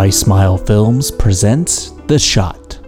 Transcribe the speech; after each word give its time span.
I 0.00 0.08
Smile 0.08 0.56
Films 0.56 1.10
presents 1.10 1.90
The 2.06 2.18
Shot. 2.18 2.78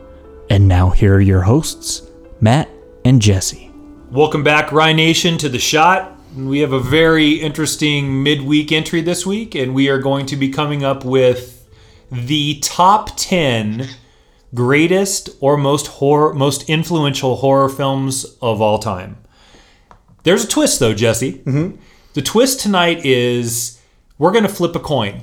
And 0.49 0.67
now 0.67 0.89
here 0.89 1.17
are 1.17 1.21
your 1.21 1.43
hosts, 1.43 2.11
Matt 2.41 2.71
and 3.05 3.21
Jesse. 3.21 3.71
Welcome 4.11 4.43
back, 4.43 4.73
Rye 4.73 4.95
Nation, 4.95 5.37
to 5.37 5.51
the 5.51 5.59
shot. 5.59 6.19
We 6.35 6.61
have 6.61 6.73
a 6.73 6.81
very 6.81 7.33
interesting 7.33 8.23
midweek 8.23 8.73
entry 8.73 9.03
this 9.03 9.27
week, 9.27 9.55
and 9.55 9.75
we 9.75 9.91
are 9.91 9.99
going 9.99 10.25
to 10.25 10.37
be 10.37 10.49
coming 10.49 10.85
up 10.85 11.05
with 11.05 11.69
the 12.11 12.59
top 12.61 13.11
10 13.19 13.91
greatest 14.55 15.29
or 15.41 15.59
most 15.59 15.89
horror, 15.89 16.33
most 16.33 16.67
influential 16.71 17.37
horror 17.37 17.69
films 17.69 18.25
of 18.41 18.63
all 18.63 18.79
time. 18.79 19.19
There's 20.23 20.45
a 20.45 20.49
twist, 20.49 20.81
though, 20.81 20.95
Jesse. 20.95 21.35
Mm-hmm. 21.41 21.77
The 22.15 22.23
twist 22.23 22.61
tonight 22.61 23.05
is 23.05 23.79
we're 24.17 24.33
going 24.33 24.45
to 24.45 24.49
flip 24.49 24.75
a 24.75 24.81
coin. 24.81 25.21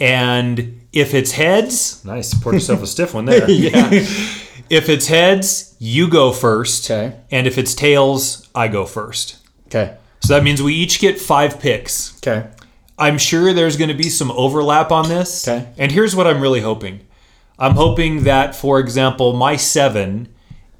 And 0.00 0.81
if 0.92 1.14
it's 1.14 1.32
heads, 1.32 2.04
nice, 2.04 2.34
poured 2.34 2.54
yourself 2.54 2.82
a 2.82 2.86
stiff 2.86 3.14
one 3.14 3.24
there. 3.24 3.48
Yeah. 3.50 3.90
If 4.70 4.88
it's 4.88 5.06
heads, 5.08 5.76
you 5.78 6.08
go 6.08 6.32
first. 6.32 6.90
Okay. 6.90 7.16
And 7.30 7.46
if 7.46 7.58
it's 7.58 7.74
tails, 7.74 8.48
I 8.54 8.68
go 8.68 8.86
first. 8.86 9.36
Okay. 9.66 9.96
So 10.20 10.34
that 10.34 10.44
means 10.44 10.62
we 10.62 10.72
each 10.74 10.98
get 10.98 11.18
five 11.20 11.60
picks. 11.60 12.16
Okay. 12.18 12.48
I'm 12.98 13.18
sure 13.18 13.52
there's 13.52 13.76
going 13.76 13.88
to 13.88 13.94
be 13.96 14.08
some 14.08 14.30
overlap 14.30 14.90
on 14.92 15.08
this. 15.08 15.46
Okay. 15.46 15.68
And 15.76 15.92
here's 15.92 16.14
what 16.16 16.26
I'm 16.26 16.40
really 16.40 16.60
hoping 16.60 17.00
I'm 17.58 17.74
hoping 17.74 18.24
that, 18.24 18.54
for 18.54 18.78
example, 18.78 19.34
my 19.34 19.56
seven 19.56 20.28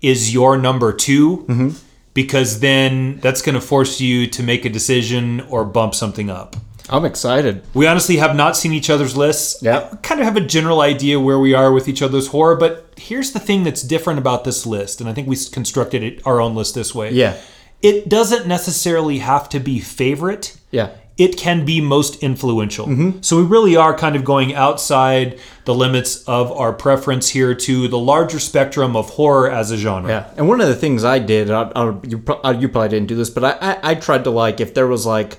is 0.00 0.32
your 0.32 0.56
number 0.56 0.92
2 0.92 1.36
Mm-hmm. 1.48 1.68
because 2.14 2.60
then 2.60 3.18
that's 3.20 3.42
going 3.42 3.54
to 3.56 3.60
force 3.60 4.00
you 4.00 4.26
to 4.28 4.42
make 4.42 4.64
a 4.64 4.70
decision 4.70 5.40
or 5.42 5.64
bump 5.64 5.94
something 5.94 6.30
up. 6.30 6.56
I'm 6.90 7.04
excited. 7.04 7.62
We 7.74 7.86
honestly 7.86 8.16
have 8.16 8.34
not 8.34 8.56
seen 8.56 8.72
each 8.72 8.90
other's 8.90 9.16
lists. 9.16 9.62
Yeah. 9.62 9.88
I 9.92 9.96
kind 9.96 10.20
of 10.20 10.26
have 10.26 10.36
a 10.36 10.40
general 10.40 10.80
idea 10.80 11.20
where 11.20 11.38
we 11.38 11.54
are 11.54 11.72
with 11.72 11.88
each 11.88 12.02
other's 12.02 12.28
horror, 12.28 12.56
but 12.56 12.92
here's 12.96 13.32
the 13.32 13.40
thing 13.40 13.64
that's 13.64 13.82
different 13.82 14.18
about 14.18 14.44
this 14.44 14.66
list, 14.66 15.00
and 15.00 15.08
I 15.08 15.14
think 15.14 15.28
we 15.28 15.36
constructed 15.36 16.02
it, 16.02 16.26
our 16.26 16.40
own 16.40 16.54
list 16.54 16.74
this 16.74 16.94
way. 16.94 17.12
Yeah. 17.12 17.36
It 17.80 18.08
doesn't 18.08 18.46
necessarily 18.46 19.18
have 19.18 19.48
to 19.50 19.60
be 19.60 19.80
favorite. 19.80 20.56
Yeah. 20.70 20.90
It 21.18 21.36
can 21.36 21.64
be 21.64 21.80
most 21.80 22.22
influential. 22.22 23.20
So 23.20 23.36
we 23.36 23.42
really 23.42 23.76
are 23.76 23.96
kind 23.96 24.16
of 24.16 24.24
going 24.24 24.54
outside 24.54 25.38
the 25.66 25.74
limits 25.74 26.24
of 26.24 26.50
our 26.50 26.72
preference 26.72 27.28
here 27.28 27.54
to 27.54 27.86
the 27.86 27.98
larger 27.98 28.38
spectrum 28.38 28.96
of 28.96 29.10
horror 29.10 29.50
as 29.50 29.70
a 29.70 29.76
genre. 29.76 30.08
Yeah. 30.08 30.30
And 30.36 30.48
one 30.48 30.60
of 30.60 30.68
the 30.68 30.74
things 30.74 31.04
I 31.04 31.18
did, 31.18 31.50
I, 31.50 31.70
I, 31.76 31.94
you, 32.04 32.18
pro- 32.18 32.40
uh, 32.42 32.56
you 32.58 32.68
probably 32.68 32.88
didn't 32.88 33.08
do 33.08 33.14
this, 33.14 33.30
but 33.30 33.44
I, 33.44 33.72
I, 33.72 33.90
I 33.90 33.94
tried 33.94 34.24
to 34.24 34.30
like, 34.30 34.60
if 34.60 34.74
there 34.74 34.86
was 34.86 35.04
like, 35.04 35.38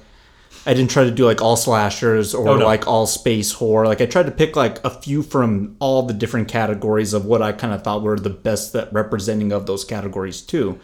I 0.66 0.74
didn't 0.74 0.92
try 0.92 1.04
to 1.04 1.12
do 1.12 1.26
like 1.26 1.42
all 1.42 1.58
slashers 1.58 2.34
or 2.34 2.48
Oh, 2.48 2.56
no. 2.58 2.66
like 2.66 2.88
all 2.88 3.06
space 3.06 3.52
horror. 3.52 3.86
Like 3.86 4.00
I 4.00 4.06
tried 4.06 4.28
to 4.28 4.32
pick 4.32 4.56
like 4.56 4.84
a 4.86 4.90
few 4.90 5.22
from 5.22 5.76
all 5.80 6.04
the 6.04 6.14
different 6.14 6.48
categories 6.48 7.14
of 7.14 7.26
what 7.26 7.42
I 7.42 7.52
kind 7.52 7.74
of 7.74 7.84
thought 7.84 8.02
were 8.02 8.18
the 8.18 8.30
best 8.30 8.72
that 8.74 8.92
representing 8.94 9.52
of 9.52 9.66
those 9.66 9.84
categories 9.84 10.42
too. 10.42 10.80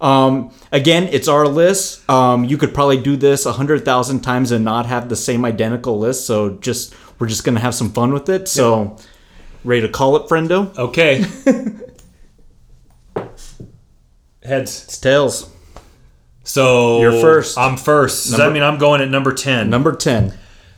Um, 0.00 0.52
again, 0.70 1.04
it's 1.10 1.26
our 1.26 1.48
list. 1.48 2.08
Um, 2.08 2.44
you 2.44 2.56
could 2.58 2.72
probably 2.74 2.98
do 3.02 3.16
this 3.16 3.46
a 3.46 3.52
hundred 3.52 3.84
thousand 3.84 4.20
times 4.20 4.52
and 4.52 4.64
not 4.64 4.86
have 4.86 5.08
the 5.08 5.16
same 5.16 5.44
identical 5.44 5.98
list. 5.98 6.26
So 6.26 6.50
just 6.58 6.94
we're 7.18 7.26
just 7.28 7.42
gonna 7.44 7.60
have 7.60 7.74
some 7.74 7.90
fun 7.92 8.12
with 8.12 8.28
it. 8.28 8.46
So 8.46 8.96
ready 9.64 9.80
to 9.80 9.88
call 9.88 10.14
it, 10.16 10.28
friendo? 10.28 10.76
Okay. 10.78 11.24
Heads. 14.44 14.84
It's 14.84 14.98
tails. 14.98 15.50
So 16.46 17.00
You're 17.00 17.20
first. 17.20 17.58
I'm 17.58 17.76
first. 17.76 18.30
Does 18.30 18.38
that 18.38 18.52
mean 18.52 18.62
I'm 18.62 18.78
going 18.78 19.00
at 19.00 19.10
number 19.10 19.32
10? 19.32 19.68
Number 19.68 19.94
ten. 19.94 20.32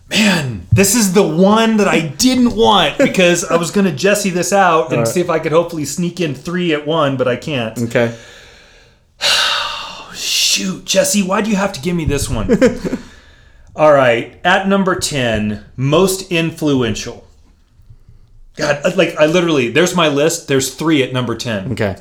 Man, 0.08 0.66
this 0.72 0.94
is 0.94 1.12
the 1.12 1.22
one 1.22 1.76
that 1.76 1.86
I 1.86 2.00
didn't 2.00 2.56
want 2.56 2.96
because 2.96 3.44
I 3.44 3.56
was 3.56 3.70
going 3.70 3.84
to 3.84 3.92
Jesse 3.92 4.30
this 4.30 4.54
out 4.54 4.88
and 4.90 5.00
right. 5.00 5.06
see 5.06 5.20
if 5.20 5.28
I 5.28 5.38
could 5.38 5.52
hopefully 5.52 5.84
sneak 5.84 6.18
in 6.20 6.34
three 6.34 6.72
at 6.72 6.86
one, 6.86 7.18
but 7.18 7.28
I 7.28 7.36
can't. 7.36 7.78
Okay. 7.78 8.16
Shoot, 10.14 10.86
Jesse, 10.86 11.22
why 11.22 11.42
do 11.42 11.50
you 11.50 11.56
have 11.56 11.74
to 11.74 11.80
give 11.82 11.94
me 11.94 12.06
this 12.06 12.30
one? 12.30 12.50
All 13.76 13.92
right, 13.92 14.40
at 14.44 14.66
number 14.66 14.98
10, 14.98 15.66
most 15.76 16.32
influential. 16.32 17.28
God, 18.56 18.96
like 18.96 19.16
I 19.16 19.26
literally, 19.26 19.68
there's 19.68 19.94
my 19.94 20.08
list. 20.08 20.48
There's 20.48 20.74
three 20.74 21.02
at 21.02 21.12
number 21.12 21.36
10. 21.36 21.72
Okay. 21.72 21.96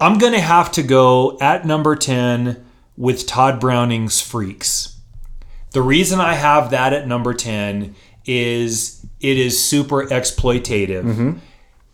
I'm 0.00 0.18
going 0.18 0.32
to 0.32 0.40
have 0.40 0.72
to 0.72 0.82
go 0.82 1.38
at 1.40 1.64
number 1.64 1.94
10 1.96 2.64
with 2.96 3.26
Tod 3.26 3.60
Browning's 3.60 4.20
Freaks. 4.20 4.96
The 5.70 5.82
reason 5.82 6.20
I 6.20 6.34
have 6.34 6.70
that 6.70 6.92
at 6.92 7.06
number 7.06 7.34
10 7.34 7.94
is 8.26 9.04
it 9.20 9.38
is 9.38 9.62
super 9.62 10.06
exploitative. 10.06 11.04
Mm-hmm. 11.04 11.38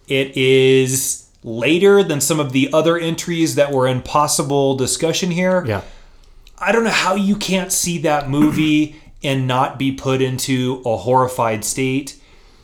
It 0.09 0.37
is 0.37 1.29
later 1.45 2.03
than 2.03 2.21
some 2.21 2.41
of 2.41 2.53
the 2.53 2.73
other 2.73 2.99
entries 2.99 3.55
that 3.55 3.73
were 3.73 3.87
in 3.87 4.03
possible 4.03 4.75
discussion 4.77 5.31
here. 5.31 5.65
Yeah. 5.65 5.83
I 6.59 6.73
don't 6.73 6.85
know 6.85 6.91
how 6.91 7.15
you 7.15 7.37
can't 7.37 7.71
see 7.71 7.99
that 7.99 8.29
movie 8.29 8.97
and 9.23 9.47
not 9.47 9.79
be 9.79 9.93
put 9.93 10.21
into 10.21 10.83
a 10.85 10.97
horrified 10.97 11.65
state. 11.65 12.18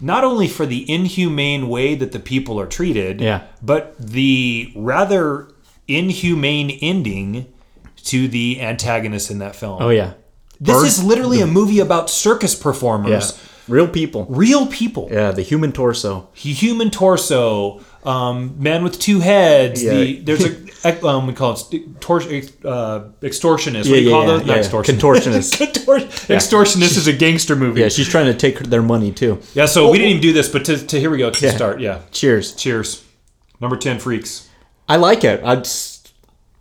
Not 0.05 0.23
only 0.23 0.49
for 0.49 0.67
the 0.67 0.85
inhumane 0.91 1.67
way 1.69 1.95
that 1.95 2.13
the 2.13 2.19
people 2.19 2.61
are 2.61 2.67
treated, 2.67 3.23
Yeah. 3.23 3.41
but 3.63 3.95
the 3.99 4.71
rather 4.77 5.49
inhumane 5.89 6.71
ending 6.83 7.47
to 8.05 8.29
the 8.29 8.61
antagonist 8.61 9.31
in 9.31 9.39
that 9.39 9.57
film. 9.57 9.79
Oh 9.81 9.89
yeah. 9.89 10.13
this 10.61 10.77
Bird- 10.77 10.87
is 10.87 11.03
literally 11.03 11.41
a 11.41 11.47
movie 11.47 11.81
about 11.81 12.09
circus 12.11 12.55
Yeah. 13.35 13.39
Real 13.69 13.89
people. 13.89 14.27
real 14.29 14.67
people, 14.67 15.09
Yeah. 15.11 15.31
The 15.33 15.43
human 15.43 15.73
torso. 15.73 16.29
human 16.35 16.91
torso, 16.91 17.81
um, 18.05 18.55
man 18.59 18.85
with 18.85 18.99
two 18.99 19.21
heads. 19.21 19.83
Yeah. 19.83 19.91
The 19.95 20.21
there's 20.21 20.45
a 20.45 20.55
um, 21.07 21.27
we 21.27 21.33
call 21.33 21.53
it 21.55 21.63
uh, 22.65 23.05
extortionist. 23.23 23.89
what 23.89 23.89
Yeah, 23.89 23.95
do 23.97 24.01
you 24.03 24.11
yeah, 24.11 24.11
call 24.11 24.23
yeah, 24.29 24.37
those? 24.39 24.47
Yeah. 24.47 24.57
extortionist. 24.59 24.99
Contortionist. 24.99 25.59
Contor- 25.87 26.35
Extortionist 26.35 26.97
is 26.99 27.07
a 27.07 27.13
gangster 27.25 27.57
movie. 27.57 27.81
Yeah. 27.81 27.89
She's 27.89 28.09
trying 28.09 28.27
to 28.27 28.35
take 28.35 28.59
their 28.59 28.83
money 28.83 29.13
too. 29.13 29.41
Yeah, 29.55 29.65
so 29.67 29.91
we 29.91 29.97
didn't 29.99 30.11
even 30.11 30.23
do 30.23 30.33
this, 30.35 30.49
but 30.49 30.65
to, 30.67 30.77
to 30.77 31.01
here 31.01 31.11
we 31.11 31.19
go 31.19 31.31
to 31.31 31.51
start. 31.53 31.81
Yeah. 31.81 32.01
Cheers. 32.13 32.55
Cheers. 32.55 33.03
Number 33.61 33.77
10 33.79 33.99
freaks. 34.01 34.49
I 34.89 34.97
like 34.97 35.25
it. 35.25 35.41
I 35.43 35.57
just, 35.57 36.13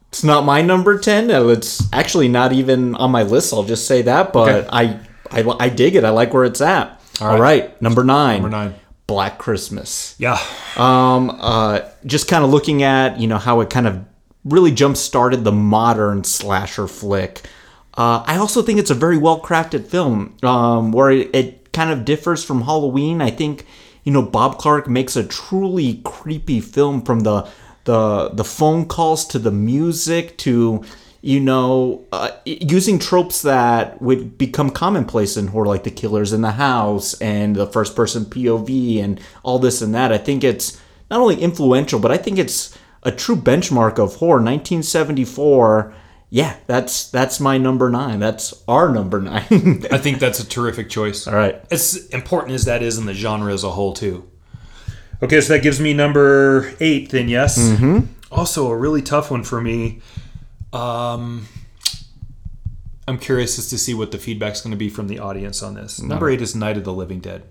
it's 0.08 0.24
not 0.24 0.46
my 0.46 0.62
number 0.62 0.98
ten. 1.00 1.30
uh, 1.32 1.48
It's 1.48 1.92
actually 1.92 2.30
not 2.30 2.54
even 2.54 2.96
on 2.96 3.12
my 3.12 3.24
list. 3.24 3.52
I'll 3.52 3.64
just 3.64 3.86
say 3.88 4.04
that. 4.04 4.32
But 4.32 4.48
Okay. 4.56 4.70
I, 4.72 5.00
I, 5.34 5.66
I 5.66 5.70
dig 5.70 5.96
it. 5.96 6.04
I 6.04 6.10
like 6.10 6.34
where 6.34 6.46
it's 6.46 6.62
at. 6.62 7.02
All 7.22 7.30
right. 7.30 7.40
right. 7.40 7.82
Number 7.82 8.04
nine. 8.04 8.42
Number 8.42 8.56
nine. 8.56 8.76
Black 9.08 9.38
Christmas. 9.38 10.16
Yeah. 10.18 10.40
Um, 10.78 11.30
uh, 11.40 11.82
just 12.06 12.28
kind 12.28 12.44
of 12.44 12.50
looking 12.50 12.84
at 12.84 13.20
you 13.20 13.28
know 13.28 13.38
how 13.38 13.62
it 13.62 13.70
kind 13.70 13.88
of 13.88 14.06
really 14.46 14.72
jump 14.72 14.98
started 14.98 15.44
the 15.44 15.52
modern 15.52 16.24
slasher 16.24 16.88
flick. 16.88 17.42
Uh, 17.96 18.24
I 18.26 18.38
also 18.38 18.62
think 18.62 18.80
it's 18.80 18.90
a 18.90 18.96
very 18.96 19.18
well 19.18 19.40
crafted 19.40 19.86
film 19.86 20.36
um, 20.42 20.92
where 20.92 21.12
it, 21.12 21.36
it 21.36 21.74
kind 21.74 21.92
of 21.92 22.06
differs 22.06 22.44
from 22.44 22.62
Halloween. 22.62 23.22
I 23.22 23.30
think 23.30 23.66
you 24.04 24.12
know 24.12 24.22
Bob 24.22 24.58
Clark 24.58 24.88
makes 24.88 25.16
a 25.16 25.24
truly 25.24 26.02
creepy 26.04 26.60
film 26.60 27.02
from 27.02 27.22
the 27.22 27.48
the 27.84 28.30
the 28.30 28.44
phone 28.44 28.86
calls 28.86 29.26
to 29.28 29.40
the 29.40 29.52
music 29.52 30.38
to 30.40 30.84
you 31.26 31.40
know 31.40 32.06
uh, 32.12 32.30
using 32.46 33.00
tropes 33.00 33.42
that 33.44 34.00
would 34.02 34.38
become 34.38 34.70
commonplace 34.70 35.38
in 35.38 35.48
horror 35.48 35.66
like 35.66 35.84
the 35.84 35.90
killers 35.90 36.34
in 36.34 36.42
the 36.42 36.52
house 36.52 37.14
and 37.22 37.56
the 37.56 37.66
first 37.66 37.96
person 37.96 38.26
pov 38.26 39.02
and 39.02 39.20
all 39.42 39.58
this 39.58 39.82
and 39.82 39.96
that 39.96 40.12
i 40.12 40.18
think 40.18 40.44
it's 40.44 40.80
not 41.10 41.22
only 41.22 41.42
influential 41.42 41.98
but 41.98 42.12
i 42.12 42.18
think 42.18 42.38
it's 42.38 42.78
a 43.04 43.12
true 43.12 43.38
benchmark 43.38 43.98
of 43.98 44.16
horror 44.16 44.42
1974 44.42 45.94
yeah 46.30 46.58
that's 46.68 47.10
that's 47.10 47.40
my 47.40 47.58
number 47.58 47.90
nine 47.90 48.20
that's 48.20 48.62
our 48.68 48.90
number 48.92 49.22
nine 49.32 49.86
I 49.92 49.98
think 50.00 50.20
that's 50.20 50.40
a 50.40 50.46
terrific 50.48 50.90
choice. 50.90 51.26
all 51.26 51.36
right 51.36 51.64
As 51.72 52.08
important 52.08 52.54
as 52.54 52.66
that 52.66 52.84
is 52.84 52.98
in 52.98 53.06
the 53.06 53.14
genre 53.14 53.54
as 53.54 53.64
a 53.64 53.70
whole, 53.70 53.94
too. 53.94 54.30
Okay, 55.22 55.40
so 55.40 55.54
that 55.54 55.64
gives 55.64 55.80
me 55.80 55.94
number 55.94 56.74
eight, 56.82 57.12
then, 57.12 57.30
yes? 57.30 57.58
Mm-hmm. 57.58 58.08
Also, 58.32 58.70
a 58.70 58.76
really 58.76 59.02
tough 59.02 59.32
one 59.32 59.44
for 59.44 59.62
me. 59.62 60.02
Um, 60.74 61.48
I'm 63.08 63.20
curious 63.20 63.60
as 63.60 63.70
to 63.70 63.78
see 63.78 63.94
what 63.94 64.12
the 64.12 64.18
feedback's 64.18 64.62
going 64.62 64.72
to 64.72 64.78
be 64.78 64.90
from 64.90 65.08
the 65.08 65.20
audience 65.20 65.62
on 65.62 65.76
this. 65.76 66.02
Number 66.02 66.30
eight 66.30 66.42
is 66.42 66.56
Night 66.56 66.78
of 66.78 66.84
the 66.84 66.94
Living 66.94 67.20
Dead. 67.20 67.44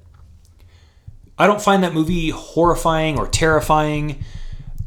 I 1.39 1.47
don't 1.47 1.63
find 1.63 1.83
that 1.83 1.95
movie 1.95 2.31
horrifying 2.31 3.19
or 3.19 3.27
terrifying 3.27 4.23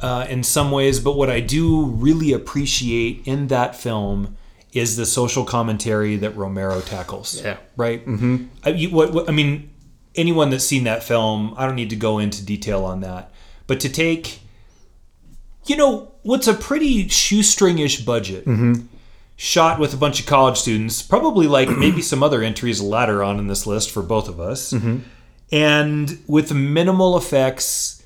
uh, 0.01 0.27
in 0.29 0.43
some 0.43 0.71
ways, 0.71 0.99
but 0.99 1.15
what 1.15 1.29
I 1.29 1.39
do 1.39 1.85
really 1.85 2.33
appreciate 2.33 3.23
in 3.25 3.47
that 3.47 3.75
film 3.75 4.37
is 4.73 4.97
the 4.97 5.05
social 5.05 5.45
commentary 5.45 6.17
that 6.17 6.35
Romero 6.35 6.81
tackles. 6.81 7.41
Yeah. 7.41 7.57
Right. 7.77 8.05
Mm-hmm. 8.05 8.45
I, 8.63 8.69
you, 8.69 8.89
what, 8.89 9.13
what, 9.13 9.29
I 9.29 9.31
mean, 9.31 9.69
anyone 10.15 10.49
that's 10.49 10.65
seen 10.65 10.83
that 10.83 11.03
film, 11.03 11.53
I 11.57 11.65
don't 11.65 11.75
need 11.75 11.89
to 11.91 11.95
go 11.95 12.19
into 12.19 12.45
detail 12.45 12.83
on 12.83 12.99
that, 13.01 13.31
but 13.67 13.79
to 13.81 13.89
take, 13.89 14.39
you 15.65 15.75
know, 15.75 16.11
what's 16.23 16.47
a 16.47 16.53
pretty 16.53 17.05
shoestringish 17.05 18.05
budget. 18.05 18.45
Mm-hmm. 18.45 18.85
Shot 19.37 19.79
with 19.79 19.93
a 19.93 19.97
bunch 19.97 20.21
of 20.21 20.25
college 20.25 20.57
students, 20.57 21.01
probably 21.01 21.47
like 21.47 21.69
maybe 21.77 22.01
some 22.01 22.23
other 22.23 22.41
entries 22.41 22.79
later 22.81 23.21
on 23.21 23.37
in 23.37 23.47
this 23.47 23.67
list 23.67 23.91
for 23.91 24.01
both 24.01 24.29
of 24.29 24.39
us, 24.39 24.71
mm-hmm. 24.71 24.99
and 25.51 26.17
with 26.27 26.53
minimal 26.53 27.17
effects 27.17 28.03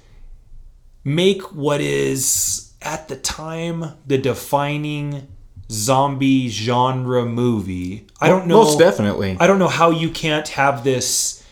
make 1.03 1.53
what 1.53 1.81
is 1.81 2.73
at 2.81 3.07
the 3.07 3.15
time 3.15 3.93
the 4.07 4.17
defining 4.17 5.27
zombie 5.71 6.49
genre 6.49 7.25
movie. 7.25 8.07
I 8.19 8.27
don't 8.27 8.47
know 8.47 8.63
Most 8.63 8.79
definitely. 8.79 9.37
I 9.39 9.47
don't 9.47 9.59
know 9.59 9.67
how 9.67 9.91
you 9.91 10.09
can't 10.09 10.47
have 10.49 10.83
this 10.83 11.45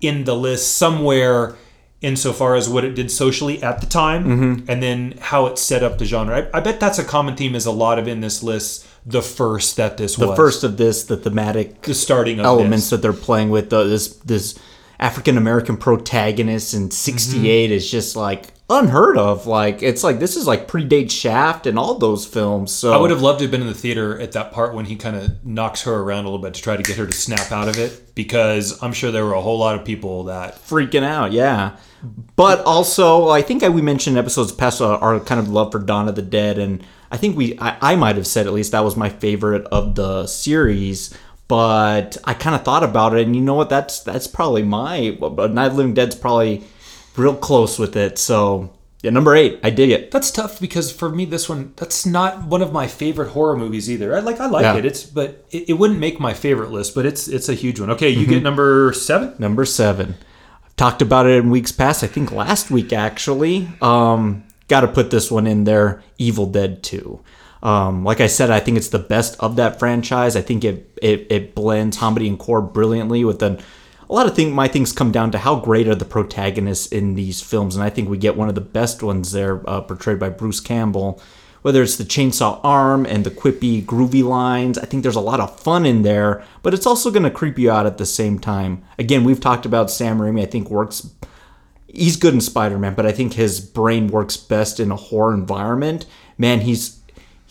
in 0.00 0.24
the 0.24 0.34
list 0.34 0.76
somewhere 0.76 1.56
insofar 2.02 2.54
as 2.56 2.68
what 2.68 2.84
it 2.84 2.94
did 2.94 3.10
socially 3.10 3.62
at 3.62 3.80
the 3.80 3.86
time 3.86 4.24
Mm-hmm. 4.24 4.70
and 4.70 4.82
then 4.82 5.14
how 5.20 5.46
it 5.46 5.56
set 5.58 5.82
up 5.82 5.98
the 5.98 6.04
genre. 6.04 6.48
I, 6.52 6.58
I 6.58 6.60
bet 6.60 6.80
that's 6.80 6.98
a 6.98 7.04
common 7.04 7.36
theme 7.36 7.54
is 7.54 7.64
a 7.66 7.70
lot 7.70 7.98
of 7.98 8.06
in 8.08 8.20
this 8.20 8.42
list 8.42 8.86
the 9.06 9.22
first 9.22 9.76
that 9.76 9.96
this 9.96 10.16
the 10.16 10.28
was. 10.28 10.36
first 10.36 10.64
of 10.64 10.76
this, 10.76 11.04
the 11.04 11.16
thematic 11.16 11.82
the 11.82 11.94
starting 11.94 12.38
of 12.40 12.46
elements 12.46 12.84
this. 12.84 12.90
that 12.90 13.02
they're 13.02 13.12
playing 13.12 13.50
with, 13.50 13.70
the, 13.70 13.84
this 13.84 14.08
this 14.18 14.58
African 15.00 15.36
American 15.36 15.76
protagonist 15.76 16.74
in 16.74 16.90
'68 16.90 17.66
Mm-hmm. 17.66 17.72
is 17.72 17.90
just 17.90 18.14
like 18.16 18.48
unheard 18.72 19.16
of. 19.16 19.46
Like 19.46 19.82
it's 19.82 20.02
like 20.02 20.18
this 20.18 20.36
is 20.36 20.46
like 20.46 20.68
predate 20.68 21.10
Shaft 21.10 21.66
and 21.66 21.78
all 21.78 21.98
those 21.98 22.26
films. 22.26 22.72
So 22.72 22.92
I 22.92 22.96
would 22.96 23.10
have 23.10 23.22
loved 23.22 23.40
to 23.40 23.44
have 23.44 23.50
been 23.50 23.60
in 23.60 23.66
the 23.66 23.74
theater 23.74 24.18
at 24.20 24.32
that 24.32 24.52
part 24.52 24.74
when 24.74 24.84
he 24.84 24.96
kind 24.96 25.16
of 25.16 25.44
knocks 25.44 25.82
her 25.82 25.94
around 25.94 26.24
a 26.24 26.28
little 26.28 26.42
bit 26.42 26.54
to 26.54 26.62
try 26.62 26.76
to 26.76 26.82
get 26.82 26.96
her 26.96 27.06
to 27.06 27.12
snap 27.12 27.52
out 27.52 27.68
of 27.68 27.78
it 27.78 28.14
because 28.14 28.82
I'm 28.82 28.92
sure 28.92 29.10
there 29.10 29.24
were 29.24 29.34
a 29.34 29.40
whole 29.40 29.58
lot 29.58 29.78
of 29.78 29.84
people 29.84 30.24
that 30.24 30.56
freaking 30.56 31.04
out. 31.04 31.32
Yeah, 31.32 31.76
but 32.36 32.60
also 32.60 33.28
I 33.28 33.42
think 33.42 33.62
I, 33.62 33.68
we 33.68 33.82
mentioned 33.82 34.18
episodes 34.18 34.52
past 34.52 34.80
uh, 34.80 34.96
our 34.96 35.20
kind 35.20 35.40
of 35.40 35.48
love 35.48 35.72
for 35.72 35.78
Dawn 35.78 36.08
of 36.08 36.14
the 36.14 36.22
Dead, 36.22 36.58
and 36.58 36.84
I 37.10 37.16
think 37.16 37.36
we 37.36 37.58
I, 37.58 37.92
I 37.92 37.96
might 37.96 38.16
have 38.16 38.26
said 38.26 38.46
at 38.46 38.52
least 38.52 38.72
that 38.72 38.84
was 38.84 38.96
my 38.96 39.08
favorite 39.08 39.66
of 39.66 39.94
the 39.94 40.26
series. 40.26 41.16
But 41.48 42.16
I 42.24 42.32
kind 42.32 42.56
of 42.56 42.64
thought 42.64 42.82
about 42.82 43.14
it, 43.14 43.26
and 43.26 43.36
you 43.36 43.42
know 43.42 43.54
what? 43.54 43.68
That's 43.68 44.00
that's 44.00 44.26
probably 44.26 44.62
my 44.62 45.10
Night 45.10 45.20
of 45.20 45.72
the 45.72 45.76
Living 45.76 45.92
Dead's 45.92 46.14
probably 46.14 46.64
real 47.16 47.34
close 47.36 47.78
with 47.78 47.96
it. 47.96 48.18
So 48.18 48.72
yeah, 49.02 49.10
number 49.10 49.34
eight, 49.34 49.58
I 49.64 49.70
dig 49.70 49.90
it. 49.90 50.10
That's 50.12 50.30
tough 50.30 50.60
because 50.60 50.92
for 50.92 51.08
me, 51.08 51.24
this 51.24 51.48
one 51.48 51.72
that's 51.76 52.06
not 52.06 52.44
one 52.44 52.62
of 52.62 52.72
my 52.72 52.86
favorite 52.86 53.30
horror 53.30 53.56
movies 53.56 53.90
either. 53.90 54.14
I 54.16 54.20
like 54.20 54.38
I 54.40 54.46
like 54.46 54.62
Yeah. 54.62 54.76
it. 54.76 54.84
It's 54.84 55.02
but 55.04 55.44
it, 55.50 55.70
it 55.70 55.72
wouldn't 55.74 55.98
make 55.98 56.20
my 56.20 56.34
favorite 56.34 56.70
list, 56.70 56.94
but 56.94 57.04
it's 57.06 57.26
it's 57.28 57.48
a 57.48 57.54
huge 57.54 57.80
one. 57.80 57.90
Okay, 57.90 58.08
you 58.10 58.22
Mm-hmm. 58.22 58.30
get 58.30 58.42
number 58.42 58.92
seven. 58.92 59.34
Number 59.38 59.64
seven. 59.64 60.14
I've 60.64 60.76
talked 60.76 61.02
about 61.02 61.26
it 61.26 61.32
in 61.38 61.50
weeks 61.50 61.72
past. 61.72 62.04
I 62.04 62.06
think 62.06 62.30
last 62.32 62.70
week 62.70 62.92
actually. 62.92 63.68
Um, 63.80 64.44
Got 64.68 64.82
to 64.82 64.88
put 64.88 65.10
this 65.10 65.30
one 65.30 65.46
in 65.46 65.64
there. 65.64 66.02
Evil 66.18 66.46
Dead 66.46 66.82
Two. 66.82 67.20
Um, 67.62 68.04
like 68.04 68.20
I 68.20 68.26
said, 68.26 68.50
I 68.50 68.58
think 68.60 68.76
it's 68.76 68.88
the 68.88 68.98
best 68.98 69.36
of 69.38 69.56
that 69.56 69.78
franchise. 69.78 70.34
I 70.34 70.40
think 70.40 70.64
it 70.64 70.96
it, 71.02 71.26
it 71.30 71.54
blends 71.54 71.98
comedy 71.98 72.26
and 72.28 72.38
core 72.38 72.62
brilliantly. 72.62 73.24
With 73.24 73.40
then 73.40 73.58
a 74.08 74.12
lot 74.12 74.26
of 74.26 74.34
thing, 74.34 74.52
my 74.52 74.68
things 74.68 74.92
come 74.92 75.12
down 75.12 75.30
to 75.32 75.38
how 75.38 75.60
great 75.60 75.88
are 75.88 75.94
the 75.94 76.04
protagonists 76.04 76.86
in 76.86 77.14
these 77.14 77.40
films, 77.40 77.76
and 77.76 77.84
I 77.84 77.90
think 77.90 78.08
we 78.08 78.18
get 78.18 78.36
one 78.36 78.48
of 78.48 78.54
the 78.54 78.60
best 78.60 79.02
ones 79.02 79.32
there, 79.32 79.68
uh, 79.68 79.80
portrayed 79.80 80.18
by 80.18 80.28
Bruce 80.28 80.60
Campbell 80.60 81.20
whether 81.62 81.82
it's 81.82 81.96
the 81.96 82.04
chainsaw 82.04 82.60
arm 82.62 83.06
and 83.06 83.24
the 83.24 83.30
quippy, 83.30 83.84
groovy 83.84 84.22
lines. 84.22 84.76
I 84.76 84.84
think 84.84 85.02
there's 85.02 85.16
a 85.16 85.20
lot 85.20 85.40
of 85.40 85.58
fun 85.58 85.86
in 85.86 86.02
there, 86.02 86.44
but 86.62 86.74
it's 86.74 86.86
also 86.86 87.10
going 87.10 87.22
to 87.22 87.30
creep 87.30 87.58
you 87.58 87.70
out 87.70 87.86
at 87.86 87.98
the 87.98 88.06
same 88.06 88.38
time. 88.38 88.84
Again, 88.98 89.24
we've 89.24 89.40
talked 89.40 89.64
about 89.64 89.90
Sam 89.90 90.18
Raimi, 90.18 90.42
I 90.42 90.46
think 90.46 90.68
works. 90.68 91.08
He's 91.86 92.16
good 92.16 92.34
in 92.34 92.40
Spider 92.40 92.78
Man, 92.78 92.94
but 92.94 93.06
I 93.06 93.12
think 93.12 93.34
his 93.34 93.60
brain 93.60 94.08
works 94.08 94.36
best 94.36 94.80
in 94.80 94.90
a 94.90 94.96
horror 94.96 95.34
environment. 95.34 96.04
Man, 96.36 96.60
he's. 96.60 97.00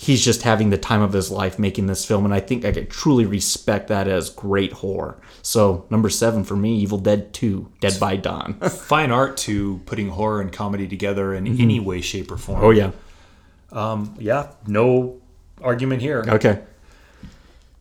He's 0.03 0.25
just 0.25 0.41
having 0.41 0.71
the 0.71 0.79
time 0.79 1.03
of 1.03 1.13
his 1.13 1.29
life 1.29 1.59
making 1.59 1.85
this 1.85 2.03
film, 2.05 2.25
and 2.25 2.33
I 2.33 2.39
think 2.39 2.65
I 2.65 2.71
could 2.71 2.89
truly 2.89 3.27
respect 3.27 3.89
that 3.89 4.07
as 4.07 4.31
great 4.31 4.73
horror. 4.73 5.21
So, 5.43 5.85
number 5.91 6.09
seven 6.09 6.43
for 6.43 6.55
me, 6.55 6.75
Evil 6.79 6.97
Dead 6.97 7.31
2, 7.35 7.71
Dead 7.81 7.99
by 7.99 8.15
Dawn. 8.15 8.53
Fine 8.61 9.11
art 9.11 9.37
to 9.37 9.79
putting 9.85 10.09
horror 10.09 10.41
and 10.41 10.51
comedy 10.51 10.87
together 10.87 11.35
in 11.35 11.45
any 11.61 11.79
way, 11.79 12.01
shape, 12.01 12.31
or 12.31 12.37
form. 12.37 12.61
Mm-hmm. 12.61 13.75
oh, 13.77 14.01
yeah. 14.01 14.07
yeah, 14.17 14.51
no 14.65 15.21
argument 15.61 16.01
here. 16.01 16.25
Okay. 16.27 16.61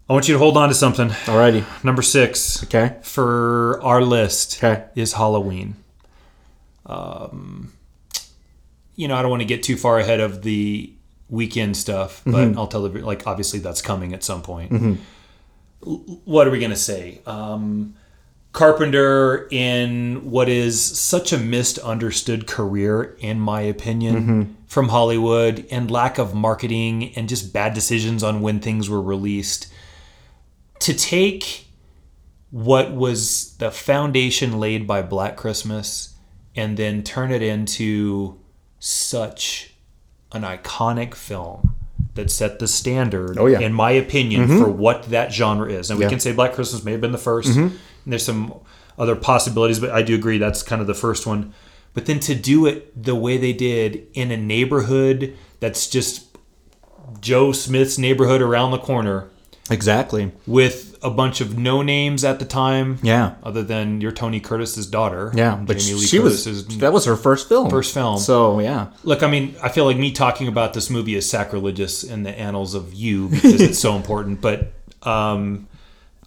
I 0.07 0.13
want 0.13 0.29
you 0.29 0.35
to 0.35 0.39
hold 0.39 0.59
on 0.59 0.69
to 0.69 0.75
something. 0.75 1.09
Alrighty. 1.09 1.65
Number 1.83 2.03
six 2.03 2.63
Okay. 2.65 2.97
for 3.03 3.81
our 3.83 4.03
list 4.03 4.63
Okay. 4.63 4.85
is 4.95 5.15
Halloween. 5.15 5.77
Um, 6.85 7.73
you 8.95 9.09
know, 9.09 9.15
I 9.17 9.23
don't 9.23 9.31
want 9.31 9.41
to 9.41 9.47
get 9.47 9.63
too 9.63 9.79
far 9.79 9.99
ahead 9.99 10.21
of 10.21 10.43
the 10.43 10.93
weekend 11.31 11.77
stuff, 11.77 12.23
but 12.25 12.33
Mm-hmm. 12.35 12.59
I'll 12.59 12.67
tell 12.67 12.83
the 12.89 13.01
like 13.05 13.27
obviously 13.27 13.61
that's 13.61 13.81
coming 13.83 14.13
at 14.13 14.23
some 14.25 14.43
point. 14.43 14.73
L- 15.87 16.21
What 16.25 16.47
are 16.47 16.51
we 16.51 16.59
gonna 16.61 16.77
say? 16.77 17.23
Um, 17.27 17.95
Carpenter 18.53 19.47
in 19.53 20.29
what 20.29 20.49
is 20.49 20.83
such 20.83 21.33
a 21.33 21.39
misunderstood 21.39 22.49
career, 22.49 23.17
in 23.21 23.39
my 23.39 23.61
opinion, 23.61 24.15
Mm-hmm. 24.17 24.53
from 24.67 24.89
Hollywood, 24.89 25.67
and 25.71 25.89
lack 25.91 26.19
of 26.19 26.35
marketing 26.35 27.13
and 27.17 27.29
just 27.29 27.53
bad 27.53 27.75
decisions 27.75 28.23
on 28.25 28.41
when 28.41 28.59
things 28.61 28.91
were 28.91 29.01
released. 29.01 29.73
To 30.81 30.95
take 30.95 31.67
what 32.51 32.91
was 32.93 33.57
the 33.59 33.71
foundation 33.71 34.59
laid 34.59 34.85
by 34.87 35.03
Black 35.03 35.37
Christmas 35.37 36.17
and 36.57 36.77
then 36.77 37.05
turn 37.05 37.31
it 37.31 37.43
into 37.43 38.41
such 38.81 39.70
an 40.33 40.43
iconic 40.43 41.15
film 41.15 41.75
that 42.15 42.31
set 42.31 42.59
the 42.59 42.67
standard, 42.69 43.39
Oh, 43.39 43.47
yeah. 43.47 43.57
Mm-hmm. 43.57 43.65
in 43.67 43.73
my 43.73 43.91
opinion, 43.93 44.49
for 44.59 44.69
what 44.69 45.05
that 45.11 45.33
genre 45.33 45.71
is. 45.71 45.91
And 45.91 45.99
we 45.99 46.05
Yeah. 46.05 46.09
Mm-hmm. 46.09 46.13
can 46.15 46.21
say 46.21 46.33
Black 46.33 46.53
Christmas 46.55 46.83
may 46.85 46.93
have 46.93 47.01
been 47.01 47.13
the 47.13 47.19
1st 47.19 47.57
And 47.57 47.79
there's 48.07 48.25
some 48.25 48.55
other 48.99 49.15
possibilities, 49.17 49.79
but 49.79 49.91
I 49.91 50.03
do 50.03 50.15
agree 50.15 50.39
that's 50.39 50.63
kind 50.63 50.81
of 50.81 50.87
the 50.87 50.95
first 50.95 51.27
one. 51.27 51.53
But 51.95 52.07
then 52.07 52.21
to 52.21 52.35
do 52.35 52.67
it 52.67 53.03
the 53.03 53.15
way 53.15 53.37
they 53.37 53.53
did 53.53 54.07
in 54.15 54.31
a 54.31 54.37
neighborhood 54.37 55.37
that's 55.61 55.89
just 55.89 56.27
Joe 57.21 57.53
Smith's 57.53 57.99
neighborhood 57.99 58.41
around 58.43 58.71
the 58.71 58.79
corner 58.79 59.29
Exactly. 59.71 60.33
with 60.47 60.90
a 61.03 61.11
bunch 61.11 61.41
of 61.41 61.59
no 61.59 61.83
names 61.83 62.25
at 62.25 62.39
the 62.39 62.45
time. 62.45 62.99
Yeah. 63.03 63.35
Other 63.43 63.63
than 63.63 64.01
your 64.01 64.13
Tony 64.13 64.41
Curtis's 64.41 64.87
daughter. 64.87 65.33
Yeah, 65.35 65.57
but 65.57 65.79
Jamie 65.79 66.01
Lee 66.01 66.07
she 66.07 66.19
was 66.19 66.45
Curtis's 66.45 66.79
that 66.79 66.93
was 66.93 67.05
her 67.07 67.17
first 67.17 67.49
film. 67.49 67.71
First 67.71 67.95
film. 67.95 68.19
So 68.19 68.61
yeah, 68.61 68.89
Look, 69.05 69.23
I 69.23 69.31
mean, 69.31 69.55
I 69.63 69.69
feel 69.69 69.85
like 69.85 69.97
me 69.97 70.13
talking 70.13 70.49
about 70.49 70.75
this 70.75 70.91
movie 70.91 71.15
is 71.15 71.29
sacrilegious 71.29 72.05
in 72.05 72.23
the 72.23 72.31
annals 72.31 72.75
of 72.75 72.93
you 72.95 73.29
because 73.29 73.61
it's 73.61 73.79
so 73.79 73.97
important. 74.01 74.41
But 74.41 74.73
um, 75.03 75.69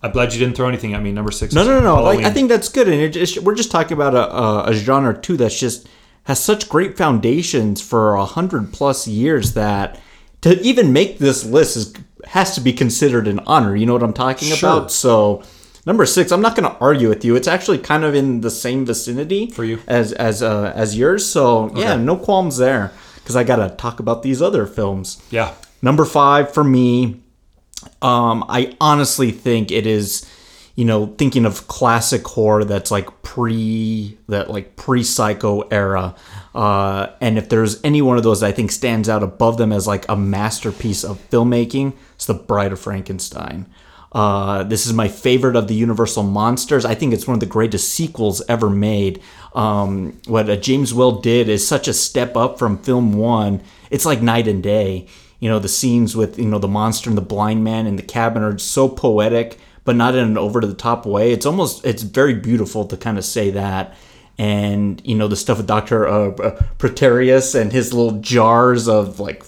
I'm 0.02 0.12
glad 0.12 0.34
you 0.34 0.40
didn't 0.40 0.56
throw 0.56 0.68
anything 0.68 0.94
at 0.94 1.02
me. 1.02 1.12
Number 1.12 1.32
six. 1.32 1.54
no, 1.54 1.64
no, 1.64 1.80
no, 1.80 1.96
no. 1.98 2.04
Like, 2.04 2.26
I 2.26 2.30
think 2.30 2.50
that's 2.50 2.70
good, 2.70 2.88
and 2.88 3.00
it 3.00 3.10
just, 3.10 3.40
we're 3.40 3.56
just 3.56 3.72
talking 3.72 3.96
about 3.96 4.16
a, 4.16 4.36
a, 4.36 4.64
a 4.72 4.74
genre 4.74 5.18
too 5.20 5.38
that's 5.38 5.58
just 5.58 5.88
has 6.26 6.40
such 6.40 6.70
great 6.70 6.98
foundations 6.98 7.82
for 7.82 8.16
a 8.16 8.26
hundred 8.26 8.72
plus 8.74 9.08
years 9.08 9.54
that 9.54 10.00
to 10.42 10.60
even 10.62 10.94
make 10.94 11.20
this 11.20 11.46
list 11.46 11.78
is 11.78 11.94
has 12.28 12.56
to 12.56 12.62
be 12.62 12.74
considered 12.74 13.28
an 13.28 13.40
honor. 13.46 13.76
You 13.76 13.86
know 13.86 13.94
what 13.94 14.04
I'm 14.04 14.14
talking 14.14 14.50
Sure. 14.50 14.70
about? 14.70 14.92
So. 14.92 15.44
Number 15.86 16.06
six, 16.06 16.32
I'm 16.32 16.40
not 16.40 16.56
going 16.56 16.64
to 16.72 16.78
argue 16.80 17.10
with 17.10 17.26
you. 17.26 17.36
It's 17.36 17.46
actually 17.50 17.78
kind 17.78 18.06
of 18.06 18.16
in 18.16 18.40
the 18.40 18.50
same 18.50 18.86
vicinity 18.86 19.48
For 19.50 19.66
you. 19.66 19.80
as 19.86 20.14
as 20.14 20.42
uh, 20.42 20.72
as 20.74 20.98
yours. 20.98 21.26
So 21.26 21.74
yeah, 21.76 21.98
no 21.98 22.16
qualms 22.16 22.56
there. 22.56 22.94
Because 23.16 23.36
I 23.36 23.44
got 23.44 23.58
to 23.58 23.76
talk 23.76 24.00
about 24.00 24.24
these 24.24 24.42
other 24.42 24.66
films. 24.66 25.22
yeah. 25.30 25.54
Number 25.82 26.06
five 26.06 26.54
for 26.54 26.64
me, 26.64 27.20
um, 28.02 28.46
I 28.48 28.78
honestly 28.80 29.32
think 29.32 29.72
it 29.72 29.86
is, 29.86 30.26
you 30.76 30.86
know, 30.86 31.08
thinking 31.18 31.46
of 31.46 31.68
classic 31.68 32.26
horror 32.26 32.64
that's 32.64 32.90
like 32.90 33.22
pre 33.22 34.18
that 34.30 34.50
like 34.50 34.78
pre 34.78 35.04
Psycho 35.04 35.62
era, 35.70 36.16
uh, 36.56 37.08
and 37.20 37.38
if 37.38 37.50
there's 37.50 37.84
any 37.84 38.02
one 38.02 38.18
of 38.18 38.24
those 38.24 38.44
I 38.44 38.52
think 38.52 38.72
stands 38.72 39.10
out 39.10 39.24
above 39.24 39.58
them 39.58 39.72
as 39.72 39.88
like 39.88 40.08
a 40.08 40.16
masterpiece 40.16 41.04
of 41.04 41.20
filmmaking, 41.30 41.94
it's 42.16 42.26
The 42.26 42.34
Bride 42.34 42.72
of 42.72 42.80
Frankenstein. 42.80 43.68
Uh, 44.12 44.62
this 44.64 44.86
is 44.86 44.94
my 44.94 45.08
favorite 45.08 45.56
of 45.56 45.68
the 45.68 45.74
Universal 45.74 46.24
monsters. 46.24 46.86
I 46.86 46.94
think 46.94 47.14
it's 47.14 47.28
one 47.28 47.34
of 47.34 47.40
the 47.40 47.48
greatest 47.48 47.90
sequels 47.94 48.44
ever 48.48 48.70
made. 48.70 49.22
Um, 49.56 50.20
what 50.28 50.50
uh, 50.50 50.56
James 50.56 50.94
Whale 50.94 51.20
did 51.20 51.50
is 51.50 51.68
such 51.68 51.88
a 51.88 51.94
step 51.94 52.38
up 52.38 52.60
from 52.60 52.78
film 52.78 53.14
one. 53.14 53.62
It's 53.90 54.06
like 54.06 54.22
night 54.22 54.48
and 54.48 54.62
day. 54.62 55.08
You 55.40 55.50
know, 55.50 55.60
the 55.60 55.68
scenes 55.68 56.16
with, 56.16 56.38
you 56.38 56.46
know, 56.46 56.60
the 56.60 56.68
monster 56.68 57.10
and 57.10 57.18
the 57.18 57.24
blind 57.24 57.64
man 57.64 57.88
in 57.88 57.96
the 57.96 58.04
cabin 58.04 58.44
are 58.44 58.58
so 58.60 58.88
poetic, 58.88 59.58
but 59.84 59.96
not 59.96 60.16
in 60.16 60.24
an 60.24 60.38
over 60.38 60.62
to 60.62 60.68
the 60.68 60.74
top 60.76 61.06
way. 61.06 61.32
It's 61.32 61.46
almost, 61.46 61.84
it's 61.84 62.04
very 62.04 62.36
beautiful 62.36 62.86
to 62.86 62.96
kind 62.96 63.18
of 63.18 63.26
say 63.26 63.50
that. 63.50 63.96
And, 64.38 65.02
you 65.06 65.16
know, 65.16 65.28
the 65.28 65.36
stuff 65.36 65.58
with 65.58 65.68
Dr. 65.68 66.08
Uh, 66.08 66.30
uh, 66.32 66.62
Pretorius 66.80 67.54
and 67.54 67.72
his 67.72 67.94
little 67.94 68.20
jars 68.20 68.88
of 68.88 69.20
like 69.20 69.44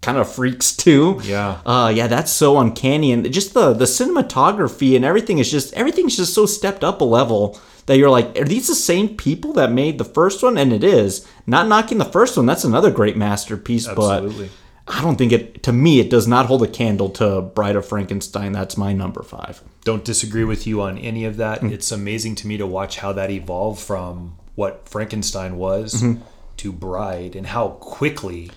kind 0.00 0.16
of 0.16 0.32
freaks 0.32 0.76
too. 0.76 1.20
Yeah. 1.24 1.60
Uh, 1.66 1.92
yeah, 1.94 2.06
that's 2.06 2.30
so 2.32 2.58
uncanny, 2.58 3.12
and 3.12 3.30
just 3.32 3.52
the 3.54 3.72
the 3.74 3.84
cinematography 3.84 4.94
and 4.96 5.04
everything 5.04 5.38
is 5.38 5.50
just 5.50 5.74
everything's 5.74 6.16
just 6.16 6.34
so 6.34 6.46
stepped 6.46 6.84
up 6.84 7.00
a 7.00 7.04
level 7.04 7.60
that 7.86 7.96
you're 7.96 8.10
like, 8.10 8.38
are 8.38 8.44
these 8.44 8.68
the 8.68 8.74
same 8.74 9.16
people 9.16 9.52
that 9.54 9.72
made 9.72 9.98
the 9.98 10.04
first 10.04 10.42
one? 10.42 10.56
And 10.58 10.72
it 10.72 10.84
is. 10.84 11.26
Not 11.46 11.68
knocking 11.68 11.98
the 11.98 12.04
first 12.04 12.36
one. 12.36 12.46
That's 12.46 12.64
another 12.64 12.90
great 12.90 13.16
masterpiece, 13.16 13.88
Absolutely. 13.88 14.46
but 14.46 14.52
I 14.88 15.02
don't 15.02 15.16
think 15.16 15.32
it. 15.32 15.62
To 15.64 15.72
me, 15.72 16.00
it 16.00 16.10
does 16.10 16.26
not 16.26 16.46
hold 16.46 16.62
a 16.62 16.66
candle 16.66 17.10
to 17.10 17.42
Bride 17.42 17.76
of 17.76 17.86
Frankenstein. 17.86 18.52
That's 18.52 18.76
my 18.76 18.92
number 18.92 19.22
five. 19.22 19.62
Don't 19.84 20.04
disagree 20.04 20.44
with 20.44 20.66
you 20.66 20.80
on 20.80 20.98
any 20.98 21.24
of 21.24 21.36
that. 21.36 21.58
Mm-hmm. 21.58 21.74
It's 21.74 21.92
amazing 21.92 22.36
to 22.36 22.46
me 22.46 22.56
to 22.56 22.66
watch 22.66 22.98
how 22.98 23.12
that 23.12 23.30
evolved 23.30 23.80
from 23.80 24.36
what 24.54 24.88
Frankenstein 24.88 25.56
was 25.56 26.02
mm-hmm. 26.02 26.22
to 26.56 26.72
Bride 26.72 27.36
and 27.36 27.46
how 27.46 27.68
quickly 27.80 28.50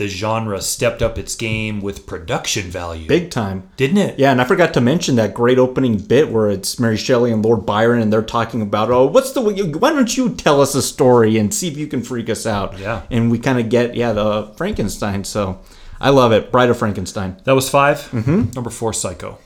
the 0.00 0.08
genre 0.08 0.62
stepped 0.62 1.02
up 1.02 1.18
its 1.18 1.34
game 1.34 1.82
with 1.82 2.06
production 2.06 2.70
value. 2.70 3.06
Big 3.06 3.30
time. 3.30 3.68
didn't 3.76 3.98
it? 3.98 4.18
Yeah, 4.18 4.32
and 4.32 4.40
I 4.40 4.44
forgot 4.44 4.72
to 4.74 4.80
mention 4.80 5.16
that 5.16 5.34
great 5.34 5.58
opening 5.58 5.98
bit 5.98 6.30
where 6.32 6.48
it's 6.48 6.80
Mary 6.80 6.96
Shelley 6.96 7.30
and 7.30 7.44
Lord 7.44 7.66
Byron, 7.66 8.00
and 8.00 8.10
they're 8.10 8.22
talking 8.22 8.62
about, 8.62 8.90
oh, 8.90 9.04
what's 9.04 9.32
the 9.32 9.42
why 9.42 9.90
don't 9.92 10.16
you 10.16 10.34
tell 10.34 10.62
us 10.62 10.74
a 10.74 10.80
story 10.80 11.36
and 11.36 11.52
see 11.52 11.68
if 11.68 11.76
you 11.76 11.86
can 11.86 12.02
freak 12.02 12.30
us 12.30 12.46
out? 12.46 12.78
Yeah. 12.78 13.02
and 13.10 13.30
we 13.30 13.38
kind 13.38 13.60
of 13.60 13.68
get 13.68 13.94
yeah 13.94 14.12
the 14.14 14.54
Frankenstein. 14.56 15.22
So 15.24 15.60
I 16.00 16.08
love 16.08 16.32
it. 16.32 16.50
Bride 16.50 16.70
of 16.70 16.78
Frankenstein. 16.78 17.36
That 17.44 17.52
was 17.54 17.68
5 17.68 17.98
Mm-hmm. 17.98 18.52
Number 18.54 18.70
four, 18.70 18.94
Psycho. 18.94 19.36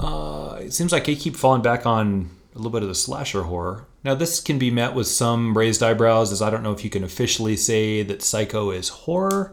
Uh, 0.00 0.58
it 0.60 0.72
seems 0.72 0.90
like 0.90 1.08
I 1.08 1.14
keep 1.14 1.36
falling 1.36 1.62
back 1.62 1.86
on 1.86 2.30
a 2.54 2.58
little 2.58 2.72
bit 2.72 2.82
of 2.82 2.88
the 2.88 2.94
slasher 2.96 3.42
horror. 3.44 3.84
Now, 4.04 4.14
this 4.14 4.40
can 4.40 4.58
be 4.58 4.70
met 4.70 4.94
with 4.94 5.06
some 5.06 5.56
raised 5.56 5.82
eyebrows, 5.82 6.32
as 6.32 6.42
I 6.42 6.50
don't 6.50 6.64
know 6.64 6.72
if 6.72 6.82
you 6.82 6.90
can 6.90 7.04
officially 7.04 7.56
say 7.56 8.02
that 8.02 8.22
Psycho 8.22 8.70
is 8.70 8.88
horror. 8.88 9.52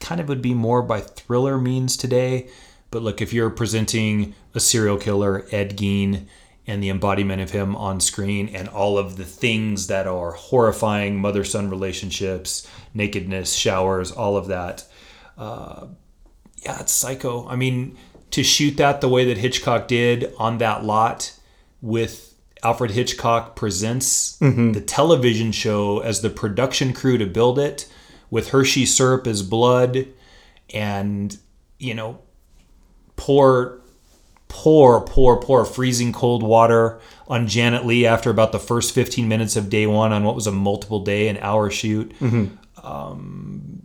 Kind 0.00 0.20
of 0.20 0.28
would 0.28 0.40
be 0.40 0.54
more 0.54 0.82
by 0.82 1.00
thriller 1.00 1.58
means 1.58 1.96
today. 1.96 2.48
But 2.90 3.02
look, 3.02 3.20
if 3.20 3.32
you're 3.32 3.50
presenting 3.50 4.34
a 4.54 4.60
serial 4.60 4.96
killer, 4.96 5.46
Ed 5.52 5.76
Gein, 5.76 6.26
and 6.66 6.82
the 6.82 6.88
embodiment 6.88 7.42
of 7.42 7.50
him 7.50 7.76
on 7.76 8.00
screen, 8.00 8.48
and 8.48 8.68
all 8.68 8.96
of 8.96 9.16
the 9.16 9.24
things 9.24 9.88
that 9.88 10.06
are 10.06 10.32
horrifying 10.32 11.20
mother 11.20 11.44
son 11.44 11.68
relationships, 11.68 12.66
nakedness, 12.94 13.52
showers, 13.54 14.10
all 14.10 14.36
of 14.36 14.46
that, 14.46 14.86
uh, 15.36 15.86
yeah, 16.64 16.80
it's 16.80 16.92
psycho. 16.92 17.46
I 17.48 17.56
mean, 17.56 17.98
to 18.30 18.42
shoot 18.42 18.76
that 18.76 19.00
the 19.00 19.08
way 19.08 19.24
that 19.26 19.38
Hitchcock 19.38 19.88
did 19.88 20.32
on 20.38 20.58
that 20.58 20.84
lot 20.84 21.36
with 21.82 22.29
Alfred 22.62 22.92
Hitchcock 22.92 23.56
Presents, 23.56 24.38
mm-hmm. 24.38 24.72
the 24.72 24.80
television 24.80 25.52
show, 25.52 26.00
as 26.00 26.20
the 26.20 26.30
production 26.30 26.92
crew 26.92 27.18
to 27.18 27.26
build 27.26 27.58
it, 27.58 27.90
with 28.30 28.50
Hershey 28.50 28.86
syrup 28.86 29.26
as 29.26 29.42
blood, 29.42 30.06
and, 30.72 31.36
you 31.78 31.94
know, 31.94 32.18
pour, 33.16 33.80
pour, 34.48 35.04
pour, 35.04 35.40
pour 35.40 35.64
freezing 35.64 36.12
cold 36.12 36.42
water 36.42 37.00
on 37.28 37.46
Janet 37.46 37.86
Leigh 37.86 38.06
after 38.06 38.30
about 38.30 38.52
the 38.52 38.58
first 38.58 38.94
15 38.94 39.26
minutes 39.28 39.56
of 39.56 39.70
day 39.70 39.86
one 39.86 40.12
on 40.12 40.24
what 40.24 40.34
was 40.34 40.46
a 40.46 40.52
multiple 40.52 41.00
day, 41.00 41.28
an 41.28 41.38
hour 41.38 41.70
shoot 41.70 42.12
mm-hmm. 42.18 42.86
um, 42.86 43.82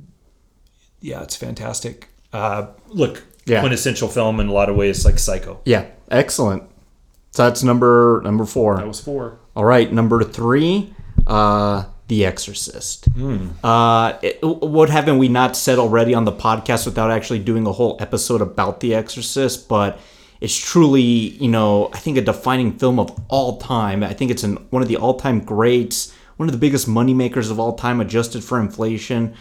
yeah, 1.02 1.22
it's 1.22 1.36
fantastic. 1.36 2.10
Uh, 2.34 2.68
look, 2.88 3.24
Yeah. 3.46 3.60
quintessential 3.60 4.08
film 4.08 4.40
in 4.40 4.48
a 4.48 4.52
lot 4.52 4.70
of 4.70 4.76
ways, 4.76 5.06
like 5.06 5.20
Psycho. 5.20 5.60
Yeah, 5.66 5.86
excellent. 6.10 6.64
So 7.36 7.44
that's 7.44 7.64
number 7.64 8.22
number 8.24 8.46
four. 8.46 8.78
That 8.78 8.88
was 8.88 9.02
four. 9.02 9.40
All 9.56 9.66
right, 9.66 9.92
number 9.92 10.24
three, 10.24 10.94
uh, 11.28 11.84
The 12.08 12.26
Exorcist. 12.26 13.08
Uh, 13.64 14.14
it- 14.22 14.40
what 14.42 14.90
haven't 14.90 15.18
we 15.18 15.28
not 15.28 15.56
said 15.58 15.78
already 15.78 16.14
on 16.14 16.24
the 16.26 16.32
podcast 16.32 16.86
without 16.86 17.12
actually 17.12 17.40
doing 17.40 17.68
a 17.68 17.72
whole 17.74 17.98
episode 18.00 18.42
about 18.42 18.80
The 18.80 18.96
Exorcist? 18.96 19.68
But 19.68 20.00
it's 20.40 20.56
truly, 20.56 21.02
you 21.02 21.50
know, 21.50 21.90
I 21.94 21.98
think 22.00 22.18
a 22.18 22.22
defining 22.22 22.74
film 22.80 23.00
of 23.00 23.12
all 23.28 23.58
time. 23.58 24.02
I 24.04 24.14
think 24.14 24.32
it's 24.32 24.44
an, 24.44 24.56
one 24.70 24.82
of 24.82 24.88
the 24.88 24.98
all-time 24.98 25.40
greats, 25.42 26.14
one 26.38 26.48
of 26.50 26.54
the 26.54 26.60
biggest 26.60 26.88
moneymakers 26.88 27.50
of 27.52 27.60
all 27.60 27.74
time, 27.74 28.00
adjusted 28.02 28.44
for 28.46 28.60
inflation. 28.60 29.34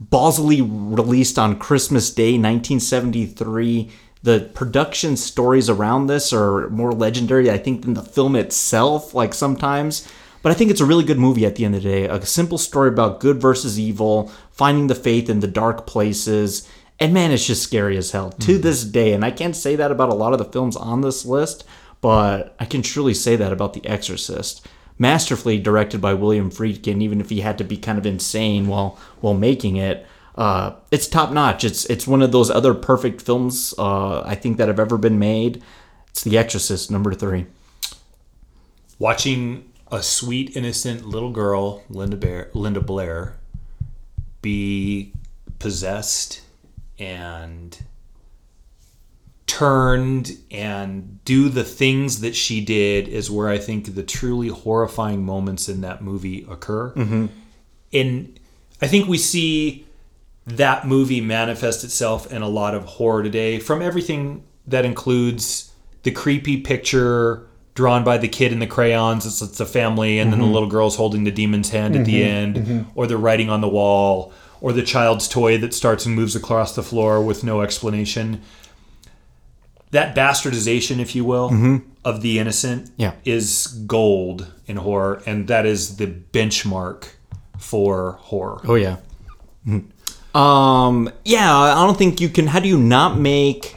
Bosley 0.00 0.60
released 0.62 1.38
on 1.38 1.58
Christmas 1.58 2.10
Day, 2.10 2.32
1973. 2.38 3.90
The 4.22 4.50
production 4.54 5.16
stories 5.16 5.68
around 5.68 6.06
this 6.06 6.32
are 6.32 6.68
more 6.70 6.92
legendary, 6.92 7.50
I 7.50 7.58
think, 7.58 7.82
than 7.82 7.94
the 7.94 8.02
film 8.02 8.36
itself, 8.36 9.14
like 9.14 9.34
sometimes. 9.34 10.08
But 10.42 10.52
I 10.52 10.54
think 10.54 10.70
it's 10.70 10.80
a 10.80 10.86
really 10.86 11.04
good 11.04 11.18
movie 11.18 11.46
at 11.46 11.56
the 11.56 11.64
end 11.64 11.74
of 11.74 11.82
the 11.82 11.88
day. 11.88 12.04
A 12.04 12.24
simple 12.24 12.58
story 12.58 12.88
about 12.88 13.20
good 13.20 13.40
versus 13.40 13.78
evil, 13.78 14.30
finding 14.50 14.86
the 14.86 14.94
faith 14.94 15.28
in 15.28 15.40
the 15.40 15.48
dark 15.48 15.86
places. 15.86 16.68
And 17.00 17.12
man, 17.12 17.32
it's 17.32 17.46
just 17.46 17.62
scary 17.62 17.96
as 17.96 18.12
hell 18.12 18.30
to 18.30 18.52
mm-hmm. 18.52 18.62
this 18.62 18.84
day. 18.84 19.12
And 19.12 19.24
I 19.24 19.30
can't 19.30 19.56
say 19.56 19.76
that 19.76 19.90
about 19.90 20.10
a 20.10 20.14
lot 20.14 20.32
of 20.32 20.38
the 20.38 20.44
films 20.44 20.76
on 20.76 21.00
this 21.00 21.24
list, 21.24 21.64
but 22.00 22.54
I 22.60 22.64
can 22.64 22.82
truly 22.82 23.14
say 23.14 23.36
that 23.36 23.52
about 23.52 23.74
The 23.74 23.86
Exorcist 23.86 24.66
masterfully 24.98 25.58
directed 25.58 26.00
by 26.00 26.14
William 26.14 26.50
Friedkin, 26.50 27.02
even 27.02 27.20
if 27.20 27.28
he 27.28 27.40
had 27.40 27.58
to 27.58 27.64
be 27.64 27.76
kind 27.76 27.98
of 27.98 28.06
insane 28.06 28.68
while 28.68 28.98
while 29.20 29.34
making 29.34 29.76
it. 29.76 30.06
Uh, 30.34 30.72
it's 30.90 31.06
top 31.06 31.30
notch. 31.30 31.64
It's 31.64 31.84
it's 31.86 32.06
one 32.06 32.22
of 32.22 32.32
those 32.32 32.50
other 32.50 32.74
perfect 32.74 33.20
films 33.20 33.74
uh, 33.78 34.22
I 34.22 34.34
think 34.34 34.56
that 34.56 34.68
have 34.68 34.80
ever 34.80 34.96
been 34.96 35.18
made. 35.18 35.62
It's 36.08 36.24
The 36.24 36.38
Exorcist, 36.38 36.90
number 36.90 37.14
three. 37.14 37.46
Watching 38.98 39.70
a 39.90 40.02
sweet, 40.02 40.56
innocent 40.56 41.06
little 41.06 41.30
girl, 41.32 41.82
Linda 41.88 42.16
Bear, 42.16 42.50
Linda 42.54 42.80
Blair, 42.80 43.36
be 44.40 45.12
possessed 45.58 46.42
and 46.98 47.78
turned 49.46 50.38
and 50.50 51.22
do 51.24 51.50
the 51.50 51.64
things 51.64 52.20
that 52.20 52.34
she 52.34 52.64
did 52.64 53.06
is 53.06 53.30
where 53.30 53.48
I 53.48 53.58
think 53.58 53.94
the 53.94 54.02
truly 54.02 54.48
horrifying 54.48 55.24
moments 55.24 55.68
in 55.68 55.82
that 55.82 56.02
movie 56.02 56.46
occur. 56.48 56.90
Mm-hmm. 56.92 57.26
And 57.92 58.40
I 58.80 58.86
think 58.86 59.08
we 59.08 59.18
see 59.18 59.86
that 60.46 60.86
movie 60.86 61.20
manifests 61.20 61.84
itself 61.84 62.32
in 62.32 62.42
a 62.42 62.48
lot 62.48 62.74
of 62.74 62.84
horror 62.84 63.22
today 63.22 63.58
from 63.58 63.80
everything 63.80 64.44
that 64.66 64.84
includes 64.84 65.72
the 66.02 66.10
creepy 66.10 66.60
picture 66.60 67.46
drawn 67.74 68.04
by 68.04 68.18
the 68.18 68.28
kid 68.28 68.52
in 68.52 68.58
the 68.58 68.66
crayons 68.66 69.24
it's, 69.24 69.40
it's 69.40 69.60
a 69.60 69.66
family 69.66 70.18
and 70.18 70.32
then 70.32 70.40
the 70.40 70.44
mm-hmm. 70.44 70.54
little 70.54 70.68
girl's 70.68 70.96
holding 70.96 71.24
the 71.24 71.30
demon's 71.30 71.70
hand 71.70 71.96
at 71.96 72.04
the 72.04 72.20
mm-hmm. 72.20 72.28
end 72.28 72.56
mm-hmm. 72.56 72.90
or 72.94 73.06
the 73.06 73.16
writing 73.16 73.48
on 73.48 73.60
the 73.60 73.68
wall 73.68 74.32
or 74.62 74.72
the 74.72 74.82
child's 74.82 75.28
toy 75.28 75.58
that 75.58 75.74
starts 75.74 76.06
and 76.06 76.14
moves 76.14 76.36
across 76.36 76.74
the 76.76 76.84
floor 76.84 77.20
with 77.20 77.42
no 77.42 77.62
explanation. 77.62 78.40
That 79.90 80.14
bastardization 80.14 81.00
if 81.00 81.16
you 81.16 81.24
will 81.24 81.80
of 82.04 82.22
the 82.22 82.38
innocent 82.38 82.90
Yeah. 82.96 83.12
is 83.24 83.66
gold 83.86 84.52
in 84.66 84.76
horror 84.76 85.20
and 85.26 85.48
that 85.48 85.66
is 85.66 85.96
the 85.96 86.06
benchmark 86.06 87.08
for 87.58 88.12
horror. 88.20 88.60
Oh 88.64 88.76
yeah. 88.76 88.96
Um. 90.34 91.10
Yeah. 91.24 91.54
I 91.54 91.86
don't 91.86 91.96
think 91.98 92.20
you 92.20 92.28
can. 92.28 92.46
How 92.48 92.60
do 92.60 92.68
you 92.68 92.78
not 92.78 93.18
make 93.18 93.76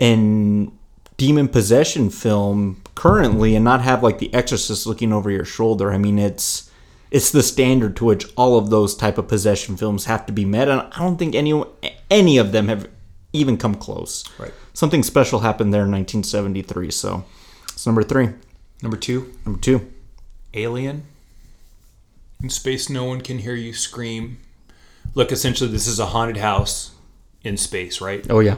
an 0.00 0.72
demon 1.16 1.48
possession 1.48 2.10
film 2.10 2.82
currently 2.94 3.54
and 3.54 3.64
not 3.64 3.80
have 3.82 4.02
like 4.02 4.18
The 4.18 4.32
Exorcist 4.34 4.86
looking 4.86 5.12
over 5.12 5.30
your 5.30 5.44
shoulder? 5.44 5.92
I 5.92 5.98
mean, 5.98 6.18
it's 6.18 6.70
it's 7.10 7.30
the 7.30 7.42
standard 7.42 7.96
to 7.96 8.04
which 8.04 8.26
all 8.36 8.58
of 8.58 8.70
those 8.70 8.96
type 8.96 9.18
of 9.18 9.28
possession 9.28 9.76
films 9.76 10.06
have 10.06 10.26
to 10.26 10.32
be 10.32 10.44
met, 10.44 10.68
and 10.68 10.80
I 10.80 10.98
don't 10.98 11.16
think 11.16 11.34
any 11.34 11.62
any 12.10 12.38
of 12.38 12.52
them 12.52 12.68
have 12.68 12.88
even 13.32 13.56
come 13.56 13.74
close. 13.74 14.24
Right. 14.38 14.52
Something 14.72 15.02
special 15.02 15.40
happened 15.40 15.72
there 15.72 15.82
in 15.84 15.90
1973. 15.92 16.90
So 16.90 17.24
it's 17.64 17.86
number 17.86 18.02
three. 18.02 18.30
number 18.82 18.96
two 18.96 19.34
Number 19.44 19.60
two. 19.60 19.90
Alien. 20.54 21.04
In 22.42 22.50
space, 22.50 22.90
no 22.90 23.04
one 23.04 23.20
can 23.20 23.38
hear 23.38 23.54
you 23.54 23.72
scream. 23.72 24.38
Look, 25.14 25.30
essentially, 25.30 25.70
this 25.70 25.86
is 25.86 25.98
a 25.98 26.06
haunted 26.06 26.38
house 26.38 26.92
in 27.42 27.56
space, 27.56 28.00
right? 28.00 28.26
Oh 28.30 28.40
yeah. 28.40 28.56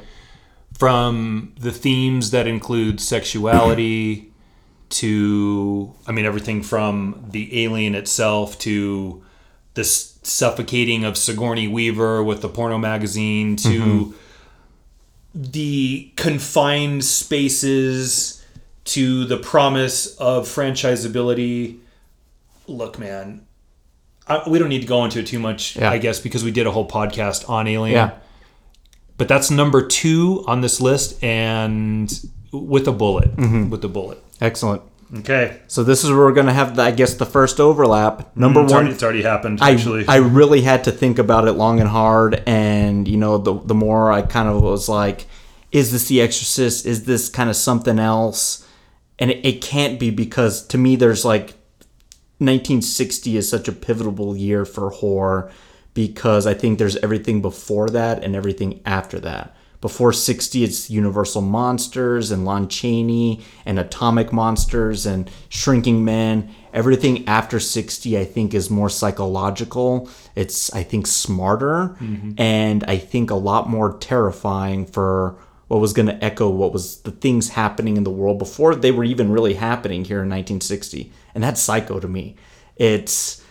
From 0.73 1.55
the 1.59 1.73
themes 1.73 2.31
that 2.31 2.47
include 2.47 3.01
sexuality 3.01 4.33
to, 4.89 5.95
I 6.07 6.13
mean, 6.13 6.25
everything 6.25 6.63
from 6.63 7.27
the 7.31 7.65
alien 7.65 7.95
itself 7.95 8.59
to 8.61 9.23
the 9.75 9.85
suffocating 9.85 11.05
of 11.05 11.17
Sigourney 11.17 11.69
Weaver 11.69 12.23
with 12.23 12.43
the 12.43 12.49
porno 12.49 12.79
magazine 12.79 13.57
to 13.57 13.69
mm-hmm. 13.69 14.13
the 15.35 16.13
confined 16.17 17.05
spaces 17.05 18.45
to 18.85 19.25
the 19.25 19.37
promise 19.37 20.17
of 20.17 20.47
franchisability. 20.47 21.79
Look, 22.67 22.99
man, 22.99 23.46
I, 24.29 24.49
we 24.49 24.59
don't 24.59 24.69
need 24.69 24.81
to 24.83 24.87
go 24.89 25.05
into 25.05 25.21
it 25.21 25.27
too 25.27 25.39
much, 25.39 25.77
Yeah. 25.77 25.91
I 25.91 25.99
guess, 25.99 26.21
because 26.21 26.43
we 26.45 26.51
did 26.51 26.67
a 26.67 26.71
whole 26.71 26.89
podcast 26.89 27.49
on 27.49 27.67
Alien. 27.69 27.95
Yeah. 27.97 28.11
But 29.19 29.29
that's 29.29 29.51
number 29.51 29.87
two 29.87 30.45
on 30.47 30.61
this 30.61 30.81
list, 30.81 31.23
and 31.23 32.13
with 32.53 32.87
a 32.89 32.93
bullet. 32.93 33.35
Mm-hmm. 33.37 33.71
With 33.71 33.85
a 33.85 33.89
bullet. 33.89 34.23
Excellent. 34.41 34.83
Okay. 35.19 35.61
So 35.69 35.85
this 35.85 36.03
is 36.03 36.11
where 36.11 36.19
we're 36.19 36.33
gonna 36.33 36.53
have, 36.53 36.77
the, 36.77 36.83
I 36.83 36.91
guess, 36.91 37.15
the 37.15 37.25
first 37.25 37.61
overlap. 37.61 38.19
Mm, 38.19 38.37
number 38.37 38.63
It's 38.63 38.73
one, 38.73 38.81
already, 38.81 38.95
it's 38.95 39.03
already 39.03 39.23
happened, 39.23 39.61
I, 39.63 39.71
actually. 39.71 40.05
I 40.09 40.17
really 40.17 40.63
had 40.63 40.85
to 40.85 40.91
think 40.93 41.19
about 41.19 41.47
it 41.47 41.53
long 41.53 41.79
and 41.81 41.89
hard 41.89 42.43
and 42.47 43.07
you 43.07 43.17
know 43.17 43.39
the 43.39 43.55
the 43.55 43.75
more 43.75 44.11
I 44.11 44.23
kind 44.23 44.49
of 44.49 44.63
was 44.63 44.89
like 44.89 45.27
is 45.71 45.93
this 45.93 46.09
the 46.09 46.21
exorcist 46.21 46.85
is 46.87 47.05
this 47.05 47.29
kind 47.29 47.49
of 47.49 47.55
something 47.57 47.99
else 48.01 48.67
and 49.19 49.31
it, 49.31 49.47
it 49.47 49.63
can't 49.63 50.01
be 50.01 50.11
because 50.11 50.67
to 50.69 50.79
me 50.79 50.97
there's 50.97 51.25
like 51.25 51.55
1960 52.39 53.37
is 53.37 53.49
such 53.49 53.67
a 53.67 53.73
pivotal 53.73 54.37
year 54.37 54.65
for 54.65 54.91
horror 54.91 55.51
because 55.95 56.47
I 56.47 56.53
think 56.53 56.79
there's 56.79 56.97
everything 56.97 57.41
before 57.41 57.89
that 57.89 58.23
and 58.23 58.37
everything 58.37 58.83
after 58.85 59.19
that. 59.21 59.57
Before 59.81 60.13
60, 60.13 60.65
it's 60.65 60.91
Universal 60.91 61.43
Monsters 61.43 62.31
and 62.31 62.45
Lon 62.45 62.69
Chaney 62.69 63.43
and 63.65 63.79
Atomic 63.79 64.33
Monsters 64.33 65.07
and 65.07 65.31
Shrinking 65.49 66.05
Men. 66.05 66.55
Everything 66.73 67.27
after 67.29 67.61
60, 67.61 68.19
I 68.19 68.25
think, 68.25 68.53
is 68.53 68.69
more 68.71 68.91
psychological. 68.91 70.11
It's, 70.35 70.73
I 70.75 70.83
think, 70.83 71.07
smarter 71.07 71.97
mm-hmm. 72.01 72.33
and 72.37 72.85
I 72.85 72.99
think 72.99 73.31
a 73.31 73.35
lot 73.35 73.69
more 73.69 73.97
terrifying 73.99 74.87
for 74.87 75.37
what 75.69 75.81
was 75.81 75.93
going 75.93 76.07
to 76.07 76.25
echo 76.25 76.49
what 76.49 76.73
was 76.73 77.01
the 77.03 77.11
things 77.11 77.51
happening 77.51 77.97
in 77.97 78.05
the 78.05 78.11
world 78.11 78.39
before 78.39 78.75
they 78.75 78.93
were 78.93 79.05
even 79.05 79.33
really 79.33 79.55
happening 79.55 80.05
here 80.05 80.19
in 80.19 80.29
1960. 80.29 81.13
And 81.35 81.43
that's 81.43 81.61
psycho 81.61 81.99
to 81.99 82.09
me. 82.09 82.37
It's 82.77 83.43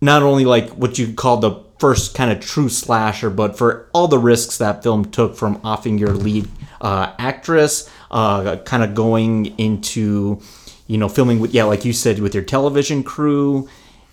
not 0.00 0.22
only 0.22 0.44
like 0.44 0.70
what 0.70 0.98
you 0.98 1.12
call 1.12 1.36
the 1.38 1.62
first 1.78 2.14
kind 2.14 2.30
of 2.30 2.40
true 2.40 2.68
slasher, 2.68 3.30
but 3.30 3.56
for 3.56 3.88
all 3.92 4.08
the 4.08 4.18
risks 4.18 4.58
that 4.58 4.82
film 4.82 5.04
took 5.04 5.36
from 5.36 5.60
offing 5.64 5.98
your 5.98 6.12
lead 6.12 6.48
uh, 6.80 7.12
actress, 7.18 7.90
uh, 8.10 8.56
kind 8.58 8.82
of 8.82 8.94
going 8.94 9.46
into, 9.58 10.40
you 10.86 10.98
know, 10.98 11.08
filming 11.08 11.38
with 11.38 11.54
yeah, 11.54 11.64
like 11.64 11.84
you 11.84 11.92
said, 11.92 12.18
with 12.18 12.34
your 12.34 12.44
television 12.44 13.02
crew. 13.02 13.68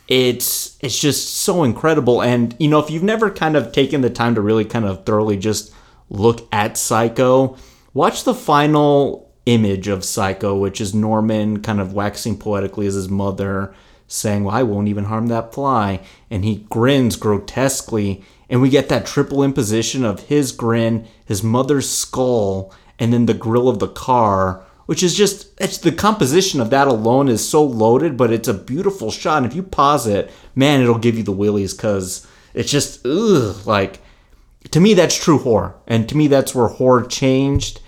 It's 0.08 0.78
it's 0.80 0.98
just 0.98 1.36
so 1.36 1.66
incredible, 1.66 2.22
and 2.22 2.56
you 2.60 2.70
know, 2.70 2.80
if 2.80 2.90
you've 2.90 3.04
never 3.04 3.30
kind 3.30 3.58
of 3.58 3.74
taken 3.74 4.00
the 4.00 4.10
time 4.10 4.36
to 4.36 4.42
really 4.42 4.64
kind 4.64 4.86
of 4.86 5.06
thoroughly 5.06 5.36
just 5.36 5.74
look 6.10 6.48
at 6.52 6.78
Psycho, 6.78 7.58
watch 7.94 8.24
the 8.24 8.34
final 8.34 9.32
image 9.46 9.88
of 9.88 10.04
Psycho, 10.04 10.58
which 10.58 10.82
is 10.82 10.94
Norman 10.94 11.62
kind 11.62 11.80
of 11.80 11.94
waxing 11.94 12.38
poetically 12.38 12.86
as 12.88 12.96
his 12.96 13.10
mother 13.10 13.74
saying, 14.08 14.44
Well, 14.44 14.56
I 14.56 14.64
won't 14.64 14.88
even 14.88 15.06
harm 15.06 15.28
that 15.28 15.54
fly. 15.54 16.02
And 16.32 16.44
he 16.44 16.66
grins 16.70 17.16
grotesquely. 17.16 18.24
And 18.50 18.62
we 18.62 18.70
get 18.70 18.90
that 18.90 19.06
triple 19.06 19.44
imposition 19.44 20.06
of 20.06 20.22
his 20.22 20.52
grin, 20.54 21.06
his 21.26 21.44
mother's 21.44 21.90
skull, 21.90 22.74
and 22.98 23.12
then 23.12 23.26
the 23.26 23.34
grill 23.34 23.68
of 23.68 23.80
the 23.80 23.90
car, 23.90 24.64
which 24.86 25.04
is 25.04 25.16
just, 25.16 25.50
it's 25.60 25.78
the 25.78 25.92
composition 25.92 26.62
of 26.62 26.70
that 26.70 26.88
alone 26.88 27.28
is 27.28 27.48
so 27.48 27.62
loaded, 27.62 28.16
but 28.16 28.32
it's 28.32 28.48
a 28.48 28.54
beautiful 28.54 29.12
shot. 29.12 29.44
And 29.44 29.46
if 29.46 29.54
you 29.54 29.64
pause 29.64 30.08
it, 30.08 30.32
man, 30.56 30.82
it'll 30.82 30.98
give 30.98 31.18
you 31.18 31.24
the 31.24 31.32
willies 31.34 31.74
because 31.74 32.26
it's 32.54 32.72
just, 32.72 33.06
ugh, 33.06 33.66
like, 33.68 34.00
to 34.72 34.80
me, 34.80 34.94
that's 34.94 35.22
true 35.22 35.38
horror. 35.40 35.76
And 35.88 36.08
to 36.10 36.18
me, 36.18 36.28
that's 36.28 36.54
where 36.56 36.68
horror 36.68 37.04
changed. 37.04 37.82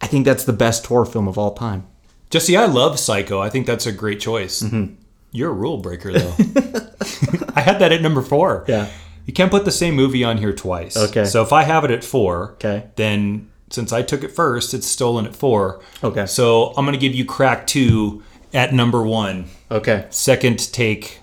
I 0.00 0.06
think 0.06 0.24
that's 0.24 0.44
the 0.44 0.52
best 0.52 0.86
horror 0.86 1.04
film 1.06 1.28
of 1.28 1.36
all 1.38 1.54
time. 1.54 1.86
Jesse, 2.30 2.56
I 2.56 2.66
love 2.66 2.98
Psycho. 2.98 3.40
I 3.40 3.50
think 3.50 3.66
that's 3.66 3.86
a 3.86 3.92
great 3.92 4.20
choice. 4.20 4.62
Mm-hmm. 4.62 4.94
You're 5.32 5.50
a 5.50 5.54
rule 5.54 5.78
breaker, 5.78 6.12
though. 6.12 6.34
I 7.54 7.60
had 7.60 7.78
that 7.80 7.90
at 7.92 8.02
number 8.02 8.22
four. 8.22 8.64
Yeah. 8.68 8.88
You 9.26 9.32
can't 9.32 9.50
put 9.50 9.64
the 9.64 9.70
same 9.70 9.94
movie 9.94 10.24
on 10.24 10.38
here 10.38 10.52
twice. 10.52 10.96
Okay. 10.96 11.24
So 11.24 11.42
if 11.42 11.52
I 11.52 11.62
have 11.64 11.84
it 11.84 11.90
at 11.90 12.02
four, 12.02 12.52
Okay. 12.52 12.88
then 12.96 13.50
since 13.70 13.92
I 13.92 14.02
took 14.02 14.24
it 14.24 14.32
first, 14.32 14.74
it's 14.74 14.86
stolen 14.86 15.26
at 15.26 15.36
four. 15.36 15.80
Okay. 16.02 16.26
So 16.26 16.68
I'm 16.76 16.84
going 16.84 16.98
to 16.98 17.00
give 17.00 17.14
you 17.14 17.24
Crack 17.24 17.66
2 17.66 18.22
at 18.54 18.72
number 18.74 19.02
one. 19.02 19.46
Okay. 19.70 20.06
Second 20.10 20.72
take. 20.72 21.20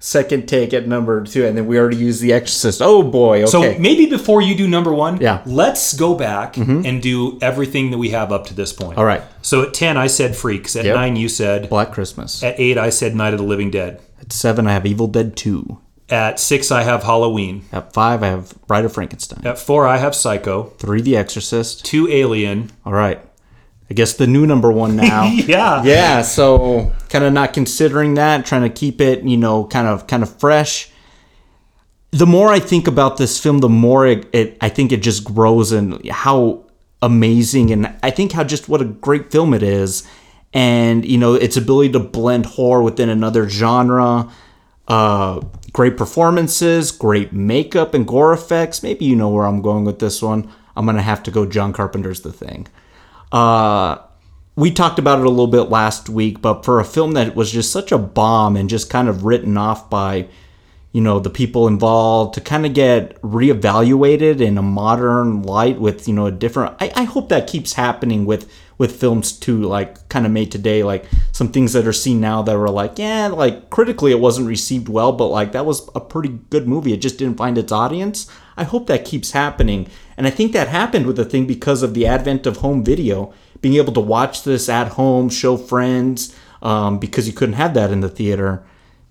Second 0.00 0.48
take 0.48 0.72
at 0.72 0.86
number 0.86 1.24
two, 1.24 1.44
and 1.44 1.56
then 1.56 1.66
we 1.66 1.76
already 1.78 1.96
used 1.96 2.22
The 2.22 2.32
Exorcist. 2.32 2.80
Oh 2.80 3.02
boy. 3.02 3.38
Okay. 3.42 3.46
So 3.50 3.78
maybe 3.80 4.06
before 4.06 4.40
you 4.40 4.54
do 4.54 4.68
number 4.68 4.92
one, 4.94 5.20
Yeah. 5.20 5.38
Mm-hmm. 5.38 5.50
let's 5.50 5.92
go 5.94 6.14
back 6.14 6.56
and 6.56 7.02
do 7.02 7.36
everything 7.42 7.90
that 7.90 7.98
we 7.98 8.10
have 8.10 8.30
up 8.30 8.46
to 8.46 8.54
this 8.54 8.72
point. 8.72 8.96
All 8.96 9.04
right. 9.04 9.22
So 9.42 9.62
at 9.62 9.74
10, 9.74 9.96
I 9.96 10.06
said 10.06 10.36
Freaks. 10.36 10.76
At 10.76 10.84
Yep. 10.84 10.94
9, 10.94 11.16
you 11.16 11.28
said. 11.28 11.68
Black 11.68 11.90
Christmas. 11.92 12.42
At 12.44 12.60
8, 12.60 12.78
I 12.78 12.90
said 12.90 13.16
Night 13.16 13.32
of 13.34 13.40
the 13.40 13.46
Living 13.46 13.70
Dead. 13.72 14.00
At 14.20 14.32
seven, 14.32 14.66
I 14.68 14.72
have 14.72 14.86
Evil 14.86 15.06
Dead 15.08 15.36
Two. 15.36 15.78
At 16.10 16.38
6, 16.40 16.70
I 16.70 16.84
have 16.84 17.02
Halloween. 17.02 17.64
At 17.70 17.92
five, 17.92 18.22
I 18.22 18.28
have 18.28 18.54
Bride 18.66 18.84
of 18.86 18.92
Frankenstein. 18.94 19.46
At 19.46 19.58
4, 19.58 19.86
I 19.86 19.98
have 19.98 20.14
Psycho. 20.14 20.72
Three, 20.78 21.02
The 21.02 21.16
Exorcist. 21.16 21.84
2, 21.84 22.08
Alien. 22.08 22.70
All 22.86 22.94
right. 22.94 23.20
I 23.90 23.94
guess 23.94 24.14
the 24.14 24.26
new 24.26 24.46
number 24.46 24.70
one 24.70 24.96
now. 24.96 25.26
Yeah. 25.26 25.82
yeah. 25.82 26.22
So 26.22 26.92
kind 27.08 27.24
of 27.24 27.32
not 27.32 27.52
considering 27.52 28.14
that, 28.14 28.46
trying 28.46 28.62
to 28.62 28.70
keep 28.70 29.00
it, 29.00 29.22
you 29.24 29.36
know, 29.36 29.64
kind 29.64 29.86
of 29.86 30.06
kind 30.06 30.22
of 30.22 30.38
fresh. 30.38 30.90
The 32.10 32.26
more 32.26 32.48
I 32.50 32.58
think 32.58 32.88
about 32.88 33.18
this 33.18 33.38
film, 33.38 33.58
the 33.58 33.68
more 33.68 34.06
it, 34.06 34.28
it 34.32 34.56
I 34.60 34.68
think 34.68 34.92
it 34.92 35.02
just 35.02 35.24
grows 35.24 35.72
and 35.72 36.06
how 36.08 36.64
amazing 37.02 37.70
and 37.70 37.94
I 38.02 38.10
think 38.10 38.32
how 38.32 38.44
just 38.44 38.68
what 38.68 38.80
a 38.80 38.84
great 38.84 39.30
film 39.30 39.54
it 39.54 39.62
is, 39.62 40.08
and 40.52 41.04
you 41.04 41.18
know 41.18 41.34
its 41.34 41.56
ability 41.56 41.92
to 41.92 42.00
blend 42.00 42.46
horror 42.46 42.82
within 42.82 43.08
another 43.08 43.48
genre. 43.48 44.30
Uh, 44.86 45.42
great 45.72 45.98
performances, 45.98 46.90
great 46.90 47.30
makeup 47.34 47.92
and 47.92 48.06
gore 48.06 48.32
effects. 48.32 48.82
Maybe 48.82 49.04
you 49.04 49.14
know 49.14 49.28
where 49.28 49.44
I'm 49.44 49.60
going 49.60 49.84
with 49.84 49.98
this 49.98 50.22
one. 50.22 50.50
I'm 50.76 50.86
gonna 50.86 51.02
have 51.02 51.22
to 51.24 51.30
go 51.30 51.44
John 51.44 51.74
Carpenter's 51.74 52.22
The 52.22 52.32
Thing. 52.32 52.68
Uh, 53.32 53.98
we 54.56 54.70
talked 54.72 54.98
about 54.98 55.20
it 55.20 55.26
a 55.26 55.30
little 55.30 55.46
bit 55.46 55.70
last 55.70 56.08
week, 56.08 56.42
but 56.42 56.64
for 56.64 56.80
a 56.80 56.84
film 56.84 57.12
that 57.12 57.36
was 57.36 57.52
just 57.52 57.70
such 57.70 57.92
a 57.92 57.98
bomb 57.98 58.56
and 58.56 58.68
just 58.68 58.90
kind 58.90 59.08
of 59.08 59.24
written 59.24 59.56
off 59.56 59.88
by, 59.88 60.26
you 60.92 61.00
know, 61.00 61.20
the 61.20 61.30
people 61.30 61.68
involved 61.68 62.34
to 62.34 62.40
kind 62.40 62.66
of 62.66 62.74
get 62.74 63.20
reevaluated 63.22 64.40
in 64.40 64.58
a 64.58 64.62
modern 64.62 65.42
light 65.42 65.78
with, 65.78 66.08
you 66.08 66.14
know, 66.14 66.26
a 66.26 66.32
different. 66.32 66.74
I, 66.80 66.90
I 66.96 67.04
hope 67.04 67.28
that 67.28 67.46
keeps 67.46 67.74
happening 67.74 68.26
with 68.26 68.50
with 68.78 68.98
films 68.98 69.32
too, 69.32 69.62
like 69.62 70.08
kind 70.08 70.24
of 70.24 70.32
made 70.32 70.52
today, 70.52 70.82
like 70.84 71.04
some 71.32 71.48
things 71.48 71.72
that 71.72 71.86
are 71.86 71.92
seen 71.92 72.20
now 72.20 72.42
that 72.42 72.56
were 72.56 72.70
like, 72.70 72.98
yeah, 72.98 73.26
like 73.26 73.70
critically 73.70 74.12
it 74.12 74.20
wasn't 74.20 74.46
received 74.46 74.88
well, 74.88 75.12
but 75.12 75.26
like 75.26 75.52
that 75.52 75.66
was 75.66 75.88
a 75.94 76.00
pretty 76.00 76.38
good 76.50 76.66
movie. 76.66 76.92
It 76.92 77.00
just 77.00 77.18
didn't 77.18 77.36
find 77.36 77.58
its 77.58 77.72
audience. 77.72 78.30
I 78.56 78.64
hope 78.64 78.86
that 78.86 79.04
keeps 79.04 79.32
happening. 79.32 79.88
And 80.18 80.26
I 80.26 80.30
think 80.30 80.52
that 80.52 80.66
happened 80.66 81.06
with 81.06 81.16
the 81.16 81.24
thing 81.24 81.46
because 81.46 81.84
of 81.84 81.94
the 81.94 82.04
advent 82.04 82.44
of 82.44 82.56
home 82.56 82.84
video, 82.84 83.32
being 83.60 83.76
able 83.76 83.92
to 83.92 84.00
watch 84.00 84.42
this 84.42 84.68
at 84.68 84.88
home, 84.88 85.28
show 85.28 85.56
friends, 85.56 86.34
um, 86.60 86.98
because 86.98 87.28
you 87.28 87.32
couldn't 87.32 87.54
have 87.54 87.72
that 87.74 87.92
in 87.92 88.00
the 88.00 88.08
theater. 88.08 88.64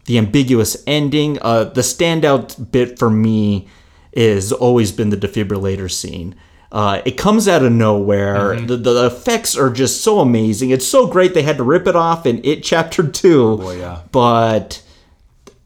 The 0.04 0.18
ambiguous 0.18 0.84
ending, 0.86 1.40
uh, 1.42 1.64
the 1.64 1.82
standout 1.82 2.72
bit 2.74 3.00
for 3.00 3.10
me 3.10 3.70
is 4.12 4.52
always 4.52 4.92
been 4.92 5.10
the 5.10 5.16
defibrillator 5.18 5.90
scene. 5.90 6.36
Uh, 6.74 7.02
it 7.06 7.12
comes 7.12 7.48
out 7.48 7.64
of 7.64 7.72
nowhere. 7.72 8.60
The, 8.60 8.76
the 8.76 9.06
effects 9.06 9.56
are 9.56 9.70
just 9.70 10.04
so 10.04 10.20
amazing. 10.20 10.72
It's 10.72 10.86
so 10.86 11.08
great 11.08 11.34
they 11.34 11.44
had 11.44 11.56
to 11.56 11.64
rip 11.64 11.88
it 11.88 11.96
off 11.96 12.26
in 12.26 12.44
It 12.44 12.64
Chapter 12.64 13.08
2. 13.08 13.58
Boy, 13.58 13.80
yeah. 13.80 14.02
But 14.12 14.84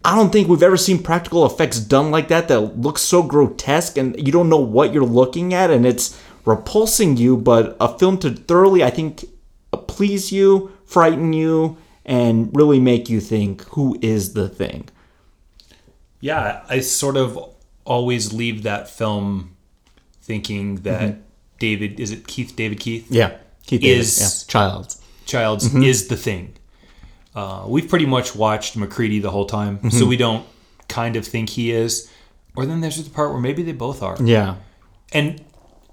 I 0.04 0.16
don't 0.16 0.32
think 0.32 0.48
we've 0.48 0.64
ever 0.64 0.78
seen 0.78 1.04
practical 1.04 1.46
effects 1.46 1.80
done 1.80 2.10
like 2.10 2.28
that 2.30 2.48
that 2.48 2.80
looks 2.80 3.02
so 3.02 3.22
grotesque 3.22 3.98
and 3.98 4.16
you 4.18 4.32
don't 4.32 4.50
know 4.50 4.58
what 4.58 4.94
you're 4.94 5.04
looking 5.04 5.54
at 5.54 5.70
and 5.70 5.86
it's 5.86 6.20
repulsing 6.46 7.18
you, 7.18 7.38
but 7.38 7.78
a 7.80 7.98
film 7.98 8.18
to 8.20 8.32
thoroughly, 8.32 8.84
I 8.84 8.90
think, 8.90 9.26
please 9.88 10.32
you, 10.32 10.72
frighten 10.86 11.34
you, 11.34 11.78
and 12.06 12.50
really 12.56 12.80
make 12.80 13.10
you 13.10 13.22
think 13.22 13.62
who 13.70 13.98
is 14.02 14.34
the 14.34 14.50
thing. 14.50 14.90
Yeah, 16.20 16.64
I 16.68 16.80
sort 16.80 17.18
of 17.18 17.38
always 17.86 18.34
leave 18.34 18.64
that 18.64 18.90
film 18.90 19.56
thinking 20.22 20.78
that 20.78 21.12
mm-hmm. 21.12 21.22
David, 21.60 22.00
is 22.00 22.12
it 22.12 22.28
Keith, 22.28 22.56
David 22.56 22.80
Keith? 22.80 23.08
Yeah. 23.10 23.38
Keith 23.66 23.84
Is- 23.84 24.18
Davis, 24.18 24.46
yeah. 24.48 24.52
Child. 24.52 24.96
Childs 25.26 25.70
mm-hmm. 25.70 25.84
is 25.84 26.08
the 26.08 26.18
thing. 26.18 26.54
Uh, 27.36 27.64
we've 27.68 27.88
pretty 27.88 28.06
much 28.06 28.36
watched 28.36 28.76
MacReady 28.76 29.20
the 29.20 29.32
whole 29.32 29.46
time, 29.46 29.90
so 29.92 30.06
we 30.06 30.18
don't 30.18 30.46
kind 30.90 31.16
of 31.16 31.26
think 31.26 31.50
he 31.50 31.72
is. 31.72 32.12
Or 32.56 32.66
then 32.66 32.82
there's 32.82 33.02
the 33.02 33.10
part 33.10 33.32
where 33.32 33.40
maybe 33.40 33.64
they 33.64 33.72
both 33.72 34.04
are. 34.04 34.18
Yeah. 34.22 34.56
And 35.14 35.42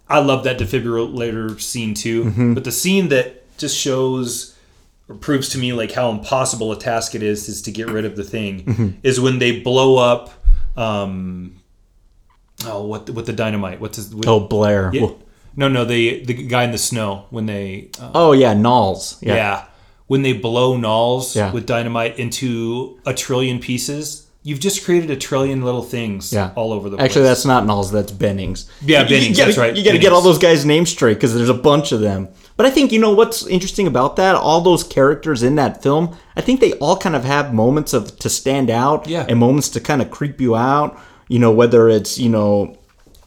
I 0.09 0.19
love 0.19 0.43
that 0.45 0.59
defibrillator 0.59 1.61
scene 1.61 1.95
too. 1.95 2.55
But 2.55 2.65
the 2.65 2.73
scene 2.73 3.09
that 3.11 3.57
just 3.59 3.77
shows 3.77 4.57
or 5.09 5.15
proves 5.15 5.49
to 5.51 5.59
me 5.59 5.73
like 5.73 5.93
how 5.93 6.11
impossible 6.11 6.71
a 6.73 6.79
task 6.79 7.15
it 7.15 7.23
is 7.23 7.49
is 7.49 7.63
to 7.63 7.71
get 7.73 7.89
rid 7.89 8.05
of 8.05 8.15
the 8.17 8.25
thing 8.25 8.99
is 9.03 9.19
when 9.21 9.39
they 9.39 9.61
blow 9.61 9.97
up 9.97 10.31
um 10.77 11.57
oh 12.67 12.85
what 12.85 13.09
with 13.11 13.27
the 13.27 13.33
dynamite 13.33 13.81
what's 13.81 13.97
his 13.97 14.15
with, 14.15 14.29
Oh, 14.29 14.39
Blair. 14.41 14.91
yeah. 14.93 15.09
no 15.57 15.67
no 15.69 15.85
the 15.85 16.25
the 16.25 16.35
guy 16.35 16.65
in 16.65 16.73
the 16.73 16.79
snow 16.79 17.25
when 17.31 17.47
they 17.47 17.91
uh, 18.01 18.11
Oh, 18.15 18.33
yeah. 18.33 18.53
Nauls. 18.55 19.19
yeah. 19.23 19.35
Yeah. 19.35 19.67
When 20.09 20.23
they 20.23 20.33
blow 20.33 20.77
Nauls 20.77 21.37
Yeah. 21.37 21.53
with 21.53 21.65
dynamite 21.67 22.19
into 22.19 22.99
a 23.07 23.15
trillion 23.15 23.59
pieces 23.61 24.25
you've 24.45 24.61
just 24.61 24.83
created 24.85 25.11
a 25.11 25.17
trillion 25.17 25.63
little 25.63 25.83
things 25.83 26.33
Yeah. 26.33 26.51
all 26.55 26.73
over 26.73 26.89
the 26.89 26.97
place 26.97 27.05
Actually, 27.11 27.25
that's 27.25 27.45
not 27.45 27.67
Nauls. 27.67 27.91
That's 27.91 28.13
Bennings. 28.13 28.65
Yeah, 28.87 29.01
You- 29.01 29.05
you 29.05 29.11
Bennings, 29.11 29.37
gotta- 29.37 29.49
that's 29.49 29.59
right, 29.59 29.77
You 29.77 29.85
got 29.85 29.93
to 29.93 29.99
get 29.99 30.13
all 30.13 30.23
those 30.23 30.39
guys' 30.39 30.65
names 30.65 30.89
straight 30.89 31.15
because 31.15 31.35
there's 31.35 31.51
a 31.51 31.55
bunch 31.55 31.93
of 31.93 32.01
them. 32.01 32.29
But 32.57 32.65
I 32.65 32.71
think 32.71 32.91
you 32.91 32.99
know 32.99 33.11
what's 33.13 33.47
interesting 33.47 33.87
about 33.87 34.17
that. 34.17 34.35
All 34.37 34.63
those 34.63 34.85
characters 34.85 35.43
in 35.43 35.57
that 35.57 35.83
film, 35.83 36.11
I 36.35 36.41
think 36.41 36.61
they 36.61 36.73
all 36.75 36.97
kind 36.97 37.15
of 37.15 37.25
have 37.25 37.53
moments 37.53 37.93
of 37.93 38.19
to 38.21 38.31
stand 38.31 38.71
out, 38.71 39.07
Yeah. 39.07 39.27
and 39.29 39.39
moments 39.39 39.69
to 39.71 39.81
kind 39.81 40.01
of 40.01 40.11
creep 40.11 40.41
you 40.41 40.57
out. 40.57 40.97
You 41.29 41.41
know, 41.41 41.51
whether 41.51 41.91
it's 41.91 42.17
you 42.19 42.31
know 42.31 42.75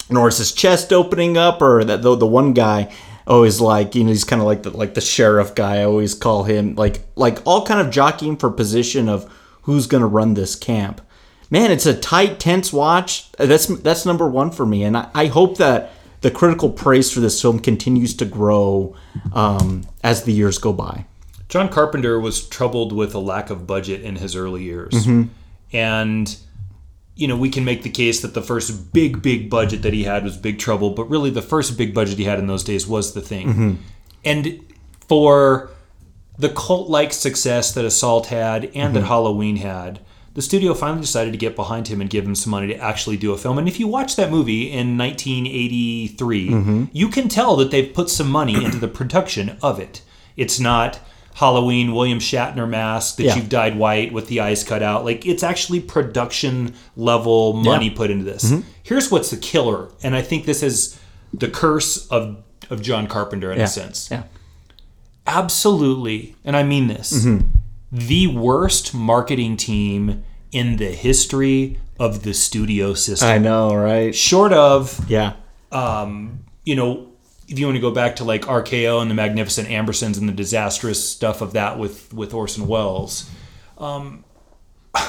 Norris's 0.10 0.52
chest 0.54 0.92
opening 0.92 1.38
up, 1.38 1.62
or 1.62 1.84
that 1.84 2.02
the, 2.02 2.16
the 2.16 2.26
one 2.26 2.54
guy 2.54 2.90
always 3.32 3.62
like 3.62 3.96
you 3.96 4.04
know 4.04 4.10
he's 4.10 4.24
kind 4.24 4.42
of 4.42 4.46
like 4.48 4.64
the 4.64 4.72
like 4.72 4.94
the 4.94 5.02
sheriff 5.02 5.56
guy. 5.56 5.78
I 5.78 5.86
always 5.86 6.14
call 6.14 6.44
him 6.44 6.76
like 6.76 7.00
like 7.16 7.40
all 7.46 7.66
kind 7.66 7.80
of 7.80 7.92
jockeying 7.92 8.38
for 8.38 8.52
position 8.52 9.10
of 9.10 9.32
who's 9.64 9.88
gonna 9.88 10.08
run 10.08 10.34
this 10.34 10.56
camp. 10.56 11.02
man, 11.50 11.72
it's 11.72 11.86
a 11.86 11.94
tight, 11.98 12.40
tense 12.40 12.72
watch. 12.74 13.32
That's 13.34 13.68
that's 13.68 14.06
number 14.06 14.28
one 14.28 14.52
for 14.52 14.66
me, 14.66 14.84
and 14.84 14.98
I, 14.98 15.10
I 15.14 15.26
hope 15.28 15.58
that 15.58 15.92
the 16.22 16.32
critical 16.32 16.70
praise 16.70 17.12
for 17.12 17.20
this 17.20 17.42
film 17.42 17.60
continues 17.60 18.16
to 18.18 18.26
grow 18.26 18.96
um, 19.34 19.86
as 20.04 20.24
the 20.24 20.32
years 20.32 20.58
go 20.60 20.72
by. 20.72 21.06
John 21.50 21.68
Carpenter 21.68 22.20
was 22.20 22.48
troubled 22.48 22.94
with 22.94 23.14
a 23.16 23.20
lack 23.20 23.50
of 23.50 23.68
budget 23.68 24.02
in 24.04 24.16
his 24.16 24.36
early 24.36 24.64
years. 24.64 24.94
And, 25.74 26.38
you 27.22 27.28
know, 27.28 27.38
we 27.38 27.52
can 27.52 27.64
make 27.64 27.84
the 27.84 27.90
case 27.90 28.22
that 28.22 28.34
the 28.34 28.42
first 28.42 28.92
big, 28.92 29.22
big 29.22 29.48
budget 29.48 29.84
that 29.84 29.94
he 29.94 30.06
had 30.06 30.24
was 30.24 30.38
Big 30.38 30.58
Trouble, 30.58 30.90
but 30.90 31.04
really 31.04 31.30
the 31.30 31.44
first 31.44 31.78
big 31.78 31.94
budget 31.94 32.18
he 32.18 32.24
had 32.24 32.40
in 32.40 32.48
those 32.48 32.64
days 32.64 32.88
was 32.88 33.14
The 33.14 33.22
Thing. 33.22 33.48
Mm-hmm. 33.48 33.74
And 34.26 34.60
for 35.08 35.70
the 36.40 36.50
cult 36.50 36.90
like 36.90 37.14
success 37.14 37.74
that 37.76 37.86
Assault 37.86 38.26
had 38.26 38.72
and 38.74 38.96
that 38.96 39.02
mm-hmm. 39.02 39.08
Halloween 39.08 39.58
had, 39.58 40.00
the 40.34 40.42
studio 40.42 40.74
finally 40.74 41.02
decided 41.02 41.30
to 41.32 41.38
get 41.38 41.56
behind 41.56 41.90
him 41.90 42.02
and 42.02 42.10
give 42.10 42.26
him 42.26 42.34
some 42.34 42.50
money 42.50 42.66
to 42.68 42.78
actually 42.78 43.18
do 43.18 43.34
a 43.34 43.38
film. 43.38 43.60
And 43.60 43.68
if 43.68 43.80
you 43.80 43.88
watch 43.88 44.16
that 44.16 44.32
movie 44.32 44.72
in 44.72 44.98
1983, 44.98 46.50
mm-hmm. 46.50 46.86
you 46.92 47.08
can 47.10 47.30
tell 47.30 47.56
that 47.58 47.70
they've 47.70 47.94
put 47.94 48.10
some 48.10 48.32
money 48.32 48.66
into 48.66 48.80
the 48.80 48.88
production 48.88 49.60
of 49.62 49.80
it. 49.80 50.02
It's 50.36 50.60
not 50.60 51.00
Halloween 51.42 51.94
William 51.96 52.20
Shatner 52.20 52.70
mask 52.70 53.16
that 53.18 53.24
Yeah. 53.24 53.36
you've 53.36 53.50
dyed 53.50 53.76
white 53.76 54.14
with 54.14 54.28
the 54.28 54.40
eyes 54.42 54.64
cut 54.64 54.84
out. 54.84 55.04
Like 55.04 55.26
it's 55.26 55.42
actually 55.42 55.80
production 55.80 56.74
level 56.96 57.54
money 57.54 57.88
Yeah. 57.90 57.96
put 57.96 58.12
into 58.12 58.24
this. 58.26 58.54
Here's 58.84 59.10
what's 59.10 59.32
the 59.32 59.38
killer, 59.38 59.90
and 60.04 60.16
I 60.16 60.22
think 60.22 60.46
this 60.46 60.62
is 60.64 60.98
the 61.34 61.48
curse 61.48 62.06
of 62.08 62.38
of 62.70 62.82
John 62.82 63.08
Carpenter 63.08 63.52
in 63.52 63.58
Yeah. 63.58 63.66
a 63.66 63.68
sense 63.68 64.08
Yeah. 64.12 64.24
absolutely, 65.28 66.36
and 66.46 66.56
I 66.56 66.64
mean 66.64 66.88
this, 66.88 67.12
Mm-hmm. 67.14 67.48
the 67.92 68.28
worst 68.28 68.94
marketing 68.94 69.58
team 69.58 70.24
in 70.52 70.78
the 70.78 70.92
history 70.92 71.80
of 72.00 72.24
the 72.24 72.34
studio 72.34 72.94
system. 72.94 73.28
I 73.30 73.38
know, 73.38 73.74
right? 73.74 74.14
Short 74.16 74.54
of, 74.54 75.04
Yeah. 75.10 75.34
Um, 75.72 76.40
you 76.66 76.76
know, 76.76 77.08
if 77.52 77.60
you 77.60 77.66
want 77.68 77.76
to 77.76 77.82
go 77.82 77.92
back 77.92 78.16
to 78.16 78.24
like 78.24 78.44
RKO 78.44 79.02
and 79.02 79.12
the 79.12 79.16
Magnificent 79.16 79.68
Ambersons 79.68 80.18
and 80.18 80.28
the 80.28 80.34
disastrous 80.34 81.08
stuff 81.08 81.42
of 81.42 81.54
that 81.54 81.78
with 81.78 82.14
with 82.14 82.34
Orson 82.34 82.68
Welles, 82.68 83.30
um, 83.78 84.24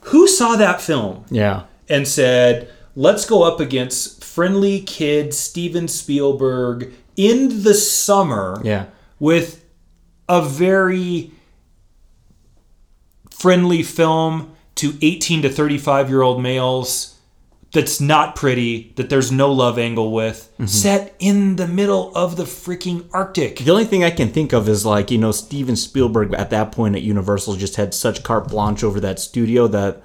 who 0.00 0.26
saw 0.28 0.56
that 0.56 0.80
film 0.80 1.24
Yeah. 1.30 1.62
and 1.88 2.06
said, 2.08 2.68
"Let's 2.94 3.24
go 3.24 3.42
up 3.44 3.60
against 3.60 4.24
friendly 4.24 4.80
kid 4.80 5.32
Steven 5.32 5.88
Spielberg 5.88 6.92
in 7.16 7.62
the 7.62 7.74
summer." 7.74 8.60
Yeah. 8.64 8.86
with 9.18 9.64
a 10.28 10.42
very 10.42 11.30
friendly 13.30 13.82
film 13.82 14.54
to 14.74 14.94
18 15.00 15.42
to 15.42 15.48
35 15.48 16.08
year 16.10 16.20
old 16.22 16.42
males 16.42 17.15
that's 17.76 18.00
not 18.00 18.36
pretty, 18.36 18.94
that 18.96 19.10
there's 19.10 19.30
no 19.30 19.52
love 19.52 19.78
angle 19.78 20.10
with, 20.10 20.50
mm-hmm. 20.54 20.64
set 20.64 21.14
in 21.18 21.56
the 21.56 21.68
middle 21.68 22.10
of 22.16 22.36
the 22.36 22.44
freaking 22.44 23.06
Arctic. 23.12 23.58
The 23.58 23.70
only 23.70 23.84
thing 23.84 24.02
I 24.02 24.10
can 24.10 24.30
think 24.30 24.54
of 24.54 24.66
is 24.66 24.86
like, 24.86 25.10
you 25.10 25.18
know, 25.18 25.30
Steven 25.30 25.76
Spielberg 25.76 26.32
at 26.32 26.48
that 26.48 26.72
point 26.72 26.96
at 26.96 27.02
Universal 27.02 27.56
just 27.56 27.76
had 27.76 27.92
such 27.92 28.22
carte 28.22 28.48
blanche 28.48 28.82
over 28.82 28.98
that 29.00 29.18
studio 29.18 29.68
that, 29.68 30.02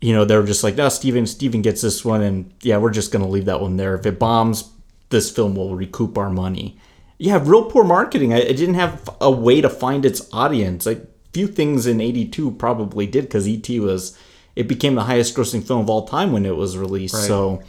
you 0.00 0.14
know, 0.14 0.24
they 0.24 0.38
were 0.38 0.46
just 0.46 0.64
like, 0.64 0.76
no, 0.76 0.88
Steven, 0.88 1.26
Steven 1.26 1.60
gets 1.60 1.82
this 1.82 2.02
one, 2.02 2.22
and 2.22 2.50
yeah, 2.62 2.78
we're 2.78 2.90
just 2.90 3.12
gonna 3.12 3.28
leave 3.28 3.44
that 3.44 3.60
one 3.60 3.76
there. 3.76 3.94
If 3.94 4.06
it 4.06 4.18
bombs, 4.18 4.70
this 5.10 5.30
film 5.30 5.54
will 5.54 5.76
recoup 5.76 6.16
our 6.16 6.30
money. 6.30 6.78
Yeah, 7.18 7.42
real 7.44 7.70
poor 7.70 7.84
marketing. 7.84 8.32
I, 8.32 8.38
it 8.38 8.56
didn't 8.56 8.76
have 8.76 9.10
a 9.20 9.30
way 9.30 9.60
to 9.60 9.68
find 9.68 10.06
its 10.06 10.26
audience. 10.32 10.86
Like 10.86 11.06
few 11.34 11.46
things 11.46 11.86
in 11.86 12.00
'82 12.00 12.52
probably 12.52 13.06
did 13.06 13.24
because 13.24 13.46
ET 13.46 13.68
was, 13.80 14.16
it 14.56 14.66
became 14.66 14.94
the 14.94 15.04
highest 15.04 15.36
grossing 15.36 15.64
film 15.64 15.82
of 15.82 15.90
all 15.90 16.08
time 16.08 16.32
when 16.32 16.46
it 16.46 16.56
was 16.56 16.76
released. 16.76 17.26
So, 17.26 17.62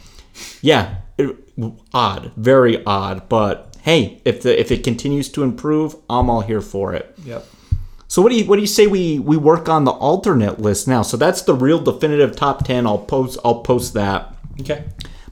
yeah, 0.62 0.96
it, 1.18 1.36
odd, 1.92 2.32
very 2.36 2.82
odd. 2.84 3.28
But 3.28 3.76
hey, 3.82 4.20
if 4.24 4.42
the 4.42 4.58
if 4.58 4.72
it 4.72 4.82
continues 4.82 5.28
to 5.30 5.42
improve, 5.42 5.94
I'm 6.08 6.30
all 6.30 6.40
here 6.40 6.62
for 6.62 6.94
it. 6.94 7.14
Yep. 7.24 7.46
So 8.08 8.22
what 8.22 8.30
do 8.30 8.36
you 8.36 8.46
what 8.46 8.56
do 8.56 8.62
you 8.62 8.68
say 8.68 8.86
we 8.86 9.18
we 9.18 9.36
work 9.36 9.68
on 9.68 9.84
the 9.84 9.90
alternate 9.90 10.58
list 10.58 10.88
now? 10.88 11.02
So 11.02 11.18
that's 11.18 11.42
the 11.42 11.54
real 11.54 11.78
definitive 11.78 12.34
top 12.34 12.64
ten. 12.64 12.86
I'll 12.86 12.98
post 12.98 13.38
I'll 13.44 13.60
post 13.60 13.92
that. 13.94 14.34
Okay. 14.60 14.84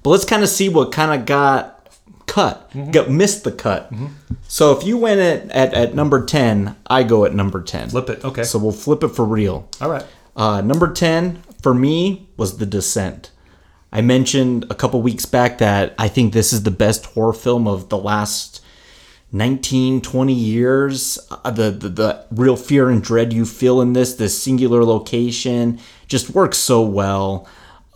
But 0.02 0.10
let's 0.10 0.26
kind 0.26 0.42
of 0.42 0.50
see 0.50 0.68
what 0.68 0.92
kind 0.92 1.18
of 1.18 1.26
got 1.26 1.90
cut, 2.26 2.70
got 2.92 3.10
missed 3.10 3.44
the 3.44 3.52
cut. 3.52 3.90
So 4.46 4.76
if 4.76 4.84
you 4.84 4.98
went 4.98 5.20
at, 5.20 5.50
at 5.50 5.74
at 5.74 5.94
number 5.94 6.26
ten, 6.26 6.76
I 6.86 7.02
go 7.02 7.24
at 7.24 7.34
number 7.34 7.62
ten. 7.62 7.88
Flip 7.88 8.10
it. 8.10 8.24
Okay. 8.24 8.42
So 8.42 8.58
we'll 8.58 8.72
flip 8.72 9.02
it 9.02 9.08
for 9.08 9.24
real. 9.24 9.68
All 9.80 9.90
right. 9.90 10.04
Uh, 10.36 10.60
number 10.60 10.92
10 10.92 11.42
for 11.62 11.74
me 11.74 12.28
was 12.36 12.58
The 12.58 12.66
Descent. 12.66 13.30
I 13.92 14.00
mentioned 14.00 14.66
a 14.68 14.74
couple 14.74 15.00
weeks 15.00 15.26
back 15.26 15.58
that 15.58 15.94
I 15.98 16.08
think 16.08 16.32
this 16.32 16.52
is 16.52 16.62
the 16.62 16.70
best 16.70 17.06
horror 17.06 17.32
film 17.32 17.66
of 17.66 17.88
the 17.88 17.98
last 17.98 18.62
19, 19.32 20.00
20 20.00 20.32
years. 20.32 21.18
Uh, 21.30 21.50
the, 21.50 21.70
the, 21.70 21.88
the 21.88 22.26
real 22.30 22.56
fear 22.56 22.90
and 22.90 23.02
dread 23.02 23.32
you 23.32 23.44
feel 23.44 23.80
in 23.80 23.92
this, 23.92 24.14
this 24.14 24.40
singular 24.40 24.84
location, 24.84 25.78
just 26.08 26.30
works 26.30 26.58
so 26.58 26.82
well. 26.82 27.48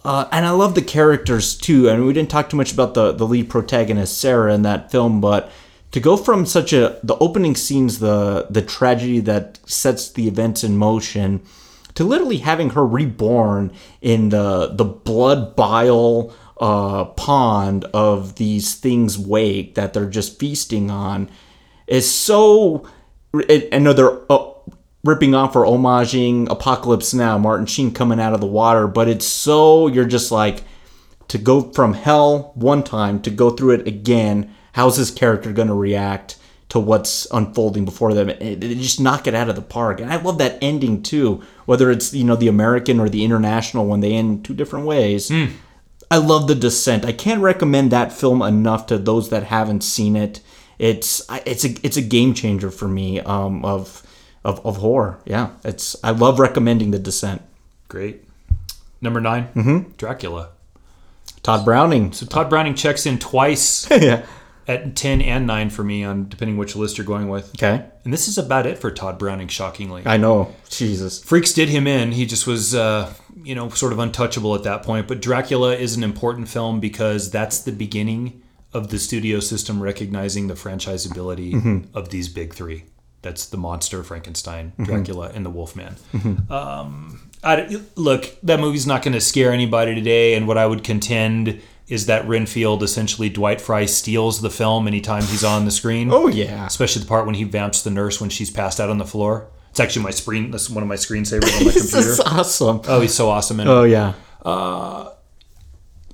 Uh, 0.04 0.26
and 0.32 0.46
I 0.46 0.50
love 0.50 0.74
the 0.74 0.82
characters 0.82 1.56
too. 1.56 1.90
I 1.90 1.96
mean, 1.96 2.06
we 2.06 2.12
didn't 2.12 2.30
talk 2.30 2.48
too 2.48 2.56
much 2.56 2.72
about 2.72 2.94
the, 2.94 3.12
the 3.12 3.26
lead 3.26 3.50
protagonist, 3.50 4.18
Sarah, 4.18 4.54
in 4.54 4.62
that 4.62 4.90
film, 4.90 5.20
but 5.20 5.50
to 5.92 6.00
go 6.00 6.16
from 6.16 6.46
such 6.46 6.72
a 6.72 6.98
the 7.02 7.16
opening 7.16 7.56
scenes, 7.56 7.98
the 7.98 8.46
the 8.48 8.62
tragedy 8.62 9.20
that 9.20 9.58
sets 9.68 10.10
the 10.10 10.28
events 10.28 10.62
in 10.62 10.76
motion, 10.76 11.42
to 11.94 12.05
literally 12.05 12.38
having 12.38 12.70
her 12.70 12.87
reborn 12.87 13.72
in 14.00 14.29
the 14.31 14.68
the 14.74 14.85
blood 14.85 15.57
bile 15.57 16.35
uh, 16.59 17.05
pond 17.05 17.85
of 17.87 18.37
these 18.37 18.74
things 18.74 19.18
wake 19.18 19.74
that 19.74 19.92
they're 19.92 20.09
just 20.09 20.38
feasting 20.38 20.90
on 20.90 21.31
is 21.87 22.11
so. 22.11 22.87
I 23.33 23.79
know 23.79 23.92
they're 23.92 24.20
uh, 24.31 24.50
ripping 25.05 25.35
off 25.35 25.55
or 25.55 25.64
homaging 25.64 26.50
Apocalypse 26.50 27.14
Now, 27.14 27.38
Martin 27.38 27.66
Sheen 27.66 27.92
coming 27.92 28.20
out 28.20 28.33
of 28.33 28.40
the 28.40 28.46
water, 28.46 28.88
but 28.88 29.09
it's 29.09 29.26
so 29.26 29.87
you're 29.87 30.05
just 30.05 30.33
like 30.33 30.64
to 31.29 31.38
go 31.38 31.70
from 31.72 31.94
hell 31.94 32.50
one 32.57 32.83
time 32.83 33.22
to 33.22 33.31
go 33.31 33.50
through 33.50 33.74
it 33.74 33.87
again. 33.87 34.53
How's 34.72 34.96
this 34.96 35.12
character 35.12 35.53
going 35.53 35.68
to 35.68 35.74
react 35.74 36.37
to 36.70 36.80
what's 36.80 37.26
unfolding 37.33 37.85
before 37.85 38.14
them? 38.14 38.28
They 38.28 38.74
just 38.74 39.00
knock 39.00 39.26
it 39.26 39.35
out 39.35 39.48
of 39.48 39.56
the 39.56 39.62
park, 39.62 40.00
and 40.00 40.12
I 40.12 40.16
love 40.16 40.38
that 40.38 40.59
ending 40.62 41.02
too. 41.02 41.42
Whether 41.66 41.90
it's 41.90 42.14
you 42.14 42.24
know 42.24 42.37
the 42.37 42.48
American 42.48 42.98
or 42.98 43.09
the 43.09 43.24
international, 43.24 43.87
when 43.87 44.00
they 44.00 44.14
end 44.14 44.44
two 44.44 44.54
different 44.54 44.87
ways. 44.87 45.30
I 46.11 46.16
love 46.16 46.48
The 46.48 46.56
Descent. 46.56 47.04
I 47.04 47.12
can't 47.12 47.40
recommend 47.40 47.92
that 47.92 48.12
film 48.12 48.42
enough 48.42 48.87
to 48.87 48.98
those 48.98 49.30
that 49.30 49.44
haven't 49.44 49.83
seen 49.85 50.16
it. 50.16 50.40
It's 50.78 51.22
it's 51.46 51.64
a 51.64 51.74
it's 51.87 51.96
a 51.96 52.02
game 52.02 52.35
changer 52.35 52.70
for 52.70 52.88
me 52.88 53.20
um, 53.20 53.64
of 53.64 54.02
of 54.44 54.64
of 54.66 54.78
horror. 54.78 55.20
Yeah, 55.24 55.50
it's 55.62 55.94
I 56.02 56.11
love 56.11 56.40
recommending 56.40 56.90
The 56.90 56.98
Descent. 56.98 57.42
Great. 57.88 58.24
Number 59.00 59.20
9 59.20 59.48
mm-hmm. 59.54 59.90
Dracula. 59.96 60.50
Tod 61.42 61.64
Browning. 61.64 62.12
So 62.12 62.26
Tod 62.26 62.50
Browning 62.50 62.74
checks 62.74 63.06
in 63.06 63.18
twice 63.18 63.88
yeah. 63.90 64.26
At 64.70 64.94
10 64.94 65.20
and 65.20 65.48
9 65.48 65.70
for 65.70 65.83
me 65.83 66.04
on 66.04 66.28
depending 66.28 66.56
which 66.56 66.76
list 66.76 66.96
you're 66.96 67.04
going 67.04 67.28
with. 67.28 67.50
Okay. 67.56 67.85
And 68.04 68.12
this 68.12 68.28
is 68.28 68.38
about 68.38 68.66
it 68.66 68.78
for 68.78 68.92
Tod 68.92 69.18
Browning, 69.18 69.48
shockingly. 69.48 70.04
I 70.06 70.16
know. 70.16 70.54
Jesus. 70.68 71.20
Freaks 71.24 71.52
did 71.52 71.68
him 71.68 71.88
in. 71.88 72.12
He 72.12 72.24
just 72.24 72.46
was, 72.46 72.72
uh, 72.72 73.12
you 73.42 73.56
know, 73.56 73.68
sort 73.70 73.92
of 73.92 73.98
untouchable 73.98 74.54
at 74.54 74.62
that 74.62 74.85
point. 74.85 75.09
But 75.09 75.20
Dracula 75.20 75.74
is 75.74 75.96
an 75.96 76.04
important 76.04 76.48
film 76.48 76.78
because 76.78 77.33
that's 77.33 77.59
the 77.59 77.72
beginning 77.72 78.42
of 78.72 78.90
the 78.90 79.00
studio 79.00 79.40
system 79.40 79.83
recognizing 79.83 80.46
the 80.46 80.54
franchisability 80.54 81.88
of 81.92 82.11
these 82.11 82.28
big 82.28 82.54
three. 82.54 82.85
That's 83.22 83.46
the 83.46 83.56
monster, 83.56 84.04
Frankenstein, 84.04 84.72
Dracula, 84.80 85.33
and 85.35 85.44
the 85.44 85.50
Wolfman. 85.50 85.96
Um, 86.48 87.28
I, 87.42 87.83
look, 87.96 88.37
that 88.44 88.61
movie's 88.61 88.87
not 88.87 89.02
going 89.02 89.14
to 89.14 89.20
scare 89.20 89.52
anybody 89.52 89.96
today. 89.96 90.35
And 90.35 90.46
what 90.46 90.59
I 90.59 90.66
would 90.66 90.85
contend 90.85 91.61
is 91.90 92.07
that 92.07 92.26
Renfield 92.26 92.83
essentially 92.83 93.29
Dwight 93.29 93.61
Frye 93.61 93.85
steals 93.87 94.40
the 94.40 94.48
film 94.50 94.87
anytime 94.87 95.22
he's 95.24 95.44
on 95.44 95.64
the 95.66 95.70
screen 95.70 96.09
Oh 96.12 96.29
yeah. 96.29 96.66
especially 96.66 97.03
the 97.03 97.09
part 97.09 97.26
when 97.26 97.35
he 97.35 97.44
vamps 97.44 97.83
the 97.83 97.90
nurse 97.90 98.20
when 98.20 98.31
she's 98.31 98.50
passed 98.50 98.81
out 98.81 98.88
on 98.90 98.98
the 98.98 99.05
floor. 99.07 99.48
It's 99.70 99.79
actually 99.81 100.03
my 100.05 100.11
screen. 100.11 100.50
That's 100.50 100.68
one 100.70 100.83
of 100.83 100.88
my 100.88 100.96
screensavers 100.96 101.44
on 101.59 101.64
my 101.66 101.70
This 101.72 101.90
computer. 101.92 102.11
is 102.11 102.20
awesome. 102.20 102.81
Oh, 102.88 103.00
he's 103.00 103.14
so 103.14 103.29
awesome! 103.29 103.61
And 103.61 103.68
Oh 103.68 103.85
yeah. 103.85 104.14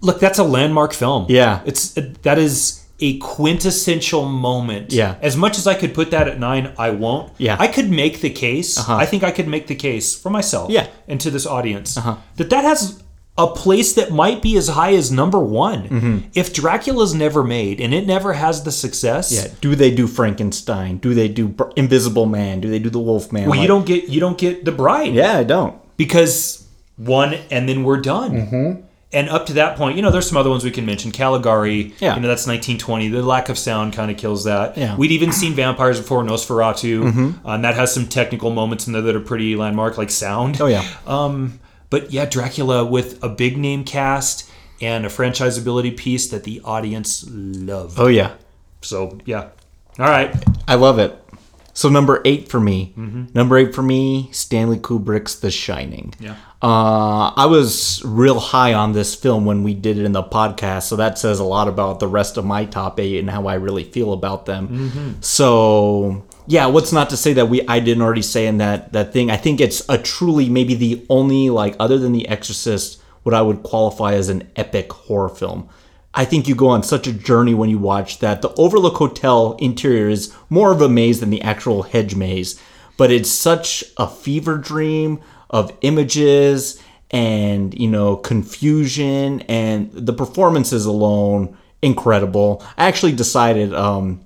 look, 0.01 0.21
that's 0.21 0.39
a 0.39 0.45
landmark 0.45 0.93
film. 0.93 1.27
Yeah. 1.29 1.63
it's 1.65 1.91
that 2.23 2.39
is 2.39 2.83
a 3.01 3.19
quintessential 3.19 4.25
moment. 4.27 4.93
Yeah. 4.93 5.17
As 5.21 5.37
much 5.37 5.59
as 5.59 5.67
I 5.67 5.75
could 5.75 5.95
put 5.95 6.11
that 6.13 6.29
at 6.29 6.39
nine, 6.39 6.73
I 6.79 6.91
won't. 6.91 7.33
Yeah. 7.39 7.55
Uh-huh. 7.55 7.65
I 7.65 7.69
could 7.69 7.91
make 7.91 8.21
the 8.21 8.31
case. 8.31 8.79
I 8.89 9.05
think 9.05 9.23
I 9.23 9.31
could 9.31 9.49
make 9.49 9.67
the 9.67 9.75
case 9.75 10.15
for 10.19 10.31
myself. 10.31 10.71
Yeah. 10.71 10.83
Uh-huh. 10.83 10.91
And 11.09 11.21
to 11.21 11.31
this 11.31 11.47
audience 11.47 11.95
that 11.95 12.51
that 12.51 12.65
has 12.65 13.03
a 13.39 13.47
place 13.49 13.93
that 13.95 14.11
might 14.11 14.41
be 14.41 14.57
as 14.57 14.69
high 14.69 14.95
as 14.95 15.13
number 15.13 15.39
one. 15.39 15.89
Mm-hmm. 15.89 16.19
If 16.35 16.55
Dracula's 16.55 17.13
never 17.15 17.45
made 17.45 17.81
and 17.81 17.93
it 17.93 18.07
never 18.07 18.33
has 18.33 18.65
the 18.65 18.73
success. 18.73 19.31
Yeah. 19.33 19.53
Do 19.61 19.75
they 19.75 19.95
do 19.95 20.07
Frankenstein? 20.07 20.99
Do 20.99 21.13
they 21.15 21.29
do 21.29 21.55
Invisible 21.77 22.27
Man? 22.27 22.61
Do 22.61 22.71
they 22.71 22.79
do 22.79 22.89
the 22.91 22.99
Wolf 22.99 23.33
Man? 23.33 23.49
Well, 23.51 23.61
you 23.61 23.67
don't 23.69 23.85
get 23.87 24.09
you 24.09 24.21
don't 24.21 24.39
get 24.39 24.65
the 24.65 24.73
bride. 24.73 25.13
Yeah, 25.15 25.37
I 25.39 25.45
don't. 25.45 25.79
because 25.97 26.67
one, 26.97 27.35
and 27.51 27.69
then 27.69 27.85
we're 27.85 28.01
done. 28.01 28.31
Mm-hmm. 28.33 28.81
And 29.13 29.29
up 29.29 29.47
to 29.47 29.53
that 29.55 29.77
point, 29.77 29.97
you 29.97 30.03
know, 30.03 30.11
there's 30.11 30.27
some 30.29 30.37
other 30.37 30.51
ones 30.51 30.65
we 30.65 30.71
can 30.71 30.85
mention. 30.85 31.11
Caligari, 31.13 31.95
Yeah. 32.01 32.17
you 32.17 32.21
know, 32.23 32.29
that's 32.29 32.47
1920. 32.47 33.09
The 33.09 33.23
lack 33.23 33.49
of 33.49 33.57
sound 33.57 33.93
kind 33.93 34.11
of 34.11 34.17
kills 34.17 34.45
that. 34.45 34.77
Yeah. 34.77 34.89
Mm-hmm. 34.89 34.97
We'd 35.01 35.11
even 35.13 35.31
seen 35.33 35.53
Vampires 35.55 35.99
Before 36.01 36.23
Nosferatu, 36.25 37.35
uh, 37.45 37.49
and 37.51 37.65
that 37.65 37.75
has 37.77 37.93
some 37.95 38.07
technical 38.09 38.51
moments 38.51 38.87
in 38.87 38.93
there 38.95 39.03
that 39.03 39.15
are 39.15 39.21
pretty 39.21 39.55
landmark, 39.57 39.97
like 39.99 40.11
sound. 40.11 40.61
Oh, 40.61 40.67
yeah. 40.67 40.85
Um, 41.07 41.61
but 41.91 42.11
yeah, 42.13 42.25
Dracula 42.27 42.85
with 42.85 43.23
a 43.23 43.29
big 43.29 43.57
name 43.57 43.85
cast 43.85 44.51
and 44.81 45.07
a 45.07 45.09
franchisability 45.09 45.97
piece 45.97 46.29
that 46.29 46.45
the 46.45 46.61
audience 46.65 47.25
loved. 47.29 47.99
Oh 47.99 48.09
yeah. 48.09 48.35
So 48.83 49.19
yeah, 49.25 49.49
all 49.99 50.07
right. 50.07 50.35
I 50.69 50.75
love 50.75 50.99
it. 50.99 51.23
So 51.73 51.91
number 51.91 52.23
eight 52.25 52.49
for 52.49 52.59
me. 52.59 52.95
Number 53.35 53.59
eight 53.59 53.75
for 53.75 53.83
me, 53.83 54.31
Stanley 54.33 54.79
Kubrick's 54.79 55.41
The 55.41 55.51
Shining. 55.51 56.15
Yeah. 56.19 56.37
Uh, 56.63 57.33
I 57.37 57.45
was 57.45 58.03
real 58.03 58.41
high 58.41 58.73
on 58.73 58.93
this 58.93 59.15
film 59.15 59.45
when 59.45 59.63
we 59.63 59.75
did 59.75 59.99
it 59.99 60.07
in 60.07 60.13
the 60.13 60.23
podcast, 60.23 60.85
so 60.85 60.97
that 60.97 61.19
says 61.19 61.39
a 61.39 61.45
lot 61.45 61.69
about 61.69 62.01
the 62.01 62.09
rest 62.09 62.39
of 62.39 62.47
my 62.47 62.65
top 62.65 62.99
eight 62.99 63.19
and 63.19 63.29
how 63.29 63.47
I 63.47 63.55
really 63.55 63.85
feel 63.85 64.15
about 64.15 64.47
them. 64.47 65.19
So 65.21 66.25
yeah, 66.47 66.67
what's 66.67 66.93
not 66.93 67.11
to 67.11 67.17
say 67.17 67.33
that 67.35 67.49
we 67.49 67.67
I 67.67 67.81
didn't 67.81 68.03
already 68.03 68.23
say 68.23 68.47
in 68.47 68.59
that 68.59 68.93
that 68.93 69.13
thing. 69.13 69.31
I 69.31 69.37
think 69.37 69.61
it's 69.61 69.83
a 69.89 69.99
truly 69.99 70.49
maybe 70.49 70.75
the 70.75 71.05
only 71.09 71.51
like 71.51 71.77
other 71.79 71.99
than 71.99 72.13
The 72.13 72.29
Exorcist, 72.29 73.01
what 73.23 73.35
I 73.35 73.43
would 73.43 73.63
qualify 73.63 74.15
as 74.15 74.29
an 74.29 74.51
epic 74.57 74.93
horror 74.93 75.29
film. 75.29 75.69
I 76.15 76.25
think 76.25 76.49
you 76.49 76.55
go 76.55 76.69
on 76.69 76.83
such 76.83 77.07
a 77.07 77.13
journey 77.13 77.53
when 77.53 77.69
you 77.69 77.79
watch 77.79 78.21
that. 78.21 78.41
The 78.41 78.55
Overlook 78.55 78.95
Hotel 78.95 79.55
interior 79.59 80.09
is 80.09 80.35
more 80.49 80.73
of 80.73 80.81
a 80.81 80.89
maze 80.89 81.21
than 81.21 81.29
the 81.29 81.43
actual 81.43 81.83
hedge 81.83 82.15
maze, 82.15 82.59
but 82.97 83.11
it's 83.11 83.31
such 83.31 83.85
a 83.99 84.09
fever 84.09 84.57
dream 84.57 85.21
of 85.51 85.77
images 85.83 86.81
and, 87.11 87.79
you 87.79 87.89
know, 87.89 88.17
confusion 88.17 89.43
and 89.43 89.93
the 89.93 90.15
performances 90.15 90.87
alone 90.87 91.57
incredible. 91.83 92.65
I 92.79 92.87
actually 92.87 93.13
decided 93.13 93.75
um 93.75 94.26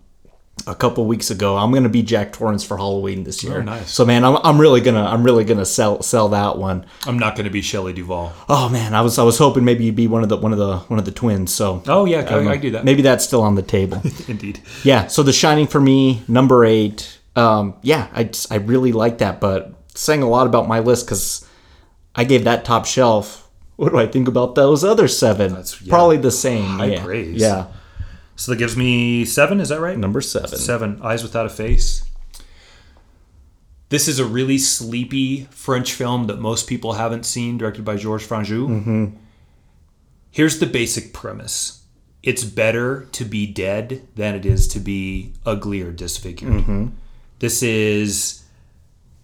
a 0.66 0.74
couple 0.74 1.04
weeks 1.06 1.30
ago 1.30 1.56
I'm 1.56 1.70
going 1.70 1.82
to 1.84 1.88
be 1.88 2.02
Jack 2.02 2.32
Torrance 2.32 2.64
for 2.64 2.76
Halloween 2.76 3.24
this 3.24 3.42
year. 3.42 3.52
Very 3.54 3.64
nice. 3.64 3.90
So 3.90 4.04
man, 4.04 4.24
I'm, 4.24 4.36
I'm 4.44 4.60
really 4.60 4.80
going 4.80 4.94
to 4.94 5.00
I'm 5.00 5.22
really 5.22 5.44
going 5.44 5.58
to 5.58 5.66
sell 5.66 6.02
sell 6.02 6.28
that 6.30 6.58
one. 6.58 6.86
I'm 7.06 7.18
not 7.18 7.36
going 7.36 7.44
to 7.44 7.50
be 7.50 7.62
Shelley 7.62 7.92
Duvall. 7.92 8.32
Oh 8.48 8.68
man, 8.68 8.94
I 8.94 9.00
was 9.00 9.18
I 9.18 9.22
was 9.22 9.38
hoping 9.38 9.64
maybe 9.64 9.84
you'd 9.84 9.96
be 9.96 10.06
one 10.06 10.22
of 10.22 10.28
the 10.28 10.36
one 10.36 10.52
of 10.52 10.58
the 10.58 10.78
one 10.78 10.98
of 10.98 11.04
the 11.04 11.12
twins. 11.12 11.52
So 11.54 11.82
Oh 11.86 12.04
yeah, 12.04 12.20
I, 12.20 12.50
I 12.50 12.56
do 12.56 12.70
that. 12.72 12.84
maybe 12.84 13.02
that's 13.02 13.24
still 13.24 13.42
on 13.42 13.54
the 13.54 13.62
table. 13.62 14.02
Indeed. 14.28 14.60
yeah. 14.84 15.06
So 15.06 15.22
The 15.22 15.32
Shining 15.32 15.66
for 15.66 15.80
me, 15.80 16.22
number 16.28 16.64
eight. 16.64 17.18
Um, 17.36 17.74
yeah, 17.82 18.08
I 18.12 18.24
just- 18.24 18.50
I 18.52 18.56
really 18.56 18.92
like 18.92 19.18
that, 19.18 19.40
but 19.40 19.72
saying 19.94 20.22
a 20.22 20.28
lot 20.28 20.46
about 20.46 20.66
my 20.68 20.80
list 20.80 21.06
because 21.06 21.46
I 22.14 22.24
gave 22.24 22.44
that 22.44 22.64
top 22.64 22.86
shelf. 22.86 23.48
What 23.76 23.92
do 23.92 23.98
I 23.98 24.06
think 24.06 24.28
about 24.28 24.56
those 24.56 24.84
other 24.84 25.08
seven? 25.08 25.54
Yeah. 25.54 25.62
Probably 25.88 26.18
the 26.18 26.30
same. 26.30 26.64
High 26.64 26.84
yeah. 26.86 27.04
praise. 27.04 27.40
Yeah. 27.40 27.66
So 28.40 28.52
that 28.52 28.56
gives 28.56 28.74
me 28.74 29.26
seven. 29.26 29.60
Is 29.60 29.68
that 29.68 29.80
right? 29.80 29.98
Number 29.98 30.22
seven. 30.22 30.58
Seven. 30.58 30.98
Eyes 31.02 31.22
Without 31.22 31.44
a 31.44 31.50
Face. 31.50 32.02
This 33.90 34.08
is 34.08 34.18
a 34.18 34.24
really 34.24 34.56
sleepy 34.56 35.44
French 35.50 35.92
film 35.92 36.26
that 36.28 36.40
most 36.40 36.66
people 36.66 36.94
haven't 36.94 37.26
seen, 37.26 37.58
directed 37.58 37.84
by 37.84 37.96
Georges 37.96 38.26
Franju. 38.26 38.66
Mm-hmm. 38.66 39.16
Here's 40.30 40.58
the 40.58 40.64
basic 40.64 41.12
premise 41.12 41.82
it's 42.22 42.42
better 42.42 43.04
to 43.12 43.26
be 43.26 43.46
dead 43.46 44.08
than 44.14 44.34
it 44.34 44.46
is 44.46 44.66
to 44.68 44.80
be 44.80 45.34
ugly 45.44 45.82
or 45.82 45.92
disfigured. 45.92 46.50
Mm-hmm. 46.50 46.86
This 47.40 47.62
is 47.62 48.42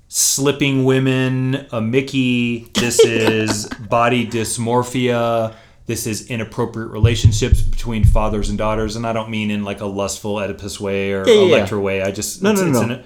slipping 0.09 0.85
women, 0.85 1.66
a 1.72 1.81
Mickey. 1.81 2.68
This 2.74 3.00
is 3.02 3.66
body 3.88 4.26
dysmorphia. 4.26 5.55
This 5.87 6.07
is 6.07 6.29
inappropriate 6.29 6.90
relationships 6.90 7.62
between 7.62 8.05
fathers 8.05 8.49
and 8.49 8.59
daughters, 8.59 8.96
and 8.96 9.07
I 9.07 9.12
don't 9.12 9.31
mean 9.31 9.51
in 9.51 9.62
like 9.64 9.81
a 9.81 9.87
lustful 9.87 10.37
Oedipus 10.38 10.81
way 10.81 11.12
or 11.12 11.27
Yeah, 11.27 11.35
yeah, 11.35 11.40
yeah. 11.40 11.46
Electra 11.57 11.81
way. 11.81 12.03
I 12.03 12.11
just 12.11 12.42
No, 12.42 12.51
it's, 12.51 12.61
no, 12.61 12.68
it's 12.68 12.81
no. 12.81 12.94
an- 12.96 13.05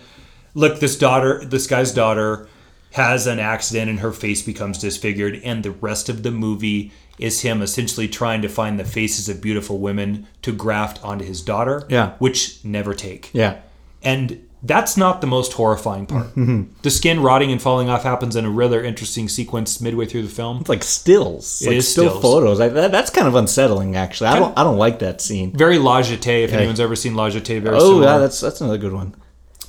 look. 0.55 0.81
This 0.81 0.97
daughter, 0.99 1.45
this 1.45 1.66
guy's 1.66 1.93
daughter, 1.93 2.49
has 2.93 3.27
an 3.27 3.38
accident 3.38 3.90
and 3.90 4.01
her 4.01 4.12
face 4.12 4.40
becomes 4.43 4.79
disfigured, 4.79 5.40
and 5.45 5.62
the 5.62 5.71
rest 5.73 6.09
of 6.09 6.23
the 6.23 6.31
movie 6.31 6.90
is 7.19 7.43
him 7.43 7.61
essentially 7.61 8.09
trying 8.09 8.40
to 8.40 8.49
find 8.49 8.81
the 8.81 8.85
faces 8.85 9.29
of 9.29 9.43
beautiful 9.43 9.79
women 9.79 10.27
to 10.40 10.51
graft 10.53 11.05
onto 11.05 11.25
his 11.25 11.43
daughter. 11.43 11.85
Yeah. 11.90 12.12
which 12.19 12.64
never 12.64 12.95
take. 12.95 13.29
Yeah. 13.35 13.59
And 14.03 14.47
that's 14.62 14.96
not 14.96 15.20
the 15.20 15.27
most 15.27 15.53
horrifying 15.55 16.07
part. 16.07 16.27
Mm-hmm. 16.37 16.73
The 16.83 16.90
skin 16.90 17.20
rotting 17.20 17.51
and 17.53 17.61
falling 17.61 17.88
off 17.88 18.03
happens 18.03 18.37
in 18.37 18.44
a 18.44 18.51
rather 18.51 18.83
interesting 18.83 19.29
sequence 19.29 19.81
midway 19.81 20.07
through 20.07 20.23
the 20.23 20.29
film. 20.29 20.59
It's 20.61 20.68
like 20.68 20.83
stills. 20.85 21.62
It 21.62 21.68
like 21.68 21.77
is 21.79 21.90
still 21.90 22.09
stills. 22.11 22.23
photos. 22.23 22.61
I, 22.61 22.68
that, 22.68 22.92
that's 22.92 23.11
kind 23.11 23.27
of 23.27 23.35
unsettling, 23.35 23.96
actually. 23.96 24.29
I 24.29 24.38
don't 24.38 24.57
I 24.59 24.62
don't 24.62 24.77
like 24.79 24.99
that 25.01 25.20
scene. 25.20 25.53
Very 25.57 25.79
La 25.79 26.01
Jetée, 26.03 26.44
if 26.44 26.53
anyone's 26.53 26.81
ever 26.81 26.94
seen 26.96 27.14
La 27.14 27.29
Jetée, 27.31 27.61
very 27.61 27.77
Oh 27.77 27.81
similar. 27.81 28.05
yeah, 28.05 28.18
that's 28.18 28.40
that's 28.40 28.61
another 28.61 28.79
good 28.79 28.92
one. 28.92 29.14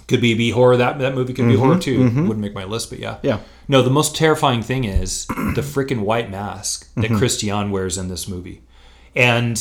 could 0.07 0.21
be 0.21 0.33
B 0.33 0.51
horror. 0.51 0.77
That 0.77 0.99
that 0.99 1.15
movie 1.15 1.33
could 1.33 1.47
be 1.47 1.55
horror 1.55 1.79
too. 1.79 2.03
Wouldn't 2.03 2.39
make 2.39 2.53
my 2.53 2.65
list, 2.65 2.89
but 2.89 2.99
yeah. 2.99 3.15
Mm-hmm. 3.15 3.27
Yeah. 3.27 3.39
No, 3.67 3.81
the 3.81 3.89
most 3.89 4.15
terrifying 4.15 4.61
thing 4.61 4.83
is 4.83 5.25
the 5.27 5.61
freaking 5.61 6.01
white 6.01 6.29
mask 6.29 6.93
that 6.95 7.05
Mm-hmm. 7.05 7.17
Christian 7.17 7.71
wears 7.71 7.97
in 7.97 8.07
this 8.09 8.27
movie, 8.27 8.61
and 9.15 9.57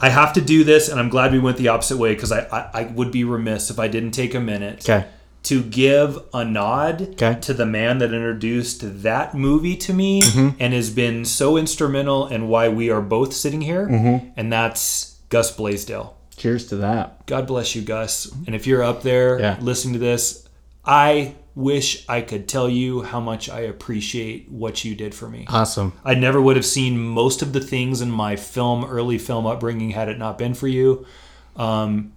I 0.00 0.08
have 0.08 0.32
to 0.34 0.40
do 0.40 0.64
this, 0.64 0.88
and 0.88 0.98
I'm 0.98 1.08
glad 1.08 1.32
we 1.32 1.38
went 1.38 1.56
the 1.58 1.68
opposite 1.68 1.96
way 1.98 2.14
because 2.14 2.32
I, 2.32 2.40
I 2.52 2.70
I 2.80 2.82
would 2.84 3.10
be 3.12 3.24
remiss 3.24 3.70
if 3.70 3.78
I 3.78 3.88
didn't 3.88 4.12
take 4.12 4.34
a 4.34 4.40
minute 4.40 4.88
Okay. 4.88 5.06
to 5.44 5.62
give 5.62 6.18
a 6.32 6.44
nod 6.44 7.02
Okay. 7.12 7.38
to 7.42 7.52
the 7.54 7.66
man 7.66 7.98
that 7.98 8.12
introduced 8.12 9.02
that 9.02 9.34
movie 9.34 9.76
to 9.76 9.92
me 9.92 10.22
Mm-hmm. 10.22 10.48
and 10.58 10.72
has 10.74 10.90
been 10.90 11.24
so 11.24 11.56
instrumental 11.56 12.26
in 12.28 12.48
why 12.48 12.68
we 12.68 12.90
are 12.90 13.00
both 13.02 13.32
sitting 13.32 13.60
here, 13.60 13.86
Mm-hmm. 13.86 14.28
and 14.36 14.52
that's 14.52 15.16
Gus 15.28 15.50
Blaisdell. 15.54 16.16
Cheers 16.36 16.66
to 16.68 16.76
that. 16.76 17.26
God 17.26 17.46
bless 17.46 17.74
you, 17.76 17.82
Gus. 17.82 18.26
And 18.46 18.54
if 18.54 18.66
you're 18.66 18.82
up 18.82 19.02
there 19.02 19.38
Yeah. 19.38 19.56
listening 19.60 19.92
to 19.94 19.98
this, 20.00 20.48
I 20.84 21.34
wish 21.60 22.04
I 22.08 22.22
could 22.22 22.48
tell 22.48 22.68
you 22.68 23.02
how 23.02 23.20
much 23.20 23.48
I 23.48 23.60
appreciate 23.60 24.50
what 24.50 24.84
you 24.84 24.94
did 24.94 25.14
for 25.14 25.28
me. 25.28 25.44
Awesome. 25.48 25.92
I 26.04 26.14
never 26.14 26.40
would 26.40 26.56
have 26.56 26.66
seen 26.66 26.98
most 26.98 27.42
of 27.42 27.52
the 27.52 27.60
things 27.60 28.00
in 28.00 28.10
my 28.10 28.36
film, 28.36 28.84
early 28.84 29.18
film 29.18 29.46
upbringing, 29.46 29.90
had 29.90 30.08
it 30.08 30.18
not 30.18 30.38
been 30.38 30.54
for 30.54 30.68
you. 30.68 31.06
Um, 31.56 32.12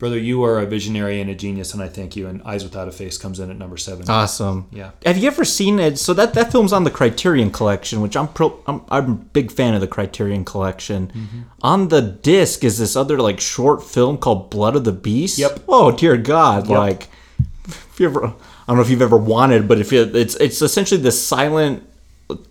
brother, 0.00 0.18
you 0.18 0.42
are 0.42 0.58
a 0.58 0.66
visionary 0.66 1.20
and 1.20 1.30
a 1.30 1.34
genius, 1.34 1.72
and 1.72 1.82
I 1.82 1.88
thank 1.88 2.16
you. 2.16 2.26
And 2.26 2.42
Eyes 2.42 2.64
Without 2.64 2.88
a 2.88 2.92
Face 2.92 3.16
comes 3.16 3.38
in 3.38 3.50
at 3.50 3.56
number 3.56 3.76
seven. 3.76 4.08
Awesome. 4.08 4.66
Yeah. 4.72 4.90
Have 5.06 5.18
you 5.18 5.28
ever 5.28 5.44
seen 5.44 5.78
it? 5.78 5.98
So 5.98 6.12
that 6.14 6.34
that 6.34 6.50
film's 6.50 6.72
on 6.72 6.82
the 6.82 6.90
Criterion 6.90 7.52
Collection, 7.52 8.00
which 8.00 8.16
I'm 8.16 8.26
pro, 8.28 8.60
I'm 8.66 8.82
I'm 8.88 9.10
a 9.10 9.14
big 9.14 9.52
fan 9.52 9.74
of 9.74 9.80
the 9.80 9.86
Criterion 9.86 10.44
Collection. 10.44 11.08
Mm-hmm. 11.08 11.40
On 11.62 11.88
the 11.88 12.02
disc 12.02 12.64
is 12.64 12.78
this 12.78 12.96
other 12.96 13.20
like 13.20 13.38
short 13.38 13.84
film 13.84 14.18
called 14.18 14.50
Blood 14.50 14.74
of 14.74 14.84
the 14.84 14.92
Beast. 14.92 15.38
Yep. 15.38 15.64
Oh 15.68 15.92
dear 15.92 16.16
God! 16.16 16.68
Yep. 16.68 16.78
Like, 16.78 17.08
if 17.64 18.00
you 18.00 18.06
ever, 18.08 18.34
I 18.70 18.72
don't 18.72 18.76
know 18.76 18.82
if 18.84 18.90
you've 18.90 19.02
ever 19.02 19.16
wanted, 19.16 19.66
but 19.66 19.80
if 19.80 19.90
you, 19.90 20.02
it's 20.14 20.36
it's 20.36 20.62
essentially 20.62 21.00
this 21.00 21.20
silent, 21.20 21.82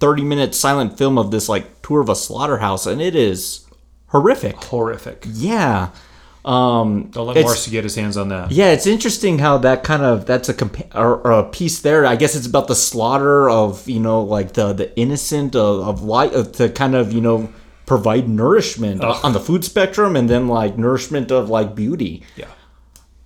thirty 0.01 0.21
minute 0.21 0.53
silent 0.53 0.97
film 0.97 1.17
of 1.17 1.31
this 1.31 1.47
like 1.47 1.81
tour 1.81 2.01
of 2.01 2.09
a 2.09 2.15
slaughterhouse, 2.15 2.85
and 2.85 3.01
it 3.01 3.15
is 3.15 3.65
horrific. 4.07 4.57
Horrific. 4.65 5.23
Yeah. 5.31 5.91
Um, 6.43 7.09
Don't 7.11 7.27
let 7.27 7.41
Marcy 7.41 7.71
get 7.71 7.85
his 7.85 7.95
hands 7.95 8.17
on 8.17 8.27
that. 8.29 8.51
yeah, 8.51 8.71
it's 8.71 8.85
interesting 8.85 9.39
how 9.39 9.59
that 9.59 9.85
kind 9.85 10.03
of 10.03 10.25
that's 10.25 10.49
a 10.49 10.53
compa- 10.53 10.93
or, 10.93 11.21
or 11.21 11.31
a 11.31 11.43
piece 11.45 11.79
there. 11.79 12.05
I 12.05 12.17
guess 12.17 12.35
it's 12.35 12.47
about 12.47 12.67
the 12.67 12.75
slaughter 12.75 13.49
of 13.49 13.87
you 13.87 14.01
know 14.01 14.21
like 14.21 14.51
the 14.55 14.73
the 14.73 14.93
innocent 14.99 15.55
of, 15.55 15.87
of 15.87 16.03
life 16.03 16.35
uh, 16.35 16.43
to 16.43 16.67
kind 16.67 16.95
of 16.95 17.13
you 17.13 17.21
know 17.21 17.47
provide 17.85 18.27
nourishment 18.27 19.01
Ugh. 19.01 19.21
on 19.23 19.31
the 19.31 19.39
food 19.39 19.63
spectrum 19.63 20.17
and 20.17 20.29
then 20.29 20.49
like 20.49 20.77
nourishment 20.77 21.31
of 21.31 21.47
like 21.49 21.75
beauty. 21.75 22.23
Yeah. 22.35 22.47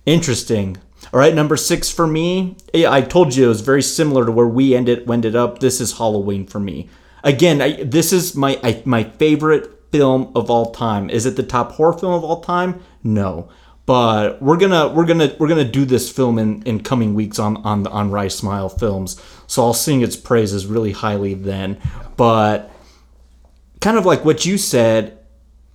Interesting. 0.06 0.76
All 1.12 1.20
right, 1.20 1.34
number 1.34 1.56
six 1.56 1.90
for 1.90 2.06
me. 2.06 2.56
Yeah, 2.72 2.92
I 2.92 3.00
told 3.00 3.34
you 3.34 3.44
it 3.44 3.48
was 3.48 3.60
very 3.60 3.82
similar 3.82 4.24
to 4.26 4.32
where 4.32 4.46
we 4.46 4.74
ended 4.74 5.08
ended 5.10 5.36
up. 5.36 5.60
This 5.60 5.80
is 5.80 5.98
Halloween 5.98 6.46
for 6.46 6.60
me. 6.60 6.88
Again, 7.22 7.60
I, 7.60 7.82
this 7.84 8.12
is 8.12 8.34
my 8.34 8.58
I, 8.62 8.82
my 8.84 9.04
favorite 9.04 9.70
film 9.90 10.32
of 10.34 10.50
all 10.50 10.72
time. 10.72 11.10
Is 11.10 11.26
it 11.26 11.36
the 11.36 11.42
top 11.42 11.72
horror 11.72 11.92
film 11.92 12.12
of 12.12 12.24
all 12.24 12.40
time? 12.40 12.82
No, 13.02 13.48
but 13.86 14.40
we're 14.42 14.56
gonna 14.56 14.88
we're 14.88 15.04
gonna 15.06 15.34
we're 15.38 15.48
gonna 15.48 15.64
do 15.64 15.84
this 15.84 16.10
film 16.10 16.38
in, 16.38 16.62
in 16.62 16.82
coming 16.82 17.14
weeks 17.14 17.38
on 17.38 17.58
on 17.58 17.86
on 17.86 18.10
Rice 18.10 18.36
Smile 18.36 18.68
Films. 18.68 19.20
So 19.46 19.62
I'll 19.62 19.74
sing 19.74 20.00
its 20.00 20.16
praises 20.16 20.66
really 20.66 20.92
highly 20.92 21.34
then. 21.34 21.78
But 22.16 22.70
kind 23.80 23.98
of 23.98 24.06
like 24.06 24.24
what 24.24 24.46
you 24.46 24.56
said, 24.56 25.18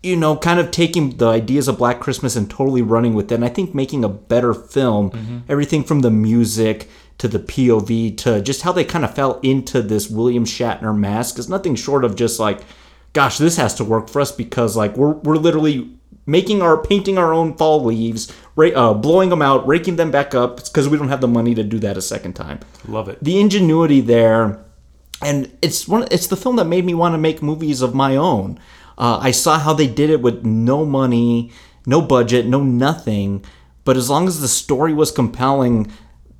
you 0.01 0.15
know, 0.15 0.37
kind 0.37 0.59
of 0.59 0.71
taking 0.71 1.17
the 1.17 1.27
ideas 1.27 1.67
of 1.67 1.77
Black 1.77 1.99
Christmas 1.99 2.35
and 2.35 2.49
totally 2.49 2.81
running 2.81 3.13
with 3.13 3.31
it. 3.31 3.35
And 3.35 3.45
I 3.45 3.49
think 3.49 3.75
making 3.75 4.03
a 4.03 4.09
better 4.09 4.53
film, 4.53 5.43
everything 5.49 5.83
from 5.83 6.01
the 6.01 6.11
music 6.11 6.89
to 7.17 7.27
the 7.27 7.39
POV 7.39 8.15
to 8.17 8.41
just 8.41 8.61
how 8.61 8.71
they 8.71 8.85
kind 8.85 9.03
of 9.03 9.13
fell 9.13 9.39
into 9.43 9.81
this 9.81 10.09
William 10.09 10.45
Shatner 10.45 10.97
mask 10.97 11.37
is 11.37 11.49
nothing 11.49 11.75
short 11.75 12.05
of 12.05 12.15
just 12.15 12.39
like, 12.39 12.61
gosh, 13.11 13.37
this 13.37 13.57
has 13.57 13.73
to 13.75 13.83
work 13.83 14.09
for 14.09 14.21
us 14.21 14.31
because 14.31 14.77
like 14.77 14.95
we're 14.95 15.11
we're 15.11 15.35
literally 15.35 15.91
making 16.25 16.61
our 16.61 16.81
painting 16.81 17.17
our 17.17 17.33
own 17.33 17.57
fall 17.57 17.83
leaves, 17.83 18.31
ra- 18.55 18.69
uh, 18.69 18.93
blowing 18.93 19.29
them 19.29 19.41
out, 19.41 19.67
raking 19.67 19.97
them 19.97 20.11
back 20.11 20.33
up. 20.33 20.63
Because 20.63 20.87
we 20.87 20.97
don't 20.97 21.09
have 21.09 21.19
the 21.21 21.27
money 21.27 21.53
to 21.55 21.63
do 21.63 21.77
that 21.79 21.97
a 21.97 22.01
second 22.01 22.33
time 22.33 22.59
Love 22.87 23.09
it. 23.09 23.21
the 23.21 23.37
ingenuity 23.39 23.99
there 23.99 24.63
and 25.21 25.51
it's 25.61 25.87
one. 25.87 26.07
It's 26.11 26.27
the 26.27 26.37
film 26.37 26.55
that 26.55 26.65
made 26.65 26.85
me 26.85 26.93
want 26.93 27.13
to 27.13 27.17
make 27.17 27.41
movies 27.41 27.81
of 27.81 27.93
my 27.93 28.15
own. 28.15 28.57
Uh, 28.99 29.17
I 29.21 29.31
saw 29.31 29.57
how 29.57 29.73
they 29.73 29.87
did 29.87 30.09
it 30.09 30.21
with 30.21 30.45
no 30.45 30.85
money, 30.85 31.51
no 31.85 32.01
budget, 32.01 32.45
no 32.45 32.61
nothing. 32.61 33.43
But 33.85 33.97
as 33.97 34.09
long 34.09 34.27
as 34.27 34.41
the 34.41 34.47
story 34.47 34.93
was 34.93 35.09
compelling, 35.09 35.91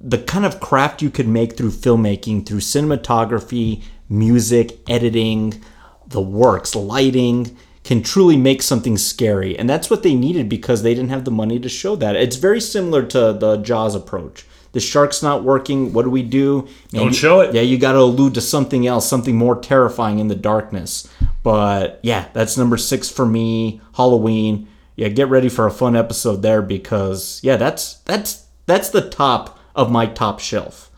the 0.02 0.18
kind 0.18 0.46
of 0.46 0.60
craft 0.60 1.02
you 1.02 1.10
could 1.10 1.28
make 1.28 1.56
through 1.56 1.72
filmmaking, 1.72 2.46
through 2.46 2.60
cinematography, 2.60 3.84
music, 4.10 4.78
editing, 4.90 5.64
the 6.08 6.22
works, 6.22 6.76
lighting, 6.76 7.58
can 7.84 8.04
truly 8.04 8.36
make 8.38 8.62
something 8.62 8.98
scary. 8.98 9.58
And 9.58 9.70
that's 9.70 9.90
what 9.90 10.04
they 10.04 10.14
needed 10.14 10.50
because 10.50 10.84
they 10.84 10.94
didn't 10.94 11.10
have 11.10 11.26
the 11.26 11.32
money 11.32 11.60
to 11.60 11.70
show 11.70 11.96
that. 11.96 12.16
It's 12.16 12.36
very 12.36 12.62
similar 12.62 13.04
to 13.04 13.34
the 13.34 13.58
Jaws 13.58 13.96
approach. 13.96 14.46
The 14.74 14.80
shark's 14.80 15.24
not 15.24 15.44
working. 15.44 15.94
What 15.94 16.04
do 16.04 16.12
we 16.12 16.22
do? 16.22 16.68
Man, 16.94 17.04
Don't 17.04 17.16
show 17.16 17.40
it. 17.40 17.56
Yeah, 17.56 17.62
you 17.62 17.78
got 17.80 17.94
to 17.94 18.00
allude 18.00 18.36
to 18.36 18.42
something 18.42 18.86
else, 18.86 19.10
something 19.10 19.36
more 19.36 19.60
terrifying 19.60 20.20
in 20.20 20.28
the 20.28 20.36
darkness. 20.36 21.08
But 21.44 22.00
yeah, 22.04 22.28
that's 22.34 22.58
number 22.58 22.78
six 22.78 23.10
for 23.10 23.26
me. 23.26 23.82
Halloween. 23.96 24.68
Yeah, 24.96 25.08
get 25.08 25.30
ready 25.30 25.48
for 25.48 25.66
a 25.66 25.72
fun 25.72 25.96
episode 25.96 26.42
there 26.42 26.62
because 26.62 27.40
yeah, 27.44 27.56
that's 27.56 27.96
that's 28.00 28.48
that's 28.66 28.90
the 28.90 29.10
top 29.10 29.58
of 29.76 29.90
my 29.90 30.06
top 30.06 30.40
shelf, 30.40 30.92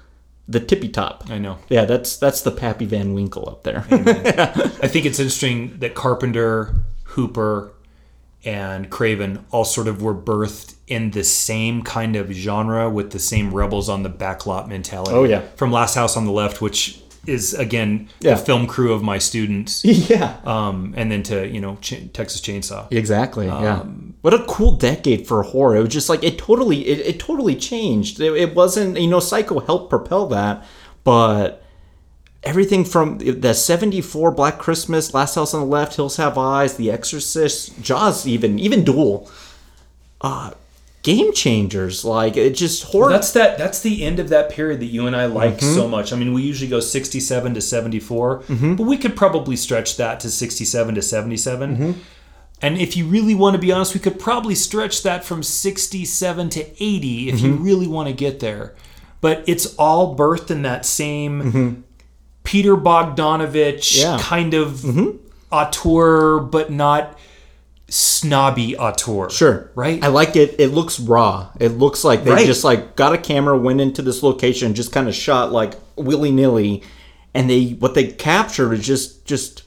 the 0.47 0.59
tippy 0.59 0.89
top. 0.89 1.25
I 1.29 1.37
know. 1.37 1.59
Yeah, 1.69 1.85
that's 1.85 2.17
that's 2.17 2.41
the 2.41 2.51
Pappy 2.51 2.85
Van 2.85 3.13
Winkle 3.13 3.47
up 3.47 3.63
there. 3.63 3.85
I 3.91 4.87
think 4.87 5.05
it's 5.05 5.19
interesting 5.19 5.77
that 5.79 5.93
Carpenter, 5.93 6.73
Hooper, 7.03 7.73
and 8.43 8.89
Craven 8.89 9.45
all 9.51 9.65
sort 9.65 9.87
of 9.87 10.01
were 10.01 10.15
birthed 10.15 10.75
in 10.87 11.11
the 11.11 11.23
same 11.23 11.83
kind 11.83 12.15
of 12.15 12.31
genre 12.31 12.89
with 12.89 13.11
the 13.11 13.19
same 13.19 13.53
rebels 13.53 13.87
on 13.87 14.03
the 14.03 14.09
backlot 14.09 14.67
mentality. 14.67 15.11
Oh, 15.13 15.23
yeah. 15.23 15.41
From 15.55 15.71
Last 15.71 15.95
House 15.95 16.17
on 16.17 16.25
the 16.25 16.31
Left, 16.31 16.59
which 16.59 17.01
is 17.27 17.53
again 17.53 18.09
Yeah. 18.19 18.33
the 18.35 18.41
film 18.43 18.65
crew 18.67 18.93
of 18.93 19.03
my 19.03 19.17
students, 19.19 19.83
yeah. 20.09 20.37
um, 20.43 20.93
and 20.97 21.11
then 21.11 21.23
to 21.23 21.47
you 21.47 21.61
know 21.61 21.77
Ch- 21.81 22.11
Texas 22.13 22.41
Chainsaw. 22.41 22.87
Exactly. 22.91 23.45
yeah. 23.47 23.81
Um, 23.81 24.15
What 24.21 24.33
a 24.33 24.43
cool 24.45 24.71
decade 24.75 25.27
for 25.27 25.43
horror. 25.43 25.75
It 25.77 25.81
was 25.81 25.93
just 25.93 26.09
like 26.09 26.23
it 26.23 26.37
totally 26.37 26.87
it, 26.87 26.99
it 26.99 27.19
totally 27.19 27.55
changed. 27.55 28.19
It, 28.19 28.33
it 28.35 28.55
wasn't 28.55 28.99
you 28.99 29.07
know 29.07 29.19
Psycho 29.19 29.59
helped 29.59 29.89
propel 29.89 30.27
that, 30.27 30.63
but 31.03 31.63
everything 32.43 32.83
from 32.83 33.19
the 33.19 33.53
74 33.53 34.31
Black 34.31 34.57
Christmas, 34.57 35.13
Last 35.13 35.35
House 35.35 35.53
on 35.53 35.59
the 35.61 35.67
Left, 35.67 35.95
Hills 35.95 36.17
Have 36.17 36.39
Eyes, 36.39 36.75
The 36.75 36.89
Exorcist, 36.89 37.79
Jaws 37.83 38.25
even, 38.25 38.57
even 38.57 38.83
Duel. 38.83 39.29
Uh 40.21 40.51
game 41.03 41.33
changers 41.33 42.05
like 42.05 42.37
it 42.37 42.51
just 42.51 42.83
horror 42.83 43.09
That's 43.09 43.31
that. 43.33 43.57
That's 43.57 43.79
the 43.81 44.03
end 44.03 44.19
of 44.19 44.29
that 44.29 44.51
period 44.51 44.79
that 44.81 44.85
you 44.87 45.07
and 45.07 45.15
I 45.15 45.25
like 45.25 45.55
Mm-hmm. 45.57 45.73
so 45.75 45.87
much. 45.87 46.13
I 46.13 46.15
mean, 46.15 46.33
we 46.33 46.43
usually 46.43 46.69
go 46.69 46.79
sixty-seven 46.79 47.53
to 47.55 47.61
74 47.61 48.43
but 48.77 48.83
we 48.83 48.97
could 48.97 49.15
probably 49.15 49.55
stretch 49.55 49.97
that 49.97 50.19
to 50.21 50.29
sixty-seven 50.29 50.95
to 50.95 51.01
77 51.01 51.77
Mm-hmm. 51.77 51.99
And 52.63 52.77
if 52.77 52.95
you 52.95 53.07
really 53.07 53.33
want 53.33 53.55
to 53.55 53.59
be 53.59 53.71
honest, 53.71 53.95
we 53.95 53.99
could 53.99 54.19
probably 54.19 54.53
stretch 54.53 55.01
that 55.01 55.23
from 55.25 55.41
sixty-seven 55.41 56.49
to 56.51 56.61
eighty 56.83 57.29
if 57.29 57.39
you 57.41 57.53
really 57.55 57.87
want 57.87 58.07
to 58.07 58.13
get 58.13 58.39
there. 58.39 58.75
But 59.19 59.43
it's 59.47 59.75
all 59.77 60.15
birthed 60.15 60.51
in 60.51 60.61
that 60.61 60.85
same 60.85 61.83
Peter 62.43 62.75
Bogdanovich 62.77 63.99
Yeah. 64.03 64.19
kind 64.21 64.53
of 64.53 64.85
auteur, 65.51 66.39
but 66.39 66.71
not 66.71 67.17
snobby 67.91 68.77
auteur. 68.77 69.29
Sure. 69.29 69.69
right? 69.75 70.03
I 70.03 70.07
like 70.07 70.35
it. 70.35 70.55
It 70.59 70.69
looks 70.69 70.99
raw. 70.99 71.49
It 71.59 71.69
looks 71.77 72.03
like 72.03 72.23
they 72.23 72.31
Right. 72.31 72.45
just 72.45 72.63
like 72.63 72.95
got 72.95 73.13
a 73.13 73.17
camera, 73.17 73.57
went 73.57 73.81
into 73.81 74.01
this 74.01 74.23
location, 74.23 74.73
just 74.73 74.91
kind 74.91 75.07
of 75.07 75.13
shot 75.15 75.51
like 75.51 75.73
willy 75.95 76.31
nilly, 76.31 76.83
and 77.33 77.49
they 77.49 77.71
what 77.71 77.93
they 77.93 78.07
captured 78.07 78.73
is 78.73 78.85
just 78.85 79.25
just 79.25 79.63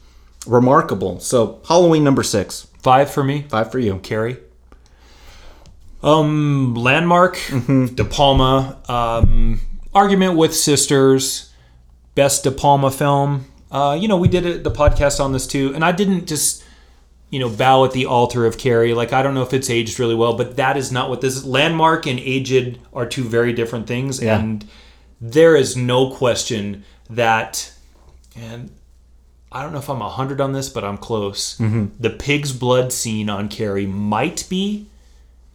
remarkable. 0.47 1.19
So 1.19 1.61
Halloween 1.67 2.03
number 2.03 2.23
six, 2.23 2.67
Five 2.81 3.09
for 3.11 3.23
me. 3.23 3.45
five 3.49 3.71
for 3.71 3.79
you. 3.79 3.97
Carrie. 3.99 4.37
Um, 6.03 6.75
Landmark, 6.75 7.35
Mm-hmm. 7.37 7.95
De 7.95 8.05
Palma, 8.05 8.77
um, 8.87 9.59
Argument 9.93 10.35
with 10.37 10.53
Sisters, 10.55 11.51
Best 12.13 12.43
De 12.43 12.51
Palma 12.51 12.91
film. 12.91 13.45
Uh, 13.71 13.97
you 13.99 14.07
know, 14.07 14.17
we 14.17 14.27
did 14.27 14.45
a, 14.45 14.57
the 14.59 14.69
podcast 14.71 15.19
on 15.19 15.31
this 15.33 15.47
too, 15.47 15.71
and 15.73 15.83
I 15.83 15.91
didn't 15.91 16.27
just, 16.27 16.63
you 17.35 17.39
know, 17.41 17.49
bow 17.49 17.83
at 17.83 17.91
the 17.91 18.05
altar 18.05 18.45
of 18.45 18.57
Carrie. 18.57 18.93
Like, 18.93 19.11
I 19.11 19.21
don't 19.21 19.33
know 19.33 19.41
if 19.41 19.53
it's 19.53 19.69
aged 19.69 19.99
really 19.99 20.15
well, 20.15 20.37
but 20.37 20.55
that 20.55 20.77
is 20.77 20.89
not 20.89 21.09
what 21.09 21.19
this 21.19 21.35
is. 21.35 21.43
Landmark 21.43 22.05
and 22.07 22.17
aged 22.17 22.79
are 22.93 23.05
two 23.05 23.25
very 23.25 23.51
different 23.51 23.87
things, 23.87 24.21
Yeah. 24.23 24.39
and 24.39 24.63
there 25.19 25.57
is 25.57 25.75
no 25.75 26.11
question 26.11 26.85
that, 27.09 27.73
and 28.37 28.71
I 29.51 29.61
don't 29.63 29.73
know 29.73 29.79
if 29.79 29.89
I'm 29.89 29.99
100 29.99 30.39
on 30.39 30.53
this, 30.53 30.69
but 30.69 30.85
I'm 30.85 30.97
close. 30.97 31.57
Mm-hmm. 31.57 31.87
The 31.99 32.09
pig's 32.09 32.53
blood 32.53 32.93
scene 32.93 33.29
on 33.29 33.49
Carrie 33.49 33.85
might 33.85 34.45
be, 34.49 34.87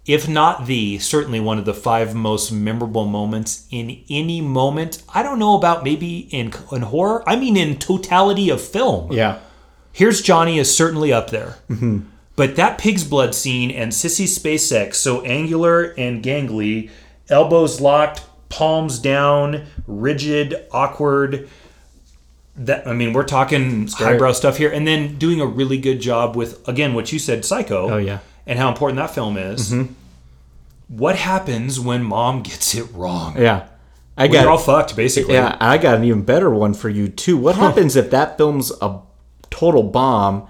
if 0.05 0.29
not 0.29 0.67
the, 0.67 0.99
certainly 0.99 1.41
one 1.41 1.59
of 1.59 1.65
the 1.65 1.73
five 1.75 2.15
most 2.15 2.51
memorable 2.53 3.07
moments 3.07 3.67
in 3.71 4.03
any 4.11 4.43
moment. 4.43 5.03
I 5.15 5.23
don't 5.23 5.39
know 5.39 5.57
about 5.57 5.83
maybe 5.83 6.29
in, 6.31 6.53
in 6.73 6.83
horror. 6.83 7.27
I 7.27 7.37
mean, 7.37 7.57
in 7.57 7.79
totality 7.79 8.51
of 8.51 8.61
film. 8.61 9.13
Yeah. 9.13 9.39
Here's 9.93 10.23
Johnny 10.23 10.59
is 10.59 10.75
certainly 10.75 11.13
up 11.13 11.31
there. 11.31 11.57
Mm-hmm. 11.69 12.01
But 12.37 12.57
that 12.57 12.79
pig's 12.79 13.05
blood 13.05 13.35
scene 13.35 13.71
and 13.71 13.93
Sissy 13.93 14.25
Spacek, 14.25 14.95
so 14.95 15.21
angular 15.23 15.95
and 15.99 16.23
gangly, 16.23 16.91
elbows 17.29 17.81
locked, 17.81 18.23
palms 18.49 18.99
down, 18.99 19.67
rigid, 19.87 20.67
awkward. 20.71 21.49
That 22.57 22.87
I 22.87 22.95
mean, 22.95 23.13
we're 23.13 23.25
talking 23.25 23.87
great. 23.87 23.93
highbrow 23.95 24.33
stuff 24.33 24.57
here, 24.57 24.71
and 24.71 24.87
then 24.87 25.19
doing 25.19 25.41
a 25.41 25.47
really 25.47 25.79
good 25.79 26.01
job 26.01 26.35
with 26.37 26.67
again 26.69 26.95
what 26.95 27.13
you 27.13 27.19
said, 27.19 27.45
Psycho. 27.45 27.91
Oh, 27.91 27.97
yeah. 27.99 28.21
and 28.47 28.59
how 28.59 28.69
important 28.69 28.99
that 28.99 29.15
film 29.15 29.37
is. 29.37 29.71
Mm-hmm. 29.73 29.93
What 30.89 31.17
happens 31.17 31.79
when 31.79 32.03
mom 32.03 32.43
gets 32.43 32.75
it 32.75 32.91
wrong? 32.93 33.39
Yeah. 33.39 33.69
I 34.17 34.27
We're 34.27 34.33
got 34.33 34.47
all 34.49 34.59
fucked, 34.59 34.97
basically. 34.97 35.35
Yeah, 35.35 35.57
I 35.61 35.79
got 35.79 35.97
an 35.97 36.05
even 36.05 36.23
better 36.23 36.51
one 36.51 36.75
for 36.75 36.89
you 36.89 37.09
too. 37.09 37.37
What 37.39 37.55
happens 37.55 37.97
if 37.97 38.11
that 38.11 38.37
film's 38.37 38.73
a 38.83 39.01
total 39.51 39.83
bomb? 39.83 40.47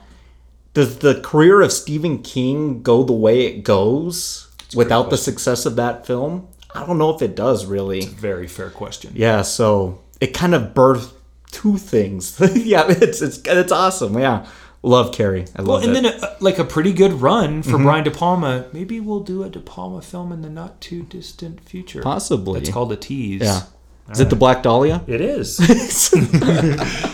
Does 0.75 0.99
the 0.99 1.21
career 1.21 1.61
of 1.63 1.73
Stephen 1.73 2.23
King 2.23 2.83
go 2.83 3.03
the 3.03 3.13
way 3.13 3.47
it 3.47 3.65
goes 3.65 4.49
without 4.75 5.11
the 5.11 5.17
success 5.19 5.67
of 5.67 5.77
that 5.77 6.07
film? 6.07 6.47
I 6.75 6.87
don't 6.87 6.99
know 6.99 7.11
if 7.15 7.23
it 7.23 7.35
does 7.35 7.67
really. 7.67 8.05
Very 8.07 8.47
fair 8.47 8.71
question. 8.71 9.13
Yeah, 9.17 9.43
so 9.43 10.01
it 10.21 10.29
kind 10.29 10.55
of 10.55 10.73
birthed 10.75 11.13
two 11.51 11.77
things. 11.79 12.39
yeah, 12.55 12.85
it's 12.89 13.21
it's 13.21 13.41
it's 13.45 13.73
awesome. 13.73 14.17
Yeah, 14.17 14.47
love 14.85 15.13
Carrie. 15.13 15.47
I 15.57 15.63
Well, 15.63 15.79
and 15.79 15.97
it. 15.97 16.03
then 16.03 16.07
a, 16.23 16.37
like 16.39 16.61
a 16.61 16.65
pretty 16.65 16.93
good 16.93 17.15
run 17.15 17.63
Mm-hmm. 17.65 17.71
for 17.73 17.79
Brian 17.79 18.05
De 18.05 18.13
Palma. 18.13 18.67
Maybe 18.73 19.01
we'll 19.01 19.19
do 19.25 19.43
a 19.43 19.49
De 19.51 19.59
Palma 19.59 20.01
film 20.03 20.31
in 20.31 20.43
the 20.43 20.49
not 20.51 20.81
too 20.81 21.03
distant 21.03 21.61
future. 21.61 22.01
Possibly. 22.03 22.61
It's 22.61 22.71
called 22.71 22.93
a 22.93 22.97
tease. 22.97 23.43
yeah. 23.43 23.63
Is 24.13 24.21
it 24.21 24.31
the 24.31 24.37
Black 24.37 24.63
Dahlia? 24.63 25.03
It 25.07 25.21
is. 25.21 25.59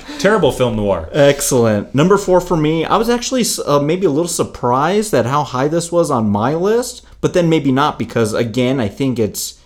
Terrible 0.19 0.51
film 0.53 0.77
noir. 0.77 1.09
Excellent. 1.13 1.95
Number 1.95 2.17
four 2.17 2.41
for 2.41 2.57
me. 2.57 2.85
I 2.85 2.97
was 2.97 3.09
actually 3.09 3.45
uh, 3.67 3.81
maybe 3.81 4.07
a 4.07 4.11
little 4.11 4.29
surprised 4.29 5.13
at 5.15 5.27
how 5.27 5.45
high 5.45 5.69
this 5.69 5.93
was 5.93 6.11
on 6.11 6.31
my 6.31 6.55
list, 6.55 7.07
but 7.21 7.35
then 7.35 7.49
maybe 7.49 7.71
not 7.71 7.99
because 7.99 8.33
again, 8.33 8.81
I 8.81 8.89
think 8.89 9.19
it's 9.19 9.61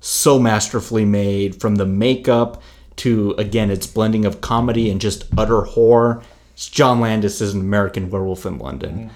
so 0.00 0.38
masterfully 0.38 1.04
made 1.06 1.60
from 1.60 1.76
the 1.76 1.86
makeup 1.86 2.62
to 2.96 3.34
again 3.38 3.70
its 3.70 3.86
blending 3.86 4.24
of 4.26 4.40
comedy 4.40 4.90
and 4.90 5.00
just 5.00 5.24
utter 5.36 5.62
horror. 5.62 6.22
It's 6.52 6.68
John 6.68 7.00
Landis 7.00 7.40
is 7.40 7.54
an 7.54 7.60
American 7.60 8.10
Werewolf 8.10 8.44
in 8.46 8.58
London. 8.58 9.10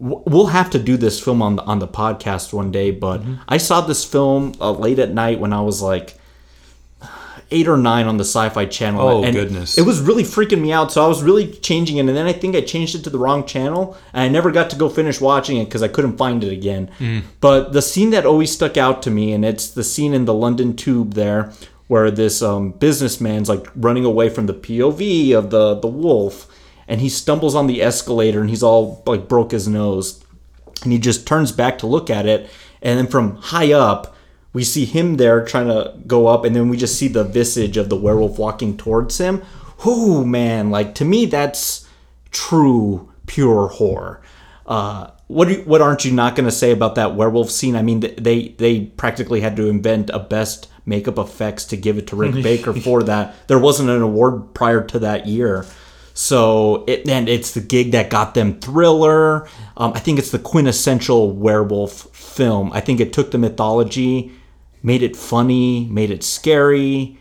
W- 0.00 0.22
We'll 0.26 0.46
have 0.48 0.70
to 0.70 0.78
do 0.78 0.96
this 0.96 1.18
film 1.18 1.40
on 1.42 1.56
the, 1.56 1.62
on 1.64 1.78
the 1.78 1.88
podcast 1.88 2.52
one 2.52 2.70
day, 2.70 2.90
but 2.90 3.22
I 3.48 3.56
saw 3.56 3.80
this 3.80 4.04
film 4.04 4.52
uh, 4.60 4.70
late 4.70 4.98
at 4.98 5.10
night 5.12 5.40
when 5.40 5.52
I 5.52 5.62
was 5.62 5.80
like 5.82 6.14
eight 7.50 7.68
or 7.68 7.76
nine 7.76 8.06
on 8.06 8.16
the 8.16 8.24
Sci-Fi 8.24 8.66
Channel. 8.66 9.00
Oh, 9.00 9.24
and 9.24 9.34
goodness. 9.34 9.78
It 9.78 9.82
was 9.82 10.00
really 10.00 10.22
freaking 10.22 10.60
me 10.60 10.72
out, 10.72 10.92
so 10.92 11.04
I 11.04 11.08
was 11.08 11.22
really 11.22 11.52
changing 11.52 11.96
it, 11.96 12.00
and 12.00 12.10
then 12.10 12.26
I 12.26 12.32
think 12.32 12.56
I 12.56 12.60
changed 12.60 12.94
it 12.94 13.04
to 13.04 13.10
the 13.10 13.18
wrong 13.18 13.46
channel, 13.46 13.96
and 14.12 14.22
I 14.22 14.28
never 14.28 14.50
got 14.50 14.70
to 14.70 14.76
go 14.76 14.88
finish 14.88 15.20
watching 15.20 15.56
it 15.58 15.66
because 15.66 15.82
I 15.82 15.88
couldn't 15.88 16.16
find 16.16 16.42
it 16.44 16.52
again. 16.52 16.90
Hmm. 16.98 17.20
But 17.40 17.72
the 17.72 17.82
scene 17.82 18.10
that 18.10 18.26
always 18.26 18.52
stuck 18.52 18.76
out 18.76 19.02
to 19.02 19.10
me, 19.10 19.32
and 19.32 19.44
it's 19.44 19.68
the 19.68 19.84
scene 19.84 20.14
in 20.14 20.24
the 20.24 20.34
London 20.34 20.76
Tube 20.76 21.14
there, 21.14 21.52
where 21.88 22.10
this 22.10 22.42
um, 22.42 22.72
businessman's 22.72 23.48
like 23.48 23.66
running 23.74 24.04
away 24.04 24.28
from 24.28 24.46
the 24.46 24.54
POV 24.54 25.32
of 25.32 25.50
the 25.50 25.74
the 25.74 25.88
wolf, 25.88 26.46
and 26.86 27.00
he 27.00 27.08
stumbles 27.08 27.54
on 27.54 27.66
the 27.66 27.82
escalator, 27.82 28.40
and 28.40 28.50
he's 28.50 28.62
all 28.62 29.02
like 29.06 29.28
broke 29.28 29.50
his 29.50 29.66
nose 29.66 30.24
and 30.82 30.92
he 30.92 30.98
just 30.98 31.26
turns 31.26 31.52
back 31.52 31.78
to 31.78 31.86
look 31.86 32.10
at 32.10 32.26
it 32.26 32.48
and 32.82 32.98
then 32.98 33.06
from 33.06 33.36
high 33.36 33.72
up 33.72 34.16
we 34.52 34.64
see 34.64 34.84
him 34.84 35.16
there 35.16 35.44
trying 35.44 35.68
to 35.68 35.94
go 36.06 36.26
up 36.26 36.44
and 36.44 36.54
then 36.56 36.68
we 36.68 36.76
just 36.76 36.98
see 36.98 37.08
the 37.08 37.24
visage 37.24 37.76
of 37.76 37.88
the 37.88 37.96
werewolf 37.96 38.38
walking 38.38 38.76
towards 38.76 39.18
him 39.18 39.42
oh 39.86 40.24
man 40.24 40.70
like 40.70 40.94
to 40.94 41.04
me 41.04 41.24
that's 41.26 41.86
true 42.30 43.08
pure 43.26 43.68
horror 43.68 44.20
Uh, 44.66 45.08
what 45.26 45.48
do 45.48 45.54
you- 45.54 45.62
what 45.66 45.80
aren't 45.80 46.04
you 46.04 46.12
not 46.12 46.36
going 46.36 46.44
to 46.48 46.50
say 46.54 46.70
about 46.70 46.94
that 46.94 47.16
werewolf 47.16 47.50
scene? 47.50 47.74
I 47.76 47.82
mean, 47.82 48.00
they 48.00 48.54
they 48.58 48.80
practically 48.96 49.40
had 49.40 49.56
to 49.56 49.68
invent 49.68 50.10
a 50.10 50.18
best 50.20 50.68
makeup 50.86 51.18
effects 51.18 51.64
to 51.66 51.76
give 51.76 51.98
it 51.98 52.06
to 52.08 52.16
Rick 52.16 52.42
Baker 52.48 52.72
for 52.72 53.02
that. 53.04 53.34
There 53.48 53.58
wasn't 53.58 53.90
an 53.90 54.02
award 54.02 54.54
prior 54.54 54.82
to 54.84 54.98
that 55.00 55.26
year. 55.26 55.66
So 56.14 56.84
it 56.86 57.08
and 57.08 57.28
it's 57.28 57.52
the 57.52 57.60
gig 57.60 57.90
that 57.92 58.10
got 58.10 58.34
them 58.34 58.60
Thriller. 58.60 59.48
Um, 59.76 59.92
I 59.94 59.98
think 60.00 60.18
it's 60.20 60.30
the 60.30 60.38
quintessential 60.38 61.32
werewolf 61.32 61.92
film. 62.14 62.70
I 62.72 62.80
think 62.80 63.00
it 63.00 63.12
took 63.12 63.30
the 63.32 63.38
mythology, 63.38 64.30
made 64.82 65.02
it 65.02 65.16
funny, 65.16 65.86
made 65.90 66.10
it 66.10 66.22
scary. 66.22 67.18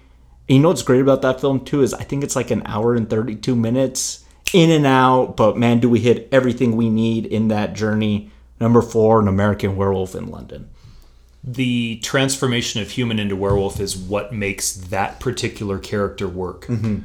And 0.47 0.55
you 0.55 0.60
know 0.60 0.70
what's 0.70 0.82
great 0.82 1.01
about 1.01 1.22
that 1.22 1.39
film 1.41 1.64
too 1.64 1.82
is 1.82 1.93
I 1.93 2.03
think 2.03 2.24
it's 2.24 2.36
like 2.36 2.51
an 2.51 2.64
hour 2.66 2.95
and 2.95 3.10
thirty 3.10 3.36
two 3.36 3.55
minutes 3.55 4.26
in 4.53 4.72
and 4.72 4.86
out. 4.86 5.38
But 5.38 5.57
man, 5.57 5.80
do 5.80 5.89
we 5.89 5.99
hit 5.99 6.28
everything 6.32 6.76
we 6.76 6.89
need 6.89 7.26
in 7.26 7.49
that 7.49 7.74
journey? 7.74 8.32
Number 8.60 8.82
four, 8.82 9.22
an 9.22 9.28
American 9.28 9.76
Werewolf 9.76 10.16
in 10.16 10.28
London. 10.28 10.70
the 11.43 11.99
transformation 12.03 12.82
of 12.82 12.91
human 12.91 13.18
into 13.20 13.36
werewolf 13.36 13.80
is 13.80 13.95
what 13.95 14.34
makes 14.34 14.74
that 14.74 15.20
particular 15.22 15.80
character 15.80 16.28
work. 16.28 16.66
Mm-hmm. 16.66 16.97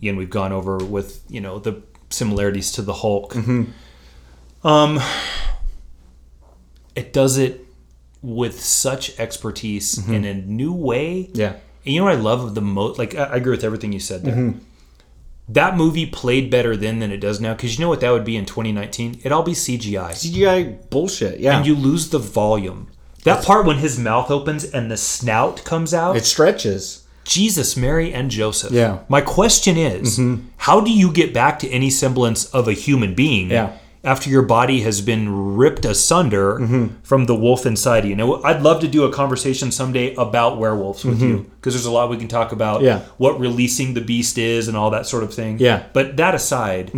Again, 0.00 0.16
we've 0.16 0.30
gone 0.30 0.52
over 0.52 0.78
with 0.78 1.22
you 1.28 1.40
know 1.40 1.58
the 1.58 1.82
similarities 2.08 2.72
to 2.72 2.82
the 2.82 2.94
Hulk. 2.94 3.34
Um, 4.64 4.98
it 6.94 7.12
does 7.12 7.36
it 7.36 7.65
with 8.22 8.60
such 8.60 9.18
expertise 9.18 9.96
mm-hmm. 9.96 10.14
in 10.14 10.24
a 10.24 10.34
new 10.34 10.72
way. 10.72 11.30
Yeah. 11.32 11.56
And 11.84 11.94
you 11.94 12.00
know 12.00 12.06
what 12.06 12.14
I 12.14 12.20
love 12.20 12.54
the 12.54 12.60
most? 12.60 12.98
Like 12.98 13.14
I, 13.14 13.24
I 13.24 13.36
agree 13.36 13.52
with 13.52 13.64
everything 13.64 13.92
you 13.92 14.00
said 14.00 14.24
there. 14.24 14.34
Mm-hmm. 14.34 14.58
That 15.48 15.76
movie 15.76 16.06
played 16.06 16.50
better 16.50 16.76
then 16.76 16.98
than 16.98 17.12
it 17.12 17.18
does 17.18 17.40
now 17.40 17.54
because 17.54 17.78
you 17.78 17.84
know 17.84 17.88
what 17.88 18.00
that 18.00 18.10
would 18.10 18.24
be 18.24 18.36
in 18.36 18.46
2019? 18.46 19.18
It'd 19.20 19.30
all 19.30 19.44
be 19.44 19.52
CGI 19.52 20.10
CGI 20.10 20.90
bullshit. 20.90 21.38
Yeah. 21.38 21.56
and 21.56 21.66
you 21.66 21.76
lose 21.76 22.10
the 22.10 22.18
volume. 22.18 22.88
That 23.22 23.44
part 23.44 23.66
when 23.66 23.78
his 23.78 23.98
mouth 23.98 24.30
opens 24.30 24.64
and 24.64 24.88
the 24.90 24.96
snout 24.96 25.64
comes 25.64 25.92
out. 25.92 26.16
it 26.16 26.24
stretches. 26.24 27.06
Jesus, 27.24 27.76
Mary, 27.76 28.12
and 28.14 28.30
Joseph. 28.30 28.70
Yeah. 28.70 29.00
My 29.08 29.20
question 29.20 29.76
is, 29.76 30.16
mm-hmm. 30.16 30.46
how 30.58 30.80
do 30.80 30.92
you 30.92 31.12
get 31.12 31.34
back 31.34 31.58
to 31.58 31.68
any 31.68 31.90
semblance 31.90 32.46
of 32.46 32.68
a 32.68 32.72
human 32.72 33.14
being 33.14 33.50
Yeah. 33.50 33.76
After 34.06 34.30
your 34.30 34.42
body 34.42 34.80
has 34.82 35.00
been 35.00 35.56
ripped 35.56 35.84
asunder 35.84 36.58
Mm-hmm. 36.60 36.86
from 37.02 37.26
the 37.26 37.34
wolf 37.34 37.66
inside 37.66 38.04
you? 38.04 38.14
Now, 38.16 38.40
I'd 38.42 38.62
love 38.62 38.80
to 38.80 38.88
do 38.88 39.04
a 39.04 39.12
conversation 39.12 39.70
someday 39.72 40.14
about 40.14 40.58
werewolves 40.58 41.04
with 41.04 41.20
you 41.20 41.50
because 41.56 41.74
there's 41.74 41.86
a 41.86 41.90
lot 41.90 42.08
we 42.08 42.16
can 42.16 42.28
talk 42.28 42.52
about. 42.52 42.76
Mm-hmm. 42.76 42.86
Yeah. 42.86 43.00
What 43.18 43.38
releasing 43.40 43.94
the 43.94 44.00
beast 44.00 44.38
is 44.38 44.68
and 44.68 44.76
all 44.76 44.90
that 44.90 45.06
sort 45.06 45.22
of 45.24 45.34
thing. 45.34 45.58
Yeah. 45.58 45.80
Mm-hmm. 45.80 45.88
But 45.92 46.16
that 46.16 46.34
aside, 46.34 46.92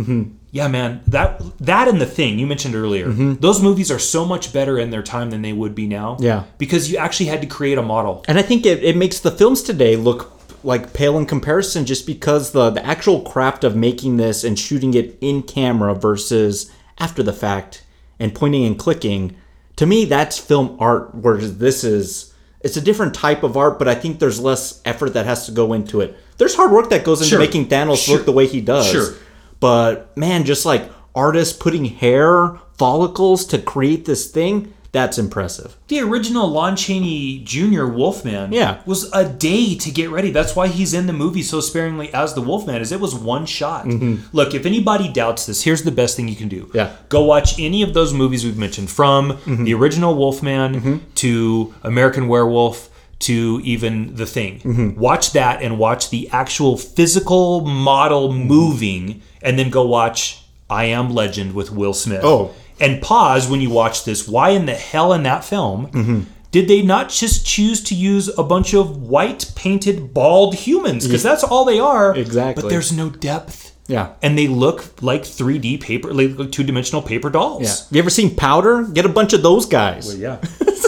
yeah, 0.51 0.67
man, 0.67 1.01
that 1.07 1.41
that 1.59 1.87
and 1.87 1.99
the 1.99 2.05
thing 2.05 2.39
you 2.39 2.47
mentioned 2.47 2.75
earlier, 2.75 3.07
Mm-hmm. 3.07 3.33
those 3.35 3.61
movies 3.61 3.89
are 3.91 3.99
so 3.99 4.23
much 4.25 4.53
better 4.53 4.77
in 4.79 4.89
their 4.91 5.03
time 5.03 5.29
than 5.31 5.41
they 5.41 5.53
would 5.53 5.73
be 5.75 5.87
now. 5.87 6.17
Yeah. 6.19 6.43
Because 6.57 6.91
you 6.91 6.97
actually 6.97 7.27
had 7.27 7.41
to 7.41 7.47
create 7.47 7.77
a 7.77 7.83
model. 7.83 8.23
And 8.27 8.37
I 8.39 8.41
think 8.43 8.65
it, 8.65 8.83
it 8.83 8.95
makes 8.95 9.19
the 9.19 9.31
films 9.31 9.61
today 9.63 9.95
look 9.95 10.31
like 10.63 10.91
pale 10.93 11.17
in 11.17 11.25
comparison 11.25 11.85
just 11.85 12.05
because 12.05 12.51
the, 12.51 12.69
the 12.69 12.85
actual 12.85 13.21
craft 13.21 13.63
of 13.63 13.75
making 13.75 14.17
this 14.17 14.43
and 14.43 14.59
shooting 14.59 14.93
it 14.93 15.17
in 15.21 15.41
camera 15.41 15.95
versus 15.95 16.69
after 16.99 17.23
the 17.23 17.33
fact 17.33 17.83
and 18.19 18.33
pointing 18.35 18.65
and 18.65 18.77
clicking, 18.77 19.35
to 19.77 19.85
me, 19.85 20.05
that's 20.05 20.37
film 20.37 20.75
art, 20.79 21.15
where 21.15 21.37
this 21.37 21.83
is. 21.83 22.33
It's 22.61 22.75
a 22.75 22.81
different 22.81 23.13
type 23.13 23.43
of 23.43 23.55
art, 23.55 23.79
but 23.79 23.87
I 23.87 23.95
think 23.95 24.19
there's 24.19 24.39
less 24.41 24.81
effort 24.83 25.13
that 25.13 25.25
has 25.25 25.45
to 25.45 25.53
go 25.53 25.71
into 25.71 26.01
it. 26.01 26.17
There's 26.37 26.55
hard 26.55 26.71
work 26.71 26.89
that 26.89 27.05
goes 27.05 27.21
into 27.21 27.29
Sure. 27.29 27.39
making 27.39 27.67
Thanos 27.69 28.03
Sure. 28.03 28.17
look 28.17 28.25
the 28.25 28.33
way 28.33 28.47
he 28.47 28.59
does. 28.59 28.87
Sure. 28.91 29.13
But 29.61 30.15
man, 30.17 30.43
just 30.43 30.65
like 30.65 30.91
artists 31.15 31.55
putting 31.57 31.85
hair 31.85 32.59
follicles 32.77 33.45
to 33.45 33.57
create 33.59 34.03
this 34.05 34.27
thing, 34.27 34.73
that's 34.91 35.17
impressive. 35.17 35.77
The 35.87 35.99
original 36.01 36.47
Lon 36.47 36.75
Chaney 36.75 37.39
Jr. 37.43 37.85
Wolfman 37.85 38.51
Yeah. 38.51 38.81
was 38.85 39.11
a 39.13 39.23
day 39.27 39.75
to 39.75 39.91
get 39.91 40.09
ready. 40.09 40.31
That's 40.31 40.55
why 40.55 40.67
he's 40.67 40.93
in 40.93 41.05
the 41.05 41.13
movie 41.13 41.43
so 41.43 41.59
sparingly 41.61 42.11
as 42.13 42.33
the 42.33 42.41
Wolfman, 42.41 42.81
is 42.81 42.91
it 42.91 42.99
was 42.99 43.13
one 43.13 43.45
shot. 43.45 43.85
Mm-hmm. 43.85 44.35
Look, 44.35 44.53
if 44.53 44.65
anybody 44.65 45.07
doubts 45.07 45.45
this, 45.45 45.63
here's 45.63 45.83
the 45.83 45.91
best 45.91 46.15
thing 46.15 46.27
you 46.27 46.35
can 46.35 46.47
do. 46.47 46.65
Mm-hmm. 46.65 46.77
Yeah. 46.77 46.95
Go 47.09 47.23
watch 47.23 47.59
any 47.59 47.83
of 47.83 47.93
those 47.93 48.13
movies 48.13 48.43
we've 48.43 48.57
mentioned, 48.57 48.89
from 48.89 49.33
mm-hmm. 49.33 49.63
the 49.63 49.73
original 49.75 50.15
Wolfman 50.15 50.75
mm-hmm. 50.75 50.97
to 51.15 51.73
American 51.83 52.27
Werewolf 52.27 52.89
to 53.19 53.59
even 53.63 54.15
The 54.15 54.25
Thing. 54.25 54.95
Watch 54.97 55.33
that 55.33 55.61
and 55.61 55.77
watch 55.77 56.09
the 56.09 56.29
actual 56.31 56.77
physical 56.77 57.61
model 57.61 58.31
moving, 58.31 59.21
and 59.41 59.59
then 59.59 59.69
go 59.69 59.85
watch 59.85 60.43
I 60.69 60.85
Am 60.85 61.13
Legend 61.13 61.53
with 61.53 61.71
Will 61.71 61.93
Smith 61.93 62.21
Oh. 62.23 62.51
And 62.79 63.01
pause 63.01 63.49
when 63.49 63.61
you 63.61 63.69
watch 63.69 64.05
this. 64.05 64.27
Why 64.27 64.49
in 64.51 64.65
the 64.65 64.75
hell 64.75 65.13
in 65.13 65.23
that 65.23 65.43
film 65.43 65.87
mm-hmm. 65.87 66.21
did 66.51 66.67
they 66.67 66.81
not 66.81 67.09
just 67.09 67.45
choose 67.45 67.83
to 67.85 67.95
use 67.95 68.29
a 68.37 68.43
bunch 68.43 68.73
of 68.73 69.01
white 69.01 69.51
painted 69.55 70.13
bald 70.13 70.55
humans? 70.55 71.05
Because 71.05 71.23
that's 71.23 71.43
all 71.43 71.65
they 71.65 71.79
are. 71.79 72.15
Exactly. 72.15 72.63
But 72.63 72.69
there's 72.69 72.91
no 72.91 73.09
depth. 73.09 73.75
Yeah. 73.87 74.13
And 74.21 74.37
they 74.37 74.47
look 74.47 75.01
like 75.01 75.23
3D 75.23 75.81
paper, 75.81 76.13
like 76.13 76.51
two 76.51 76.63
dimensional 76.63 77.01
paper 77.01 77.29
dolls. 77.29 77.63
Yeah. 77.63 77.95
You 77.95 77.99
ever 78.01 78.11
seen 78.11 78.35
Powder? 78.35 78.83
Get 78.83 79.05
a 79.05 79.09
bunch 79.09 79.33
of 79.33 79.41
those 79.41 79.65
guys. 79.65 80.15
Yeah. 80.15 80.37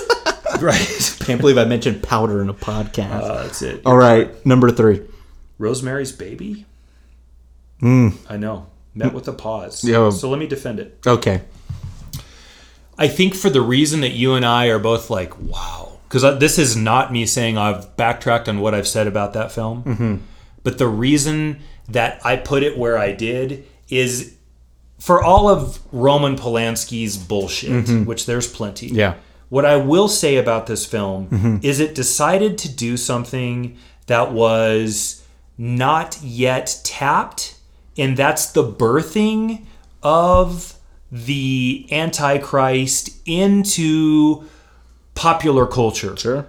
right. 0.61 1.17
Can't 1.21 1.41
believe 1.41 1.57
I 1.57 1.65
mentioned 1.65 2.03
Powder 2.03 2.41
in 2.41 2.49
a 2.49 2.53
podcast. 2.53 3.21
Uh, 3.23 3.43
that's 3.43 3.61
it. 3.63 3.81
All 3.85 3.97
right, 3.97 4.45
number 4.45 4.69
three. 4.69 5.01
Rosemary's 5.57 6.11
Baby? 6.11 6.65
Mm. 7.81 8.17
I 8.29 8.37
know. 8.37 8.67
Met 8.93 9.11
mm. 9.11 9.13
with 9.13 9.27
a 9.27 9.33
pause. 9.33 9.83
Yeah. 9.83 10.09
So 10.09 10.29
let 10.29 10.39
me 10.39 10.47
defend 10.47 10.79
it. 10.79 10.99
Okay. 11.05 11.41
I 12.97 13.07
think 13.07 13.33
for 13.35 13.49
the 13.49 13.61
reason 13.61 14.01
that 14.01 14.11
you 14.11 14.33
and 14.35 14.45
I 14.45 14.67
are 14.67 14.79
both 14.79 15.09
like, 15.09 15.37
wow, 15.39 15.97
because 16.07 16.39
this 16.39 16.57
is 16.59 16.75
not 16.75 17.11
me 17.11 17.25
saying 17.25 17.57
I've 17.57 17.95
backtracked 17.97 18.47
on 18.49 18.59
what 18.59 18.73
I've 18.75 18.87
said 18.87 19.07
about 19.07 19.33
that 19.33 19.51
film, 19.51 19.83
Mm-hmm. 19.83 20.15
but 20.63 20.77
the 20.77 20.87
reason 20.87 21.59
that 21.89 22.23
I 22.25 22.35
put 22.37 22.63
it 22.63 22.77
where 22.77 22.97
I 22.97 23.11
did 23.11 23.65
is 23.89 24.35
for 24.99 25.23
all 25.23 25.49
of 25.49 25.79
Roman 25.91 26.35
Polanski's 26.35 27.17
bullshit, 27.17 28.05
which 28.05 28.25
there's 28.27 28.47
plenty. 28.47 28.87
Mm-hmm. 28.87 28.95
Yeah. 28.97 29.13
What 29.49 29.65
I 29.65 29.75
will 29.77 30.07
say 30.07 30.37
about 30.37 30.67
this 30.67 30.85
film 30.85 31.27
Mm-hmm. 31.29 31.57
is 31.63 31.79
it 31.79 31.95
decided 31.95 32.57
to 32.59 32.69
do 32.69 32.97
something 32.97 33.77
that 34.07 34.31
was 34.31 35.23
not 35.57 36.19
yet 36.21 36.79
tapped, 36.83 37.55
and 37.97 38.15
that's 38.15 38.51
the 38.51 38.63
birthing 38.63 39.65
of 40.03 40.75
the 41.11 41.87
Antichrist 41.91 43.09
into 43.25 44.45
popular 45.13 45.67
culture. 45.67 46.15
Sure. 46.15 46.47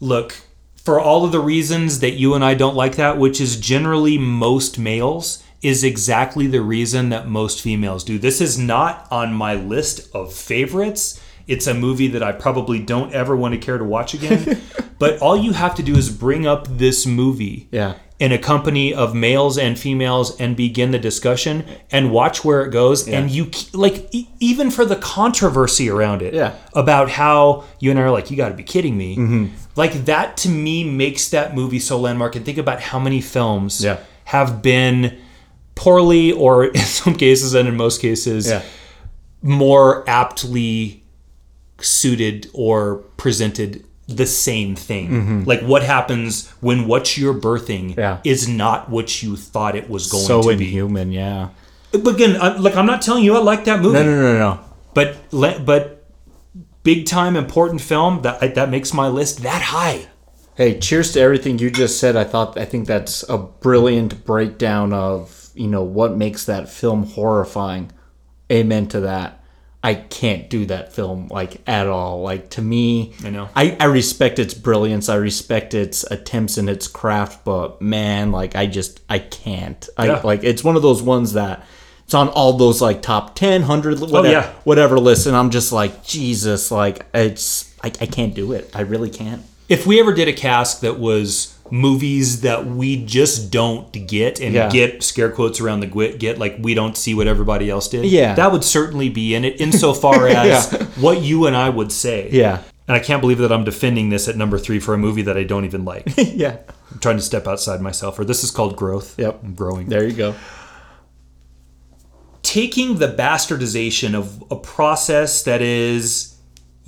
Look, 0.00 0.36
for 0.76 0.98
all 0.98 1.24
of 1.24 1.32
the 1.32 1.40
reasons 1.40 2.00
that 2.00 2.12
you 2.12 2.34
and 2.34 2.44
I 2.44 2.54
don't 2.54 2.74
like 2.76 2.96
that, 2.96 3.18
which 3.18 3.40
is 3.40 3.60
generally 3.60 4.16
most 4.16 4.78
males, 4.78 5.42
is 5.60 5.84
exactly 5.84 6.46
the 6.46 6.62
reason 6.62 7.08
that 7.10 7.26
most 7.28 7.60
females 7.60 8.04
do. 8.04 8.18
This 8.18 8.40
is 8.40 8.58
not 8.58 9.06
on 9.10 9.34
my 9.34 9.54
list 9.54 10.08
of 10.14 10.32
favorites. 10.32 11.20
It's 11.46 11.66
a 11.66 11.74
movie 11.74 12.08
that 12.08 12.22
I 12.22 12.32
probably 12.32 12.78
don't 12.78 13.12
ever 13.12 13.36
want 13.36 13.54
to 13.54 13.60
care 13.60 13.76
to 13.76 13.84
watch 13.84 14.14
again. 14.14 14.62
but 14.98 15.20
all 15.20 15.36
you 15.36 15.52
have 15.52 15.74
to 15.74 15.82
do 15.82 15.96
is 15.96 16.10
bring 16.10 16.46
up 16.46 16.66
this 16.68 17.06
movie 17.06 17.68
Yeah. 17.70 17.96
In 18.18 18.32
a 18.32 18.38
company 18.38 18.92
of 18.92 19.14
males 19.14 19.56
and 19.56 19.78
females 19.78 20.38
and 20.40 20.56
begin 20.56 20.90
the 20.90 20.98
discussion 20.98 21.64
and 21.92 22.10
watch 22.10 22.44
where 22.44 22.62
it 22.64 22.70
goes 22.70 23.06
and 23.06 23.30
you 23.30 23.48
like 23.72 24.08
e- 24.12 24.28
even 24.40 24.70
for 24.72 24.84
the 24.84 24.96
controversy 24.96 25.88
around 25.88 26.20
it 26.20 26.34
Yeah. 26.34 26.54
about 26.74 27.10
how 27.10 27.64
you 27.78 27.90
and 27.92 27.98
I 28.00 28.02
are 28.02 28.10
like 28.10 28.28
you 28.30 28.36
got 28.36 28.48
to 28.48 28.54
be 28.56 28.64
kidding 28.64 28.96
me 28.96 29.16
mm-hmm. 29.16 29.46
like 29.76 29.92
that 30.06 30.36
to 30.38 30.48
me 30.48 30.82
makes 30.82 31.28
that 31.28 31.54
movie 31.54 31.78
so 31.78 31.98
landmark 32.00 32.34
and 32.34 32.44
think 32.44 32.58
about 32.58 32.80
how 32.80 32.98
many 32.98 33.20
films 33.20 33.84
Yeah. 33.84 33.98
have 34.24 34.62
been 34.62 35.16
poorly 35.76 36.32
or 36.32 36.64
in 36.78 36.80
some 36.80 37.14
cases 37.14 37.54
and 37.54 37.68
in 37.68 37.76
most 37.76 38.00
cases 38.00 38.48
Yeah. 38.48 38.62
more 39.42 40.02
aptly 40.10 41.04
suited 41.80 42.50
or 42.52 42.96
presented 43.16 43.84
the 44.08 44.26
same 44.26 44.74
thing. 44.74 45.44
Like 45.44 45.60
what 45.60 45.82
happens 45.82 46.48
when 46.60 46.86
what 46.88 47.16
you're 47.18 47.34
birthing 47.34 47.90
Mm-hmm. 47.90 48.00
Yeah. 48.00 48.18
is 48.24 48.48
not 48.48 48.88
what 48.90 49.22
you 49.22 49.36
thought 49.36 49.76
it 49.76 49.88
was 49.88 50.10
going 50.10 50.24
So 50.24 50.42
to 50.42 50.48
be. 50.56 50.64
So 50.64 50.68
inhuman, 50.70 51.12
yeah. 51.12 51.50
But 51.92 52.06
again, 52.14 52.40
I, 52.40 52.56
like 52.56 52.74
I'm 52.74 52.86
not 52.86 53.02
telling 53.02 53.22
you 53.24 53.36
I 53.36 53.40
like 53.40 53.64
that 53.66 53.80
movie, 53.80 53.94
No, 53.98 54.04
no, 54.04 54.20
no, 54.22 54.38
no. 54.38 54.60
but 54.94 55.16
le- 55.30 55.60
but 55.60 56.06
big 56.82 57.04
time 57.06 57.36
important 57.36 57.80
film 57.82 58.22
that 58.22 58.54
that 58.54 58.70
makes 58.70 58.94
my 58.94 59.08
list 59.08 59.42
that 59.42 59.60
high. 59.62 60.06
Hey, 60.54 60.78
cheers 60.80 61.12
to 61.12 61.20
everything 61.20 61.58
you 61.58 61.70
just 61.70 62.00
said. 62.00 62.16
I 62.16 62.24
thought 62.24 62.58
I 62.58 62.64
think 62.64 62.86
that's 62.88 63.22
a 63.28 63.38
brilliant 63.38 64.24
breakdown 64.24 64.92
of, 64.92 65.50
you 65.54 65.68
know, 65.68 65.82
what 65.84 66.16
makes 66.16 66.46
that 66.46 66.68
film 66.68 67.04
horrifying. 67.04 67.92
Amen 68.50 68.86
to 68.88 69.00
that. 69.00 69.37
I 69.88 69.94
can't 69.94 70.50
do 70.50 70.66
that 70.66 70.92
film 70.92 71.28
like 71.28 71.62
at 71.66 71.86
all. 71.86 72.20
Like 72.22 72.50
to 72.50 72.62
me, 72.62 73.14
I 73.24 73.30
know. 73.30 73.48
I, 73.56 73.76
I 73.80 73.84
respect 73.86 74.38
its 74.38 74.52
brilliance. 74.52 75.08
I 75.08 75.14
respect 75.16 75.72
its 75.72 76.04
attempts 76.04 76.58
and 76.58 76.68
its 76.68 76.86
craft, 76.86 77.44
but 77.44 77.80
man, 77.80 78.30
like 78.32 78.54
I 78.54 78.66
just 78.66 79.00
I 79.08 79.18
can't. 79.20 79.88
I 79.96 80.06
Yeah. 80.06 80.20
like 80.22 80.44
it's 80.44 80.62
one 80.62 80.76
of 80.76 80.82
those 80.82 81.00
ones 81.02 81.32
that 81.32 81.64
It's 82.04 82.14
on 82.14 82.28
all 82.28 82.54
those 82.54 82.80
like 82.82 83.02
top 83.02 83.34
10, 83.34 83.62
100, 83.62 84.00
whatever, 84.00 84.28
yeah. 84.28 84.50
whatever 84.64 84.98
lists. 84.98 85.26
And 85.26 85.36
I'm 85.36 85.50
just 85.50 85.72
like, 85.72 86.04
Jesus, 86.04 86.70
like, 86.70 87.04
it's, 87.12 87.74
I, 87.84 87.88
I 87.88 88.06
can't 88.06 88.34
do 88.34 88.52
it. 88.52 88.70
I 88.74 88.80
really 88.80 89.10
can't. 89.10 89.42
If 89.68 89.86
we 89.86 90.00
ever 90.00 90.14
did 90.14 90.26
a 90.28 90.32
cast 90.32 90.80
that 90.80 90.98
was 90.98 91.57
movies 91.72 92.40
that 92.42 92.66
we 92.66 93.04
just 93.04 93.50
don't 93.50 93.90
get 94.06 94.40
and 94.40 94.54
Yeah. 94.54 94.68
get 94.70 95.02
scare 95.02 95.30
quotes 95.30 95.60
around 95.60 95.80
the 95.80 95.86
gwi- 95.86 96.18
get 96.18 96.38
like 96.38 96.56
we 96.60 96.74
don't 96.74 96.96
see 96.96 97.14
what 97.14 97.26
everybody 97.26 97.68
else 97.70 97.88
did. 97.88 98.04
Yeah. 98.04 98.34
that 98.34 98.52
would 98.52 98.64
certainly 98.64 99.08
be 99.08 99.34
in 99.34 99.44
it 99.44 99.60
insofar 99.60 100.26
as 100.28 100.72
Yeah. 100.72 100.84
what 101.00 101.22
you 101.22 101.46
and 101.46 101.56
I 101.56 101.68
would 101.68 101.92
say. 101.92 102.28
Yeah. 102.32 102.62
And 102.86 102.96
I 102.96 103.00
can't 103.00 103.20
believe 103.20 103.38
that 103.38 103.52
I'm 103.52 103.64
defending 103.64 104.08
this 104.08 104.28
at 104.28 104.36
number 104.36 104.58
three 104.58 104.78
for 104.78 104.94
a 104.94 104.98
movie 104.98 105.20
that 105.22 105.36
I 105.36 105.42
don't 105.42 105.66
even 105.66 105.84
like. 105.84 106.04
yeah. 106.16 106.56
I'm 106.90 106.98
trying 107.00 107.16
to 107.16 107.22
step 107.22 107.46
outside 107.46 107.82
myself. 107.82 108.18
Or 108.18 108.24
this 108.24 108.42
is 108.42 108.50
called 108.50 108.76
growth. 108.76 109.18
Yep. 109.18 109.40
I'm 109.44 109.54
growing. 109.54 109.88
There 109.88 110.04
you 110.06 110.14
go. 110.14 110.34
taking 112.42 112.96
the 112.98 113.08
bastardization 113.08 114.14
of 114.14 114.42
a 114.50 114.56
process 114.56 115.42
that 115.42 115.60
is 115.60 116.27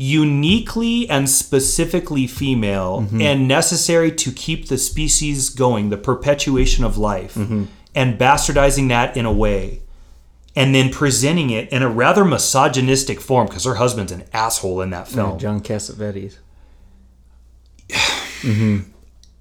uniquely 0.00 1.06
and 1.10 1.28
specifically 1.28 2.26
female 2.26 3.02
mm-hmm. 3.02 3.20
and 3.20 3.46
necessary 3.46 4.10
to 4.10 4.32
keep 4.32 4.68
the 4.68 4.78
species 4.78 5.50
going, 5.50 5.90
the 5.90 5.96
perpetuation 5.98 6.84
of 6.84 6.96
life, 6.96 7.34
mm-hmm. 7.34 7.64
and 7.94 8.18
bastardizing 8.18 8.88
that 8.88 9.14
in 9.14 9.26
a 9.26 9.32
way, 9.32 9.82
and 10.56 10.74
then 10.74 10.90
presenting 10.90 11.50
it 11.50 11.68
in 11.68 11.82
a 11.82 11.88
rather 11.88 12.24
misogynistic 12.24 13.20
form 13.20 13.46
because 13.46 13.64
her 13.64 13.74
husband's 13.74 14.10
an 14.10 14.24
asshole 14.32 14.80
in 14.80 14.88
that 14.88 15.06
film. 15.06 15.38
John 15.38 15.60
Cassavetes. 15.60 16.38
Mm-hmm. 18.40 18.90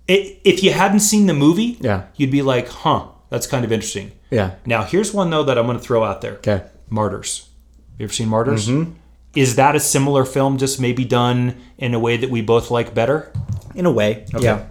It, 0.10 0.42
if 0.44 0.62
you 0.62 0.74
hadn't 0.74 1.00
seen 1.00 1.28
the 1.28 1.34
movie, 1.34 1.78
Yeah. 1.80 2.08
you'd 2.18 2.32
be 2.32 2.42
like, 2.42 2.68
huh, 2.68 3.08
that's 3.30 3.48
kind 3.48 3.64
of 3.64 3.72
interesting. 3.72 4.12
Yeah. 4.30 4.56
Now, 4.66 4.84
here's 4.84 5.14
one, 5.14 5.30
though, 5.30 5.44
that 5.44 5.58
I'm 5.58 5.68
going 5.68 5.78
to 5.78 5.84
throw 5.84 6.04
out 6.04 6.20
there. 6.20 6.34
Okay. 6.34 6.64
Martyrs. 6.90 7.48
You 7.98 8.04
ever 8.04 8.12
seen 8.12 8.28
Martyrs? 8.28 8.68
Is 9.36 9.56
that 9.58 9.76
a 9.76 9.80
similar 9.80 10.26
film, 10.26 10.58
just 10.58 10.80
maybe 10.82 11.06
done 11.06 11.56
in 11.78 11.94
a 11.94 12.00
way 12.00 12.18
that 12.18 12.30
we 12.30 12.42
both 12.42 12.72
like 12.72 12.94
better? 12.94 13.32
In 13.76 13.86
a 13.86 13.92
way. 13.92 14.26
Yeah. 14.38 14.66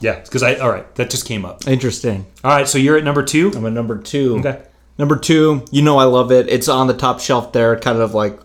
Yeah, 0.00 0.20
because 0.20 0.42
I. 0.42 0.56
All 0.56 0.70
right, 0.70 0.94
that 0.96 1.08
just 1.10 1.26
came 1.26 1.44
up. 1.46 1.66
Interesting. 1.66 2.26
All 2.44 2.50
right, 2.50 2.68
so 2.68 2.76
you're 2.76 2.98
at 2.98 3.04
number 3.04 3.22
two. 3.22 3.50
I'm 3.56 3.64
at 3.64 3.72
number 3.72 3.96
two. 3.98 4.38
Okay. 4.38 4.62
Number 4.98 5.18
two, 5.18 5.64
you 5.70 5.82
know 5.82 5.98
I 5.98 6.04
love 6.04 6.30
it. 6.32 6.48
It's 6.48 6.68
on 6.68 6.86
the 6.86 6.94
top 6.94 7.20
shelf 7.20 7.52
there, 7.52 7.78
kind 7.78 7.98
of 7.98 8.14
like 8.14 8.38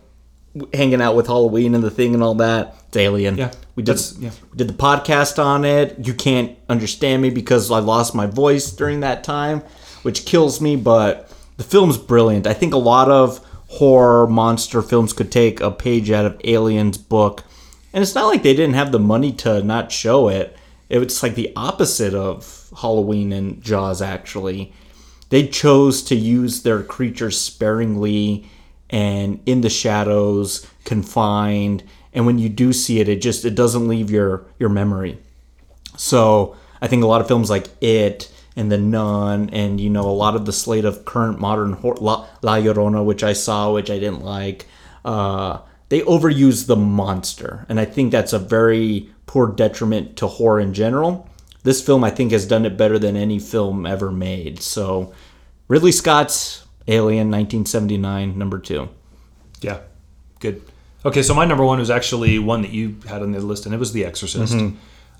hanging 0.73 1.01
out 1.01 1.15
with 1.15 1.27
Halloween 1.27 1.75
and 1.75 1.83
the 1.83 1.91
thing 1.91 2.13
and 2.13 2.23
all 2.23 2.35
that. 2.35 2.75
It's 2.87 2.97
Alien. 2.97 3.37
Yeah, 3.37 3.51
we 3.75 3.83
did. 3.83 3.99
yeah. 4.19 4.31
We 4.51 4.57
did 4.57 4.67
the 4.69 4.73
podcast 4.73 5.43
on 5.43 5.63
it. 5.65 6.05
You 6.05 6.13
can't 6.13 6.57
understand 6.69 7.21
me 7.21 7.29
because 7.29 7.69
I 7.71 7.79
lost 7.79 8.15
my 8.15 8.25
voice 8.27 8.71
during 8.71 9.01
that 9.01 9.23
time, 9.23 9.61
which 10.03 10.25
kills 10.25 10.61
me. 10.61 10.75
But 10.77 11.29
the 11.57 11.63
film's 11.63 11.97
brilliant. 11.97 12.47
I 12.47 12.53
think 12.53 12.73
a 12.73 12.77
lot 12.77 13.09
of 13.09 13.45
horror 13.71 14.27
monster 14.27 14.81
films 14.81 15.13
could 15.13 15.31
take 15.31 15.61
a 15.61 15.71
page 15.71 16.11
out 16.11 16.25
of 16.25 16.41
Alien's 16.43 16.97
book, 16.97 17.45
and 17.93 18.01
it's 18.01 18.15
not 18.15 18.27
like 18.27 18.43
they 18.43 18.53
didn't 18.53 18.75
have 18.75 18.91
the 18.91 18.99
money 18.99 19.31
to 19.31 19.63
not 19.63 19.91
show 19.91 20.27
it. 20.27 20.57
It's 20.89 21.23
like 21.23 21.35
the 21.35 21.53
opposite 21.55 22.13
of 22.13 22.69
Halloween 22.81 23.31
and 23.31 23.61
Jaws, 23.61 24.01
actually. 24.01 24.73
They 25.29 25.47
chose 25.47 26.03
to 26.03 26.15
use 26.15 26.63
their 26.63 26.83
creatures 26.83 27.39
sparingly 27.39 28.49
and 28.89 29.39
in 29.45 29.61
the 29.61 29.69
shadows 29.69 30.67
confined. 30.83 31.83
And 32.11 32.25
when 32.25 32.39
you 32.39 32.49
do 32.49 32.73
see 32.73 32.99
it 32.99 33.07
it 33.07 33.21
just 33.21 33.45
it 33.45 33.55
doesn't 33.55 33.87
leave 33.87 34.11
your 34.11 34.45
your 34.59 34.69
memory. 34.69 35.17
So 35.95 36.55
i 36.81 36.87
think 36.87 37.03
a 37.03 37.07
lot 37.07 37.21
of 37.21 37.27
films 37.27 37.49
like 37.49 37.67
it 37.79 38.31
and 38.61 38.71
the 38.71 38.77
nun 38.77 39.49
and 39.51 39.81
you 39.81 39.89
know 39.89 40.05
a 40.07 40.17
lot 40.23 40.35
of 40.35 40.45
the 40.45 40.53
slate 40.53 40.85
of 40.85 41.03
current 41.05 41.39
modern 41.39 41.73
hor- 41.73 41.97
la, 42.07 42.25
la 42.41 42.55
llorona 42.57 43.03
which 43.03 43.23
i 43.23 43.33
saw 43.33 43.73
which 43.73 43.89
i 43.89 43.97
didn't 43.99 44.23
like 44.23 44.65
uh, 45.03 45.57
they 45.89 46.01
overuse 46.01 46.67
the 46.67 46.75
monster 46.75 47.65
and 47.69 47.79
i 47.79 47.85
think 47.85 48.11
that's 48.11 48.33
a 48.33 48.39
very 48.39 49.09
poor 49.25 49.47
detriment 49.47 50.15
to 50.15 50.27
horror 50.27 50.59
in 50.59 50.73
general 50.73 51.27
this 51.63 51.81
film 51.81 52.03
i 52.03 52.09
think 52.09 52.31
has 52.31 52.45
done 52.45 52.65
it 52.65 52.77
better 52.77 52.97
than 52.99 53.15
any 53.17 53.39
film 53.39 53.85
ever 53.85 54.11
made 54.11 54.61
so 54.61 55.11
ridley 55.67 55.91
scott's 55.91 56.65
alien 56.87 57.29
1979 57.31 58.37
number 58.37 58.59
two 58.59 58.87
Yeah, 59.61 59.79
good. 60.39 60.61
Okay, 61.05 61.23
so 61.23 61.33
my 61.33 61.45
number 61.45 61.63
one 61.65 61.79
was 61.79 61.89
actually 61.89 62.37
one 62.39 62.61
that 62.63 62.71
you 62.71 62.95
had 63.07 63.21
on 63.21 63.31
the 63.31 63.39
list, 63.39 63.65
and 63.65 63.73
it 63.73 63.79
was 63.79 63.91
The 63.93 64.05
Exorcist. 64.05 64.53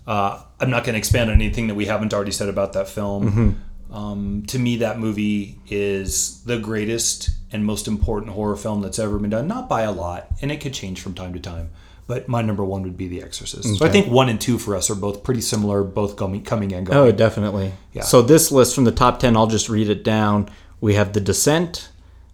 Uh, 0.08 0.42
I'm 0.60 0.70
not 0.70 0.84
going 0.84 0.94
to 0.94 0.98
expand 1.00 1.30
on 1.30 1.36
anything 1.36 1.68
that 1.68 1.76
we 1.76 1.86
haven't 1.86 2.14
already 2.14 2.32
said 2.32 2.50
about 2.50 2.74
that 2.74 2.88
film. 2.90 3.64
Um, 3.92 4.44
to 4.48 4.58
me, 4.58 4.78
that 4.78 5.00
movie 5.00 5.60
is 5.70 6.42
the 6.44 6.58
greatest 6.58 7.30
and 7.52 7.66
most 7.66 7.88
important 7.88 8.32
horror 8.32 8.56
film 8.56 8.82
that's 8.82 9.00
ever 9.00 9.20
been 9.20 9.30
done. 9.30 9.48
Not 9.48 9.68
by 9.68 9.82
a 9.82 9.92
lot, 9.92 10.28
and 10.42 10.52
it 10.52 10.62
could 10.62 10.74
change 10.74 11.02
from 11.02 11.14
time 11.14 11.34
to 11.34 11.40
time. 11.40 11.72
But 12.08 12.28
my 12.28 12.42
number 12.42 12.64
one 12.66 12.84
would 12.84 12.98
be 12.98 13.08
The 13.08 13.22
Exorcist. 13.22 13.78
So 13.78 13.86
I 13.86 13.90
think 13.90 14.08
one 14.08 14.28
and 14.28 14.40
two 14.40 14.58
for 14.58 14.76
us 14.76 14.90
are 14.90 14.96
both 14.96 15.24
pretty 15.24 15.42
similar, 15.42 15.84
both 15.84 16.16
coming 16.18 16.44
coming 16.44 16.74
and 16.74 16.86
going. 16.86 16.98
Oh, 16.98 17.12
definitely. 17.12 17.74
Yeah. 17.94 18.04
So 18.04 18.22
this 18.22 18.52
list 18.52 18.76
from 18.76 18.86
the 18.86 18.92
top 18.92 19.20
10, 19.20 19.38
I'll 19.38 19.48
just 19.48 19.70
read 19.70 19.90
it 19.90 20.04
down. 20.04 20.50
We 20.82 20.96
have 20.96 21.14
The 21.14 21.22
Descent, 21.22 21.90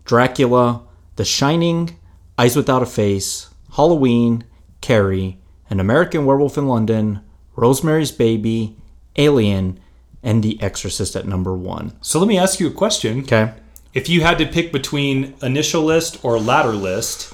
Dracula, 0.05 0.83
The 1.17 1.25
Shining, 1.25 1.99
Eyes 2.37 2.55
Without 2.55 2.81
a 2.81 2.85
Face, 2.87 3.49
Halloween, 3.75 4.45
Carrie, 4.81 5.37
An 5.69 5.79
American 5.79 6.25
Werewolf 6.25 6.57
in 6.57 6.67
London, 6.67 7.21
Rosemary's 7.57 8.11
Baby, 8.11 8.77
Alien, 9.17 9.79
and 10.23 10.43
The 10.43 10.61
Exorcist 10.61 11.15
at 11.15 11.25
number 11.25 11.53
one. 11.53 11.97
So 12.01 12.19
let 12.19 12.27
me 12.27 12.37
ask 12.37 12.59
you 12.59 12.67
a 12.67 12.71
question. 12.71 13.21
Okay. 13.21 13.51
If 13.93 14.07
you 14.07 14.21
had 14.21 14.37
to 14.37 14.45
pick 14.45 14.71
between 14.71 15.33
initial 15.41 15.81
list 15.81 16.23
or 16.23 16.39
ladder 16.39 16.73
list, 16.73 17.33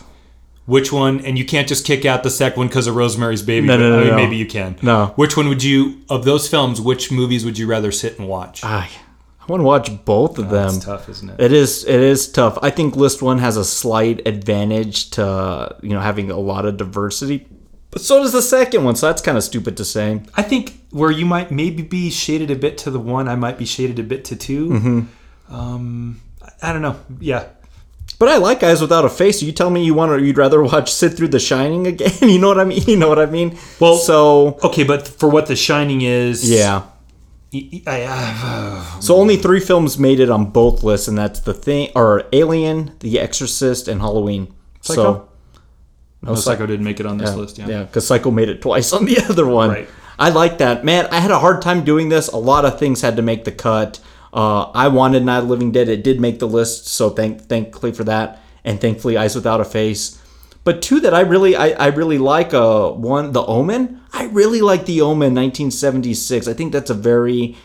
which 0.65 0.93
one? 0.93 1.19
And 1.25 1.37
you 1.37 1.43
can't 1.43 1.67
just 1.67 1.85
kick 1.85 2.05
out 2.05 2.23
the 2.23 2.29
second 2.29 2.57
one 2.57 2.67
because 2.67 2.87
of 2.87 2.95
Rosemary's 2.95 3.41
Baby. 3.41 3.67
No, 3.67 3.77
no, 3.77 3.83
but, 3.83 3.89
no, 3.89 3.95
I 3.95 3.99
mean, 3.99 4.09
no. 4.11 4.15
Maybe 4.15 4.37
you 4.37 4.45
can. 4.45 4.77
No. 4.81 5.07
Which 5.17 5.35
one 5.35 5.49
would 5.49 5.61
you 5.61 6.01
of 6.09 6.23
those 6.23 6.47
films? 6.47 6.79
Which 6.79 7.11
movies 7.11 7.43
would 7.43 7.57
you 7.57 7.67
rather 7.67 7.91
sit 7.91 8.17
and 8.17 8.29
watch? 8.29 8.63
I, 8.63 8.89
I 9.41 9.45
want 9.47 9.59
to 9.59 9.65
watch 9.65 10.05
both 10.05 10.37
of 10.37 10.49
them. 10.49 10.71
That's 10.71 10.85
tough, 10.85 11.09
isn't 11.09 11.31
it? 11.31 11.41
It 11.41 11.51
is. 11.51 11.83
It 11.83 11.99
is 11.99 12.31
tough. 12.31 12.57
I 12.61 12.69
think 12.69 12.95
list 12.95 13.21
one 13.21 13.39
has 13.39 13.57
a 13.57 13.65
slight 13.65 14.25
advantage 14.25 15.09
to 15.11 15.75
you 15.81 15.89
know 15.89 15.99
having 15.99 16.31
a 16.31 16.39
lot 16.39 16.65
of 16.65 16.77
diversity, 16.77 17.45
but 17.93 18.01
so 18.01 18.19
does 18.21 18.31
the 18.33 18.41
second 18.41 18.83
one. 18.83 18.95
So 18.95 19.07
that's 19.07 19.21
kind 19.21 19.37
of 19.37 19.43
stupid 19.43 19.77
to 19.77 19.85
say. 19.85 20.21
I 20.35 20.41
think 20.41 20.73
where 20.89 21.11
you 21.11 21.25
might 21.25 21.51
maybe 21.51 21.83
be 21.83 22.09
shaded 22.09 22.51
a 22.51 22.55
bit 22.55 22.77
to 22.79 22.91
the 22.91 22.99
one, 22.99 23.27
I 23.27 23.35
might 23.35 23.57
be 23.57 23.65
shaded 23.65 23.99
a 23.99 24.03
bit 24.03 24.25
to 24.25 24.35
2 24.35 24.69
Mm-hmm. 24.69 25.53
Um, 25.55 26.19
I 26.61 26.73
don't 26.73 26.81
know. 26.81 26.97
Yeah, 27.19 27.45
But 28.19 28.29
I 28.29 28.37
like 28.37 28.63
Eyes 28.63 28.81
Without 28.81 29.05
a 29.05 29.09
Face. 29.09 29.43
You 29.43 29.51
tell 29.51 29.69
me 29.69 29.83
you 29.85 29.93
want 29.93 30.11
to, 30.17 30.25
you'd 30.25 30.37
rather 30.37 30.61
watch 30.63 30.91
sit 30.91 31.13
through 31.13 31.27
The 31.29 31.39
Shining 31.39 31.87
again. 31.87 32.11
You 32.21 32.39
know 32.39 32.47
what 32.47 32.59
I 32.59 32.63
mean? 32.65 32.81
You 32.87 32.97
know 32.97 33.09
what 33.09 33.19
I 33.19 33.27
mean? 33.27 33.57
Well- 33.79 33.97
so 33.97 34.59
okay, 34.63 34.83
but 34.83 35.07
for 35.07 35.29
what 35.29 35.45
The 35.47 35.55
Shining 35.55 36.01
is, 36.01 36.49
yeah. 36.49 36.83
I, 37.55 37.83
I, 37.85 38.97
So 38.99 39.15
only 39.15 39.37
three 39.37 39.59
films 39.59 39.99
made 39.99 40.19
it 40.19 40.31
on 40.31 40.49
both 40.49 40.81
lists, 40.83 41.07
and 41.07 41.15
that's 41.15 41.39
the 41.41 41.53
thing, 41.53 41.91
or 41.95 42.23
Alien, 42.33 42.95
The 42.99 43.19
Exorcist, 43.19 43.87
and 43.87 44.01
Halloween. 44.01 44.51
Psycho? 44.81 45.03
So 45.03 45.29
no, 46.23 46.31
Oh, 46.31 46.35
Psycho 46.35 46.65
didn't 46.65 46.85
make 46.85 46.99
it 46.99 47.05
on 47.05 47.17
this 47.17 47.29
yeah, 47.31 47.35
list. 47.35 47.57
Yeah. 47.57 47.67
Yeah, 47.67 47.83
because 47.83 48.07
Psycho 48.07 48.31
made 48.31 48.49
it 48.49 48.61
twice 48.61 48.93
on 48.93 49.05
the 49.05 49.17
other 49.29 49.45
one. 49.45 49.69
Right. 49.69 49.89
I 50.17 50.29
like 50.29 50.59
that. 50.59 50.85
Man, 50.85 51.07
I 51.11 51.19
had 51.19 51.31
a 51.31 51.39
hard 51.39 51.61
time 51.61 51.83
doing 51.83 52.09
this. 52.09 52.27
A 52.29 52.37
lot 52.37 52.65
of 52.65 52.79
things 52.79 53.01
had 53.01 53.15
to 53.17 53.21
make 53.21 53.43
the 53.45 53.51
cut. 53.51 53.99
Uh, 54.31 54.71
I 54.71 54.87
wanted 54.87 55.23
Night 55.25 55.39
of 55.39 55.49
Living 55.49 55.71
Dead. 55.71 55.89
It 55.89 56.03
did 56.03 56.19
make 56.19 56.39
the 56.39 56.47
list, 56.47 56.87
so 56.87 57.09
thank 57.09 57.41
thankfully 57.41 57.91
for 57.91 58.03
that. 58.05 58.39
And 58.63 58.79
thankfully 58.79 59.17
Eyes 59.17 59.35
Without 59.35 59.61
a 59.61 59.65
Face. 59.65 60.19
But 60.63 60.81
two 60.81 61.01
that 61.01 61.13
I 61.13 61.21
really 61.21 61.55
I, 61.55 61.71
I 61.71 61.87
really 61.87 62.17
like 62.17 62.53
uh 62.53 62.91
one 62.91 63.33
The 63.33 63.45
Omen. 63.45 63.99
I 64.13 64.25
really 64.25 64.61
like 64.61 64.85
The 64.85 65.01
Omen 65.01 65.35
1976. 65.35 66.47
I 66.47 66.53
think 66.53 66.71
that's 66.71 66.89
a 66.89 66.95
very 66.95 67.57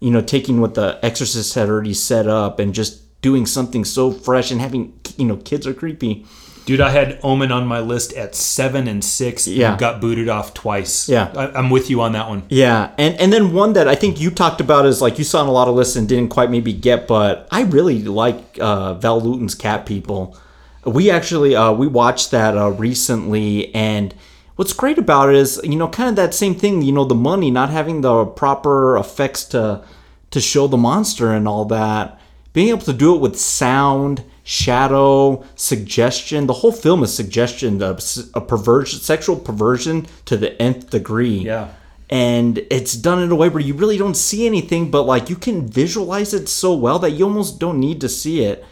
you 0.00 0.10
know 0.10 0.20
taking 0.20 0.60
what 0.60 0.74
The 0.74 0.98
Exorcist 1.02 1.54
had 1.54 1.68
already 1.68 1.94
set 1.94 2.26
up 2.28 2.58
and 2.58 2.74
just 2.74 3.20
doing 3.22 3.46
something 3.46 3.84
so 3.84 4.10
fresh 4.12 4.50
and 4.50 4.60
having 4.60 4.92
you 5.16 5.24
know 5.24 5.36
kids 5.36 5.66
are 5.66 5.74
creepy. 5.74 6.26
Dude, 6.64 6.80
I 6.80 6.90
had 6.90 7.18
Omen 7.22 7.50
on 7.50 7.66
my 7.66 7.80
list 7.80 8.12
at 8.12 8.34
seven 8.34 8.86
and 8.86 9.04
six. 9.04 9.48
Yeah. 9.48 9.70
and 9.70 9.80
got 9.80 10.00
booted 10.00 10.28
off 10.28 10.54
twice. 10.54 11.08
Yeah. 11.08 11.32
I, 11.36 11.58
I'm 11.58 11.70
with 11.70 11.90
you 11.90 12.00
on 12.00 12.12
that 12.12 12.28
one. 12.28 12.44
Yeah, 12.48 12.92
and 12.98 13.18
and 13.20 13.32
then 13.32 13.52
one 13.52 13.72
that 13.72 13.88
I 13.88 13.94
think 13.94 14.20
you 14.20 14.30
talked 14.30 14.60
about 14.60 14.86
is 14.86 15.02
like 15.02 15.18
you 15.18 15.24
saw 15.24 15.40
on 15.40 15.48
a 15.48 15.52
lot 15.52 15.68
of 15.68 15.74
lists 15.74 15.96
and 15.96 16.08
didn't 16.08 16.28
quite 16.28 16.50
maybe 16.50 16.72
get, 16.72 17.08
but 17.08 17.48
I 17.50 17.62
really 17.62 18.02
like 18.02 18.58
uh, 18.60 18.94
Val 18.94 19.20
Lewton's 19.20 19.54
Cat 19.54 19.86
People. 19.86 20.36
We 20.84 21.10
actually 21.10 21.54
uh, 21.56 21.72
we 21.72 21.86
watched 21.86 22.30
that 22.30 22.56
uh, 22.56 22.70
recently, 22.70 23.74
and 23.74 24.14
what's 24.56 24.72
great 24.72 24.98
about 24.98 25.28
it 25.30 25.36
is 25.36 25.60
you 25.64 25.76
know 25.76 25.88
kind 25.88 26.08
of 26.10 26.16
that 26.16 26.34
same 26.34 26.54
thing. 26.54 26.82
You 26.82 26.92
know, 26.92 27.04
the 27.04 27.14
money 27.14 27.50
not 27.50 27.70
having 27.70 28.00
the 28.02 28.24
proper 28.24 28.96
effects 28.96 29.44
to 29.46 29.84
to 30.30 30.40
show 30.40 30.66
the 30.66 30.76
monster 30.76 31.32
and 31.32 31.46
all 31.46 31.64
that, 31.66 32.18
being 32.52 32.68
able 32.68 32.80
to 32.82 32.92
do 32.92 33.14
it 33.14 33.20
with 33.20 33.38
sound, 33.38 34.24
shadow, 34.44 35.44
suggestion. 35.54 36.46
The 36.46 36.52
whole 36.54 36.72
film 36.72 37.02
is 37.02 37.14
suggestion, 37.14 37.80
a, 37.82 37.96
a 38.34 38.40
perversion, 38.40 38.98
sexual 39.00 39.36
perversion 39.36 40.06
to 40.26 40.36
the 40.36 40.60
nth 40.60 40.90
degree 40.90 41.38
Yeah. 41.38 41.68
and 42.10 42.58
it's 42.70 42.94
done 42.94 43.22
in 43.22 43.30
a 43.30 43.34
way 43.34 43.48
where 43.48 43.62
you 43.62 43.74
really 43.74 43.96
don't 43.98 44.16
see 44.16 44.44
anything 44.46 44.90
but 44.90 45.04
like 45.04 45.30
you 45.30 45.36
can 45.36 45.66
visualize 45.66 46.34
it 46.34 46.48
so 46.48 46.74
well 46.74 46.98
that 46.98 47.12
you 47.12 47.24
almost 47.24 47.58
don't 47.60 47.78
need 47.80 48.00
to 48.00 48.08
see 48.08 48.44
it 48.44 48.64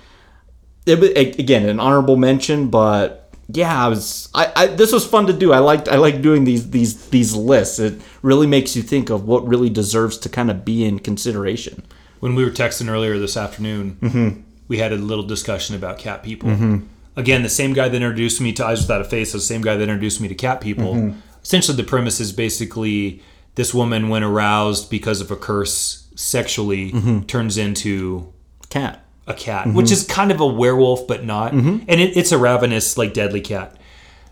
it, 0.87 1.39
again 1.39 1.68
an 1.68 1.79
honorable 1.79 2.16
mention, 2.16 2.68
but 2.68 3.31
yeah, 3.53 3.85
I 3.85 3.89
was 3.89 4.29
I, 4.35 4.53
I 4.57 4.66
this 4.68 4.93
was 4.93 5.07
fun 5.07 5.27
to 5.27 5.33
do. 5.33 5.53
I 5.53 5.59
liked 5.59 5.89
I 5.89 5.97
like 5.97 6.21
doing 6.23 6.45
these 6.45 6.71
these 6.71 7.09
these 7.11 7.35
lists. 7.35 7.79
It 7.79 8.01
really 8.23 8.47
makes 8.47 8.75
you 8.75 8.83
think 8.83 9.11
of 9.11 9.25
what 9.25 9.47
really 9.47 9.71
deserves 9.71 10.18
to 10.18 10.29
kind 10.29 10.51
of 10.51 10.64
be 10.64 10.85
in 10.85 10.99
consideration. 10.99 11.83
when 12.21 12.35
we 12.35 12.45
were 12.45 12.51
texting 12.51 12.89
earlier 12.89 13.18
this 13.18 13.37
afternoon, 13.37 13.99
mm-hmm. 14.01 14.41
We 14.71 14.79
had 14.79 14.93
a 14.93 14.97
little 14.97 15.25
discussion 15.25 15.75
about 15.75 15.99
cat 15.99 16.23
people. 16.23 16.49
Mm-hmm. 16.49 16.87
Again, 17.16 17.43
the 17.43 17.49
same 17.49 17.73
guy 17.73 17.89
that 17.89 17.97
introduced 17.97 18.41
me 18.41 18.53
to 18.53 18.64
Eyes 18.64 18.81
Without 18.83 19.01
a 19.01 19.05
Face, 19.05 19.33
the 19.33 19.41
same 19.41 19.62
guy 19.62 19.75
that 19.75 19.83
introduced 19.83 20.21
me 20.21 20.29
to 20.29 20.35
cat 20.35 20.61
people. 20.61 20.95
Mm-hmm. 20.95 21.18
Essentially, 21.43 21.77
the 21.77 21.83
premise 21.83 22.21
is 22.21 22.33
basically 22.33 23.21
this 23.57 23.75
woman, 23.75 24.09
when 24.11 24.23
aroused 24.23 24.89
because 24.89 25.21
of 25.21 25.33
a 25.33 25.37
curse 25.37 26.07
sexually, 26.14 26.93
mm-hmm. 26.93 27.23
turns 27.23 27.59
into 27.59 28.33
Cat. 28.68 29.05
a 29.27 29.35
cat, 29.35 29.66
which 29.68 29.91
is 29.91 30.07
kind 30.07 30.31
of 30.31 30.41
a 30.41 30.47
werewolf, 30.47 31.07
but 31.07 31.25
not. 31.25 31.53
And 31.53 31.89
it, 31.89 32.16
it's 32.16 32.33
a 32.33 32.39
ravenous, 32.39 32.97
like 32.97 33.12
deadly 33.12 33.41
cat. 33.41 33.77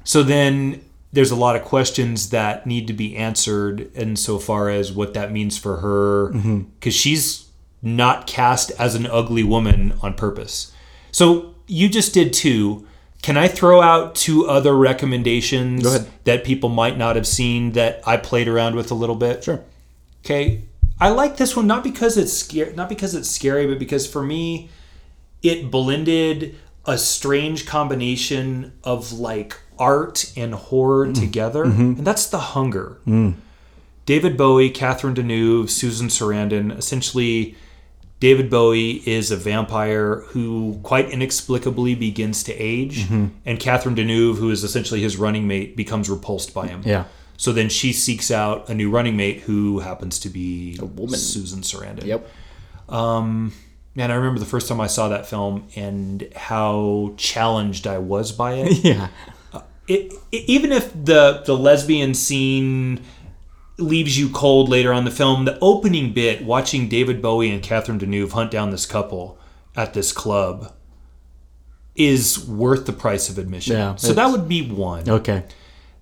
So 0.05 0.23
then 0.23 0.85
there's 1.13 1.31
a 1.31 1.37
lot 1.37 1.57
of 1.57 1.63
questions 1.63 2.31
that 2.31 2.67
need 2.67 2.87
to 2.87 2.93
be 2.93 3.17
answered 3.17 3.91
insofar 3.95 4.69
as 4.69 4.93
what 4.93 5.15
that 5.15 5.33
means 5.33 5.59
for 5.59 5.79
her, 5.79 6.29
because 6.79 6.95
she's 6.95 7.48
not 7.83 8.27
cast 8.27 8.71
as 8.73 8.95
an 8.95 9.07
ugly 9.07 9.43
woman 9.43 9.95
on 10.03 10.15
purpose. 10.15 10.73
So 11.13 11.55
you 11.67 11.89
just 11.89 12.15
did 12.15 12.33
two. 12.33 12.87
Can 13.23 13.37
I 13.37 13.49
throw 13.49 13.83
out 13.83 14.15
two 14.15 14.47
other 14.47 14.77
recommendations 14.77 16.07
that 16.25 16.45
people 16.45 16.69
might 16.69 16.97
not 16.97 17.17
have 17.17 17.27
seen 17.27 17.73
that 17.73 18.01
I 18.07 18.17
played 18.17 18.49
around 18.49 18.77
with 18.77 18.91
a 18.91 18.95
little 18.95 19.17
bit? 19.17 19.45
Sure. 19.45 19.61
Okay, 20.25 20.63
I 21.01 21.11
like 21.11 21.37
this 21.37 21.57
one 21.57 21.67
not 21.67 21.85
because 21.85 22.17
it's 22.17 22.33
scary, 22.33 22.75
not 22.75 22.89
because 22.89 23.15
it's 23.15 23.31
scary, 23.31 23.67
but 23.67 23.79
because 23.79 24.07
for 24.07 24.23
me, 24.23 24.71
it 25.43 25.71
blended 25.71 26.57
a 26.87 26.99
strange 26.99 27.67
combination 27.67 28.73
of 28.83 29.13
like 29.13 29.57
art 29.79 30.33
and 30.37 30.55
horror 30.55 31.07
mm. 31.07 31.15
together, 31.19 31.65
mm-hmm. 31.65 31.99
and 31.99 32.07
that's 32.07 32.27
The 32.27 32.39
Hunger. 32.39 32.99
Mm. 33.07 33.35
David 34.07 34.37
Bowie, 34.37 34.71
Catherine 34.71 35.15
Deneuve, 35.15 35.69
Susan 35.71 36.09
Sarandon. 36.09 36.77
Essentially, 36.77 37.57
David 38.21 38.51
Bowie 38.51 39.03
is 39.09 39.31
a 39.31 39.37
vampire 39.37 40.17
who 40.29 40.81
quite 40.83 41.09
inexplicably 41.11 41.95
begins 41.95 42.43
to 42.45 42.55
age, 42.55 43.05
mm-hmm. 43.05 43.27
and 43.47 43.61
Catherine 43.61 43.95
Deneuve, 43.95 44.39
who 44.39 44.51
is 44.51 44.65
essentially 44.65 45.01
his 45.01 45.17
running 45.17 45.47
mate, 45.47 45.77
becomes 45.77 46.11
repulsed 46.11 46.53
by 46.53 46.67
him. 46.67 46.83
Yeah. 46.85 47.05
So 47.37 47.53
then 47.53 47.69
she 47.69 47.93
seeks 47.93 48.33
out 48.33 48.69
a 48.69 48.75
new 48.75 48.91
running 48.91 49.17
mate 49.17 49.43
who 49.43 49.79
happens 49.79 50.19
to 50.21 50.29
be 50.29 50.77
a 50.81 50.85
woman. 50.85 51.17
Susan 51.17 51.61
Sarandon. 51.61 52.05
Yep. 52.05 52.29
Um, 52.89 53.53
man, 53.95 54.11
I 54.11 54.15
remember 54.15 54.41
the 54.41 54.47
first 54.47 54.69
time 54.69 54.81
I 54.81 54.89
saw 54.89 55.09
that 55.09 55.27
film 55.27 55.69
and 55.77 56.29
how 56.35 57.15
challenged 57.17 57.87
I 57.87 57.99
was 57.99 58.33
by 58.33 58.55
it. 58.55 58.79
Yeah. 58.85 59.09
Uh, 59.53 59.63
it, 59.87 60.13
it 60.33 60.45
even 60.49 60.73
if 60.73 60.93
the 60.93 61.43
the 61.47 61.57
lesbian 61.57 62.13
scene 62.15 63.05
leaves 63.79 64.19
you 64.19 64.29
cold 64.29 64.69
later 64.69 64.93
on 64.93 65.05
the 65.05 65.11
film, 65.11 65.45
the 65.45 65.59
opening 65.61 66.13
bit, 66.13 66.45
watching 66.45 66.89
David 66.89 67.23
Bowie 67.23 67.51
and 67.51 67.63
Catherine 67.63 67.99
Deneuve 67.99 68.33
hunt 68.33 68.51
down 68.51 68.71
this 68.71 68.87
couple 68.87 69.39
at 69.77 69.95
this 69.95 70.13
club, 70.13 70.75
is 71.95 72.47
worth 72.47 72.87
the 72.87 72.93
price 72.93 73.29
of 73.29 73.39
admission. 73.39 73.77
Yeah, 73.77 73.97
so 73.97 74.13
that 74.13 74.31
would 74.31 74.49
be 74.49 74.69
one. 74.69 75.09
Okay. 75.09 75.45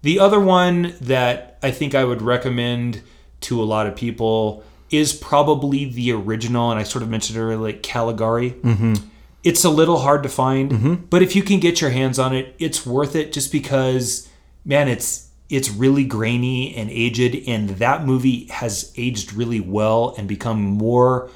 The 0.03 0.19
other 0.19 0.41
one 0.41 0.95
that 1.01 1.59
I 1.63 1.71
think 1.71 1.95
I 1.95 2.05
would 2.05 2.23
recommend 2.23 3.03
to 3.43 3.63
a 3.63 3.65
lot 3.65 3.87
of 3.87 3.97
people 3.97 4.63
is 4.91 5.13
probably 5.13 5.85
the 5.85 6.13
original, 6.13 6.71
and 6.71 6.79
I 6.79 6.85
sort 6.85 7.03
of 7.03 7.09
mentioned 7.09 7.39
earlier, 7.39 7.59
like 7.59 7.83
Caligari. 7.83 8.53
Mm-hmm. 8.53 8.95
It's 9.43 9.65
a 9.65 9.71
little 9.71 9.99
hard 9.99 10.23
to 10.23 10.29
find, 10.29 11.09
but 11.11 11.23
if 11.23 11.37
you 11.37 11.43
can 11.43 11.61
get 11.61 11.81
your 11.81 11.91
hands 11.91 12.19
on 12.19 12.35
it, 12.35 12.55
it's 12.59 12.85
worth 12.87 13.15
it. 13.15 13.33
Just 13.33 13.53
because, 13.53 14.29
man, 14.65 14.89
it's 14.89 15.29
it's 15.49 15.71
really 15.71 16.05
grainy 16.05 16.75
and 16.77 16.91
aged, 16.91 17.49
and 17.49 17.69
that 17.71 18.05
movie 18.05 18.47
has 18.47 18.93
aged 18.97 19.33
really 19.33 19.61
well 19.61 20.15
and 20.19 20.27
become 20.29 20.61
more 20.63 21.31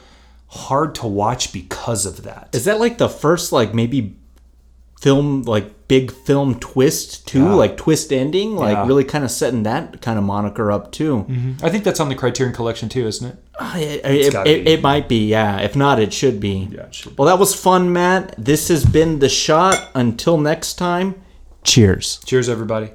hard 0.49 0.95
to 0.97 1.07
watch 1.07 1.53
because 1.53 2.07
of 2.07 2.23
that. 2.25 2.49
Is 2.53 2.65
that 2.65 2.81
like 2.81 2.99
the 2.99 3.09
first 3.09 3.53
like 3.53 3.73
maybe 3.75 4.17
film 5.01 5.43
like 5.43 5.87
big 5.89 6.11
film 6.13 6.59
twist 6.61 7.27
too? 7.27 7.45
Yeah. 7.45 7.55
Like 7.55 7.77
twist 7.77 8.13
ending? 8.13 8.57
Like 8.57 8.77
Yeah. 8.77 8.87
really 8.87 9.05
kind 9.05 9.25
of 9.25 9.31
setting 9.31 9.63
that 9.63 10.01
kind 10.03 10.19
of 10.19 10.25
moniker 10.25 10.71
up 10.73 10.91
too. 10.93 11.27
I 11.63 11.69
think 11.71 11.85
that's 11.85 12.01
on 12.01 12.09
the 12.09 12.15
Criterion 12.15 12.55
Collection 12.55 12.89
too, 12.89 13.07
isn't 13.07 13.27
it? 13.31 13.37
Uh, 13.59 13.75
It, 13.77 14.05
it, 14.05 14.35
it, 14.47 14.69
it 14.69 14.83
might 14.83 15.09
be, 15.09 15.27
yeah. 15.29 15.59
If 15.61 15.75
not, 15.77 15.99
it 16.01 16.13
should 16.13 16.41
be. 16.41 16.69
Yeah, 16.73 16.83
it 16.87 16.95
should 16.95 17.11
be. 17.11 17.15
Well, 17.19 17.27
that 17.29 17.39
was 17.39 17.55
fun, 17.55 17.93
Matt. 17.93 18.35
This 18.37 18.69
has 18.69 18.85
been 18.85 19.21
the 19.21 19.29
shot. 19.29 19.89
Until 19.95 20.37
next 20.39 20.75
time, 20.75 21.15
cheers. 21.65 22.21
Cheers, 22.25 22.49
everybody. 22.49 22.91